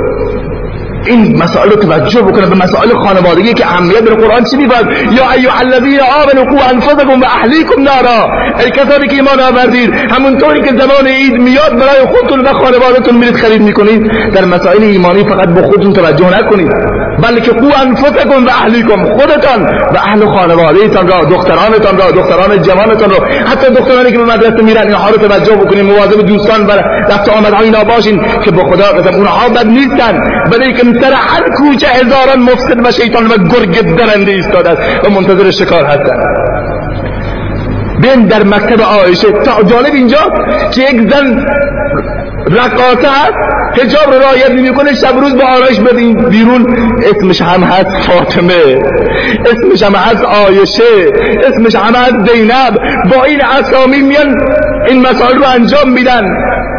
این 1.05 1.43
مسائل 1.43 1.69
رو 1.69 1.75
توجه 1.75 2.21
بکنه 2.21 2.47
به 2.47 2.55
مسائل 2.55 2.89
خانوادگی 2.93 3.53
که 3.53 3.65
اهمیت 3.65 3.99
در 3.99 4.13
قرآن 4.13 4.43
چی 4.43 4.57
میگه 4.57 4.75
یا 5.11 5.31
ایها 5.31 5.59
الذین 5.59 5.99
آمنوا 5.99 6.43
قوا 6.51 6.69
انفسکم 6.69 7.21
و 7.21 7.25
اهلیکم 7.25 7.81
نارا. 7.81 8.29
ای 8.59 8.71
کسانی 8.71 9.07
که 9.07 9.15
ایمان 9.15 9.39
آوردید 9.39 9.93
همونطوری 9.93 10.61
که 10.61 10.71
زمان 10.71 11.07
عید 11.07 11.33
میاد 11.33 11.71
برای 11.71 12.05
خودتون 12.11 12.39
و 12.39 12.53
خانوادهتون 12.53 13.15
میرید 13.15 13.35
خرید 13.35 13.61
می‌کنید. 13.61 14.01
در 14.33 14.45
مسائل 14.45 14.83
ایمانی 14.83 15.23
فقط 15.23 15.49
به 15.49 15.61
خودتون 15.61 15.93
توجه 15.93 16.39
نکنید. 16.39 16.69
بلکه 17.23 17.51
قوا 17.51 17.81
انفسکم 17.81 18.45
و 18.45 18.49
اهلیکم 18.49 19.05
خودتان 19.17 19.63
و 19.93 19.97
اهل 19.97 20.25
خانوادهتان 20.25 21.07
را 21.07 21.21
دخترانتان 21.21 21.97
را 21.97 22.11
دختران 22.11 22.61
جوانتان 22.61 23.09
را. 23.09 23.25
حتی 23.51 23.73
دخترانی 23.73 24.11
که 24.11 24.17
به 24.17 24.25
مدرسه 24.25 24.63
میرن 24.63 24.87
اینها 24.87 25.09
رو 25.09 25.17
توجه 25.17 25.55
بکنید. 25.55 25.85
مواظب 25.85 26.25
دوستان 26.25 26.65
و 26.67 26.71
رفت 27.09 27.29
آمدهای 27.29 27.65
اینا 27.65 27.83
باشین 27.83 28.21
که 28.45 28.51
به 28.51 28.63
خدا 28.63 28.85
قسم 28.85 29.15
اونها 29.15 29.49
بد 29.49 29.67
نیستن. 29.67 30.19
بلکه 30.51 30.90
سر 31.01 31.13
هر 31.13 31.49
کوچه 31.57 31.87
هزاران 31.87 32.39
مفسد 32.39 32.85
و 32.85 32.91
شیطان 32.91 33.27
و 33.27 33.37
گرگ 33.37 33.95
درنده 33.95 34.31
ایستاده 34.31 34.69
است 34.69 34.81
و 35.05 35.09
منتظر 35.09 35.51
شکار 35.51 35.85
هستن. 35.85 36.15
بین 38.01 38.27
در 38.27 38.43
مکتب 38.43 38.81
آیشه 38.81 39.31
تا 39.31 39.63
جالب 39.63 39.93
اینجا 39.93 40.17
که 40.71 40.81
یک 40.81 41.11
زن 41.11 41.45
رقاصه 42.47 43.07
هست 43.07 43.33
حجاب 43.79 44.13
رو 44.13 44.19
رعایت 44.19 44.51
نمی‌کنه 44.51 44.93
شب 44.93 45.19
روز 45.19 45.35
با 45.35 45.43
آرایش 45.47 45.79
بدین 45.79 46.29
بیرون 46.29 46.75
اسمش 47.03 47.41
هم 47.41 47.63
هست 47.63 48.09
فاطمه. 48.09 48.81
اسمش 49.45 49.83
هم 49.83 49.95
هست 49.95 50.23
آیشه 50.23 51.11
اسمش 51.43 51.75
هم 51.75 51.95
هست 51.95 52.31
زینب. 52.31 52.77
با 53.15 53.23
این 53.23 53.41
اسامی 53.41 54.01
میان 54.01 54.35
این 54.87 55.01
مسائل 55.01 55.37
رو 55.37 55.45
انجام 55.55 55.89
میدن. 55.89 56.23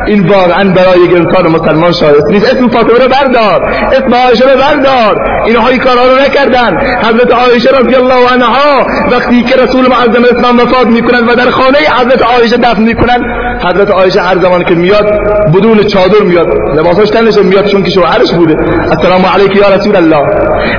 این 0.06 0.28
واقعا 0.28 0.64
برای 0.64 1.00
یک 1.04 1.14
انسان 1.14 1.46
مسلمان 1.46 1.92
شایست 1.92 2.26
نیست. 2.30 2.46
اسم 2.46 2.68
فاطمه 2.68 2.98
رو 3.04 3.08
بردار. 3.08 3.62
اسم 3.92 4.14
عایشه 4.14 4.44
رو 4.44 4.58
بردار. 4.58 5.16
اینها 5.46 5.68
این 5.68 5.78
کارها 5.78 6.04
رو 6.04 6.14
نکردن. 6.14 6.76
حضرت 7.02 7.34
عایشه 7.34 7.70
رضی 7.70 7.94
الله 7.94 8.32
عنها 8.34 8.86
وقتی 9.10 9.42
که 9.42 9.56
رسول 9.56 9.86
معظم 9.88 10.24
اسلام 10.36 10.58
وفات 10.58 10.86
می‌کنن 10.86 11.28
و 11.28 11.34
در 11.34 11.50
خانه 11.50 11.78
حضرت 11.78 12.22
عایشه 12.22 12.56
دفن 12.56 12.82
می‌کنن 12.82 13.24
حضرت 13.64 13.90
عایشه 13.90 14.20
هر 14.20 14.38
زمان 14.38 14.64
که 14.64 14.74
میاد 14.74 15.06
بدون 15.54 15.82
چادر 15.82 16.22
میاد. 16.24 16.46
لباسش 16.76 17.10
تنش 17.10 17.36
میاد 17.36 17.66
چون 17.66 17.82
که 17.82 17.90
شوهرش 17.90 18.32
بوده. 18.32 18.56
السلام 18.90 19.26
علیک 19.34 19.56
یا 19.56 19.74
رسول 19.74 19.96
الله. 19.96 20.26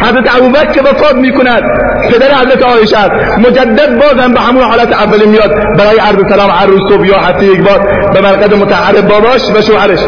حضرت 0.02 0.36
ابوبکر 0.36 0.82
وفات 0.84 1.16
می‌کند. 1.16 1.64
پدر 2.12 2.36
حضرت 2.36 2.64
عایشه 2.64 2.98
مجدد 3.38 4.00
بازم 4.00 4.34
به 4.34 4.40
همون 4.40 4.64
حالت 4.64 4.94
اولی 4.94 5.26
میاد. 5.26 5.52
برای 5.78 5.98
عرض 6.00 6.30
سلام 6.30 6.52
عروس 6.52 6.92
صبح 6.92 7.08
یا 7.08 7.18
حتی 7.18 7.46
یک 7.46 7.62
بار 7.62 7.80
به 8.14 8.22
مرقد 8.22 8.54
متحر 8.54 9.02
باباش 9.14 9.42
و 9.56 9.62
شوهرش. 9.62 10.00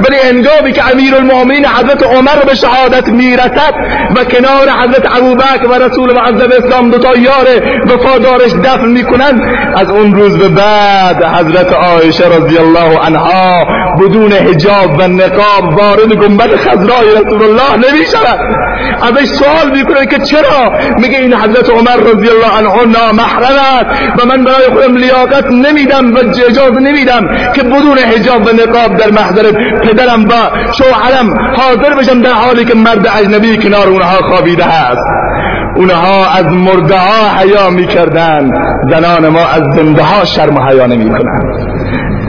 ولی 0.00 0.16
انجامی 0.24 0.72
که 0.72 0.90
امیر 0.92 1.14
المؤمنین 1.14 1.66
حضرت 1.66 2.02
عمر 2.02 2.44
به 2.46 2.54
شهادت 2.54 3.08
می‌رسد 3.08 3.74
و 4.16 4.24
کنار 4.24 4.68
حضرت 4.82 5.16
ابوبکر 5.16 5.66
و 5.66 5.74
رسول 5.74 6.12
معظم 6.12 6.48
اسلام 6.64 6.90
دو 6.90 6.98
تا 6.98 7.16
یار 7.16 7.46
وفادارش 7.86 8.52
دفن 8.64 8.88
می‌کنن 8.88 9.40
از 9.76 9.90
اون 9.90 10.14
روز 10.14 10.38
به 10.38 10.48
بعد 10.48 11.24
حضرت 11.24 11.72
عایشه 11.72 12.24
رضی 12.28 12.58
الله 12.58 12.98
عنها 12.98 13.64
بدون 14.00 14.32
حجاب 14.32 14.98
و 14.98 15.08
نقاب 15.08 15.78
وارد 15.78 16.12
گنبد 16.12 16.56
خضرای 16.56 17.10
رسول 17.10 17.42
الله 17.42 17.76
نمی 17.76 18.04
شود 18.06 18.38
ازش 19.02 19.28
سوال 19.28 19.70
می‌کنه 19.74 20.06
که 20.06 20.18
چرا 20.18 20.72
میگه 20.98 21.18
این 21.18 21.34
حضرت 21.34 21.70
عمر 21.70 21.96
رضی 21.96 22.28
الله 22.28 22.58
عنه 22.58 22.98
نامحرم 22.98 23.58
است 23.58 24.22
و 24.22 24.26
من 24.26 24.44
برای 24.44 24.68
خودم 24.68 24.96
لیاقت 24.96 25.46
نمیدم 25.46 26.14
و 26.14 26.18
اجازه 26.18 26.80
نمیدم 26.80 27.20
که 27.54 27.62
بدون 27.62 27.98
حجاب 27.98 28.47
و 28.48 28.52
نقاب 28.52 28.96
در 28.96 29.10
محضر 29.10 29.52
پدرم 29.84 30.24
و 30.24 30.32
شوهرم 30.72 31.34
حاضر 31.56 31.94
بشم 31.94 32.22
در 32.22 32.32
حالی 32.32 32.64
که 32.64 32.74
مرد 32.74 33.08
اجنبی 33.20 33.56
کنار 33.56 33.88
اونها 33.88 34.16
خوابیده 34.16 34.64
هست 34.64 35.02
اونها 35.76 36.26
از 36.36 36.44
مرده 36.44 36.98
ها 36.98 37.38
حیا 37.38 37.70
می‌کردن 37.70 38.50
زنان 38.90 39.28
ما 39.28 39.46
از 39.46 39.62
زنده 39.76 40.02
ها 40.02 40.24
شرم 40.24 40.56
و 40.56 40.60
حیا 40.60 40.86
نمی‌کنن 40.86 41.77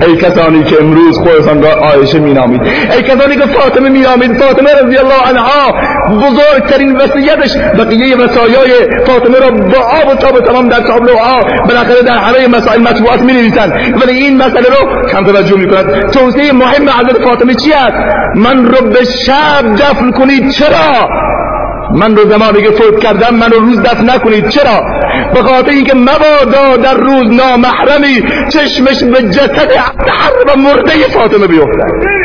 ای 0.08 0.16
کسانی 0.16 0.64
که 0.64 0.82
امروز 0.82 1.20
خودتان 1.20 1.64
را 1.64 1.70
عایشه 1.70 2.20
مینامید. 2.20 2.62
ای 2.62 3.04
کسانی 3.04 3.36
که 3.36 3.46
فاطمه 3.46 3.90
مینامید 3.90 4.38
فاطمه 4.38 4.70
رضی 4.74 4.98
الله 4.98 5.30
عنها 5.30 5.74
بزرگترین 6.10 6.96
وصیتش 6.96 7.58
بقیه 7.58 8.18
وصایای 8.18 8.72
فاطمه 9.06 9.40
را 9.40 9.52
با 9.52 9.78
آب 9.78 10.12
و 10.12 10.16
تاب 10.16 10.40
تمام 10.46 10.70
در 10.70 10.80
تابلوها 10.80 11.40
بالاخره 11.68 12.02
در 12.02 12.18
همه 12.18 12.48
مسائل 12.48 12.82
مطبوعات 12.82 13.22
می 13.22 13.34
نویسند 13.34 13.72
ولی 14.02 14.12
این 14.12 14.38
مسئله 14.38 14.68
رو 14.70 15.08
کم 15.12 15.26
توجه 15.26 15.58
می 15.58 15.68
کند 15.70 16.12
توصیه 16.12 16.52
مهم 16.52 16.90
حضرت 16.90 17.22
فاطمه 17.22 17.54
چی 17.54 17.74
است؟ 17.74 18.16
من 18.36 18.66
رو 18.66 18.90
به 18.90 19.04
شب 19.04 19.76
دفن 19.76 20.12
کنید. 20.12 20.52
چرا؟ 20.52 21.10
من 21.96 22.16
رو 22.16 22.30
زمانی 22.30 22.62
که 22.62 22.72
فوت 22.72 23.00
کردم 23.00 23.36
من 23.36 23.52
رو 23.52 23.60
روز 23.60 23.82
دفن 23.82 24.10
نکنید. 24.10 24.50
چرا؟ 24.50 24.82
به 25.34 25.42
خاطر 25.44 25.70
اینکه 25.70 25.94
مبادا 25.96 26.78
در 26.84 26.94
روز 26.94 27.28
نامحرمی 27.28 28.24
چشمش 28.50 29.04
به 29.04 29.22
جسد 29.22 29.72
هر 30.08 30.32
و 30.48 30.58
مرده 30.58 30.92
فاطمه 30.92 31.48
بیفتد 31.48 32.20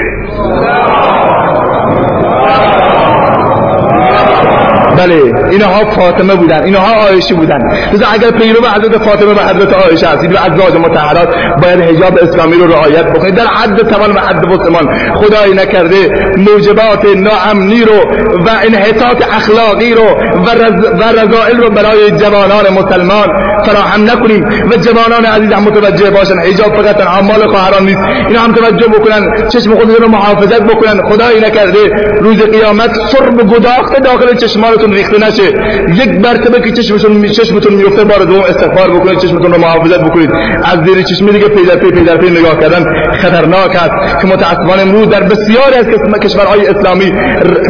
بله 4.99 5.22
اینها 5.51 5.84
فاطمه 5.84 6.34
بودن 6.34 6.62
اینها 6.62 6.95
عایشه 6.95 7.34
بودن. 7.34 7.59
لذا 7.92 8.07
اگر 8.12 8.30
پیرو 8.30 8.61
حضرت 8.66 8.99
فاطمه 8.99 9.32
و 9.32 9.38
حضرت 9.38 9.74
عایشه 9.74 10.07
هستید 10.07 10.34
و 10.34 10.36
ازواج 10.38 10.76
مطهرات 10.76 11.28
باید 11.62 11.80
حجاب 11.80 12.18
اسلامی 12.22 12.57
رو 12.57 12.66
رعایت 12.66 13.07
بکنید. 13.07 13.34
در 13.34 13.47
حد 13.47 13.88
توان 13.88 14.11
و 14.12 14.18
حد 14.18 14.47
مسلمان 14.47 15.14
خدای 15.14 15.55
نکرده 15.55 16.09
موجبات 16.36 17.05
ناامنی 17.16 17.84
رو 17.84 17.99
و 18.47 18.49
انحطاط 18.62 19.24
اخلاقی 19.36 19.95
رو 19.95 20.05
و, 20.45 20.51
رذ 20.50 20.84
رذائل 21.18 21.57
رو 21.57 21.70
برای 21.70 22.11
جوانان 22.11 22.72
مسلمان 22.72 23.28
فراهم 23.64 24.11
نکنیم 24.11 24.45
و 24.70 24.76
جوانان 24.76 25.24
عزیز 25.24 25.53
هم 25.53 25.62
متوجه 25.62 26.11
باشن 26.11 26.38
حجاب 26.38 26.76
فقط 26.76 26.97
تنها 26.97 27.22
مال 27.22 27.47
خواهران 27.47 27.84
نیست. 27.86 28.03
اینا 28.28 28.40
هم 28.40 28.53
توجه 28.53 28.86
بکنن 28.86 29.49
چشم 29.49 29.74
خودشون 29.74 30.03
رو 30.03 30.09
محافظت 30.09 30.62
بکنن. 30.62 31.03
خدای 31.03 31.40
نکرده 31.40 31.88
روز 32.20 32.42
قیامت 32.42 32.95
سرب 32.95 33.55
گداخته 33.55 34.01
داخل 34.01 34.34
چشمانتون 34.85 34.93
ریخته 34.93 35.26
نشه. 35.26 35.43
یک 36.03 36.20
مرتبه 36.20 36.61
که 36.61 36.72
چشمتون 36.72 37.28
چشمتون 37.28 37.74
میفته 37.74 38.05
بار 38.05 38.18
دوم 38.18 38.41
استغفار 38.41 38.91
بکنید 38.91 39.18
چشمتون 39.18 39.53
رو 39.53 39.61
محافظت 39.61 40.01
بکنید. 40.01 40.30
از 40.64 40.78
زیر 40.87 41.03
چشمی 41.03 41.32
دیگه 41.32 41.49
پی 41.49 41.66
در 41.66 41.76
پی 41.76 41.91
پی 41.91 42.05
در 42.05 42.16
پی 42.16 42.30
نگاه 42.30 42.59
کردن 42.61 42.85
خطرناک 43.12 43.76
است 43.76 44.20
که 44.20 44.26
متاسفانه 44.26 44.82
امروز 44.82 45.09
در 45.09 45.22
بسیاری 45.22 45.74
از 45.74 45.87
کشورهای 46.22 46.66
اسلامی 46.66 47.12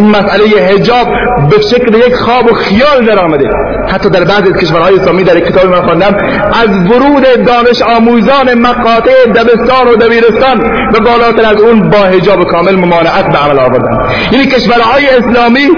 مسئله 0.01 0.67
حجاب 0.69 1.07
به 1.51 1.61
شکل 1.71 1.95
یک 1.95 2.15
خواب 2.15 2.53
و 2.53 2.55
خیال 2.55 3.07
در 3.07 3.19
آمده. 3.19 3.49
حتی 3.89 4.11
در 4.11 4.25
بعضی 4.25 4.53
از 4.53 4.61
کشورهای 4.61 4.95
اسلامی 4.95 5.25
در 5.25 5.41
کتاب 5.41 5.67
من 5.67 5.83
خواندم 5.83 6.15
از 6.63 6.69
ورود 6.91 7.45
دانش 7.47 7.83
آموزان 7.97 8.55
مقاطع 8.55 9.27
دبستان 9.27 9.89
و 9.89 9.97
دبیرستان 9.97 10.61
و 10.95 11.01
بالاتر 11.01 11.45
از 11.55 11.61
اون 11.61 11.91
با 11.91 11.99
حجاب 11.99 12.45
کامل 12.45 12.77
ممانعت 12.77 13.27
به 13.33 13.39
عمل 13.39 13.59
آوردن. 13.59 13.99
یعنی 14.33 14.47
کشورهای 14.47 15.09
اسلامی 15.09 15.69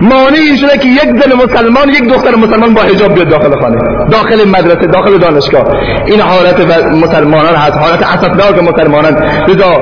مانعی 0.00 0.56
شده 0.56 0.78
که 0.78 0.88
یک 0.88 1.22
زن 1.22 1.32
مسلمان 1.44 1.88
یک 1.88 2.08
دختر 2.08 2.34
مسلمان 2.34 2.74
با 2.74 2.80
حجاب 2.82 3.14
بیاد 3.14 3.28
داخل 3.28 3.60
خانه. 3.60 3.76
داخل 4.10 4.48
مدرسه 4.48 4.86
داخل 4.86 5.18
دانشگاه. 5.18 5.64
این 6.06 6.20
حالت 6.20 6.60
مسلمانان 6.92 7.54
هست 7.54 7.72
حالت 7.72 8.02
اسفناک 8.02 8.62
مسلمانان. 8.62 9.14
لذا 9.48 9.80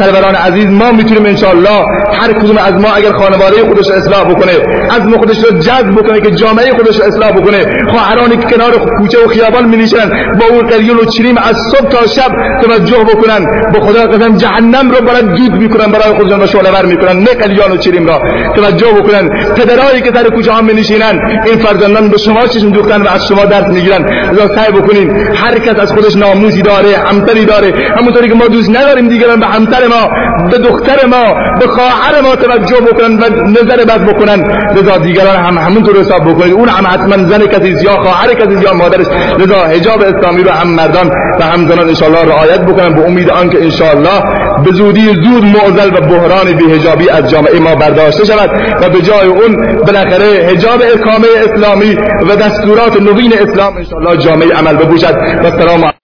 سروران 0.00 0.34
عزیز 0.34 0.66
ما 0.66 0.92
می‌تونیم 0.92 1.26
انشاءالله 1.26 1.84
هر 2.20 2.32
کدوم 2.32 2.58
از 2.58 2.72
ما 2.72 2.88
اگر 2.94 3.12
خانواده 3.12 3.56
خودش 3.68 3.90
اصلاح 3.90 4.24
بکنه 4.24 4.52
از 4.90 5.02
خودش 5.18 5.44
رو 5.44 5.58
جذب 5.58 5.90
بکنه 5.90 6.20
که 6.20 6.30
جامعه 6.30 6.70
خودش 6.76 7.00
رو 7.00 7.06
اصلاح 7.06 7.32
بکنه 7.32 7.66
خواهرانی 7.90 8.36
که 8.36 8.56
کنار 8.56 8.72
کوچه 8.98 9.24
و 9.24 9.28
خیابان 9.28 9.64
میلیشن 9.64 10.08
با 10.40 10.46
اون 10.50 10.66
قلیون 10.66 10.96
و 10.96 11.04
چریم 11.04 11.38
از 11.38 11.56
صبح 11.72 11.88
تا 11.88 12.06
شب 12.06 12.30
توجه 12.62 13.04
بکنن 13.04 13.70
به 13.72 13.80
خدا 13.80 14.06
قسم 14.06 14.36
جهنم 14.36 14.90
رو 14.90 15.06
برای 15.06 15.22
دود 15.22 15.52
می‌کنن 15.52 15.92
برای 15.92 16.16
خودشون 16.16 16.40
رو 16.40 16.46
شعله 16.46 16.70
ور 16.70 16.86
می‌کنن 16.86 17.18
نه 17.18 17.34
قلیان 17.34 17.72
و 17.72 17.76
چریم 17.76 18.06
را. 18.06 18.20
توجه 18.56 18.92
بکنن 18.92 19.28
پدرایی 19.56 20.00
که 20.02 20.10
سر 20.14 20.28
کوچه 20.28 20.52
ها 20.52 20.62
میشینن 20.62 21.18
این 21.46 21.58
فرزندان 21.58 22.08
به 22.08 22.18
شما 22.18 22.46
چشم 22.46 22.70
دوختن 22.70 23.02
و 23.02 23.08
از 23.08 23.26
شما 23.28 23.44
درس 23.44 23.68
می‌گیرن. 23.68 24.04
لذا 24.32 24.54
سعی 24.54 24.72
بکنین 24.72 25.10
هر 25.34 25.58
کس 25.58 25.80
از 25.80 25.92
خودش 25.92 26.16
ناموزی 26.16 26.62
داره 26.62 26.96
همسری 26.96 27.44
داره 27.44 27.72
همونطوری 27.96 28.28
که 28.28 28.34
ما 28.34 28.46
دوست 28.46 28.70
نداریم 28.70 29.08
دیگران 29.08 29.40
به 29.40 29.46
ما 29.88 30.08
به 30.50 30.58
دختر 30.58 31.06
ما 31.06 31.24
به 31.60 31.66
خواهر 31.66 32.20
ما 32.22 32.36
توجه 32.36 32.80
بکنن 32.80 33.18
و 33.18 33.48
نظر 33.48 33.84
بد 33.84 34.04
بکنن. 34.06 34.40
لذا 34.76 34.96
دیگران 34.96 35.36
هم 35.36 35.58
همونطور 35.58 36.00
حساب 36.00 36.24
بکنید. 36.24 36.52
اون 36.52 36.68
هم 36.68 36.86
حتما 36.86 37.16
زن 37.16 37.46
کسی 37.46 37.84
یا 37.84 37.92
خواهر 37.92 38.34
کسی 38.34 38.64
یا 38.64 38.74
مادرش. 38.74 39.06
لذا 39.38 39.56
حجاب 39.56 40.02
اسلامی 40.02 40.42
رو 40.42 40.50
هم 40.50 40.68
مردان 40.68 41.10
و 41.40 41.42
هم 41.42 41.68
زنان 41.68 41.88
انشاءالله 41.88 42.24
رعایت 42.24 42.60
بکنن. 42.60 42.94
به 42.94 43.06
امید 43.06 43.30
آنکه 43.30 43.62
انشاءالله 43.62 44.22
به 44.64 44.72
زودی 44.72 45.06
زود 45.06 45.44
معضل 45.44 45.88
و 45.88 46.00
بحران 46.00 46.52
بیهجابی 46.52 47.10
از 47.10 47.30
جامعه 47.30 47.60
ما 47.60 47.74
برداشته 47.74 48.24
شود 48.24 48.50
و 48.82 48.88
به 48.88 49.00
جای 49.02 49.26
اون 49.26 49.76
بالاخره 49.86 50.46
حجاب 50.50 50.82
اقامه 50.82 51.28
اسلامی 51.44 51.96
و 52.28 52.36
دستورات 52.36 53.02
نوین 53.02 53.32
اسلام 53.38 53.76
انشاءالله 53.76 54.16
جامعه 54.16 54.54
عمل 54.54 54.76
بپوشد. 54.76 55.16
و 55.44 55.50
سلام 55.50 56.03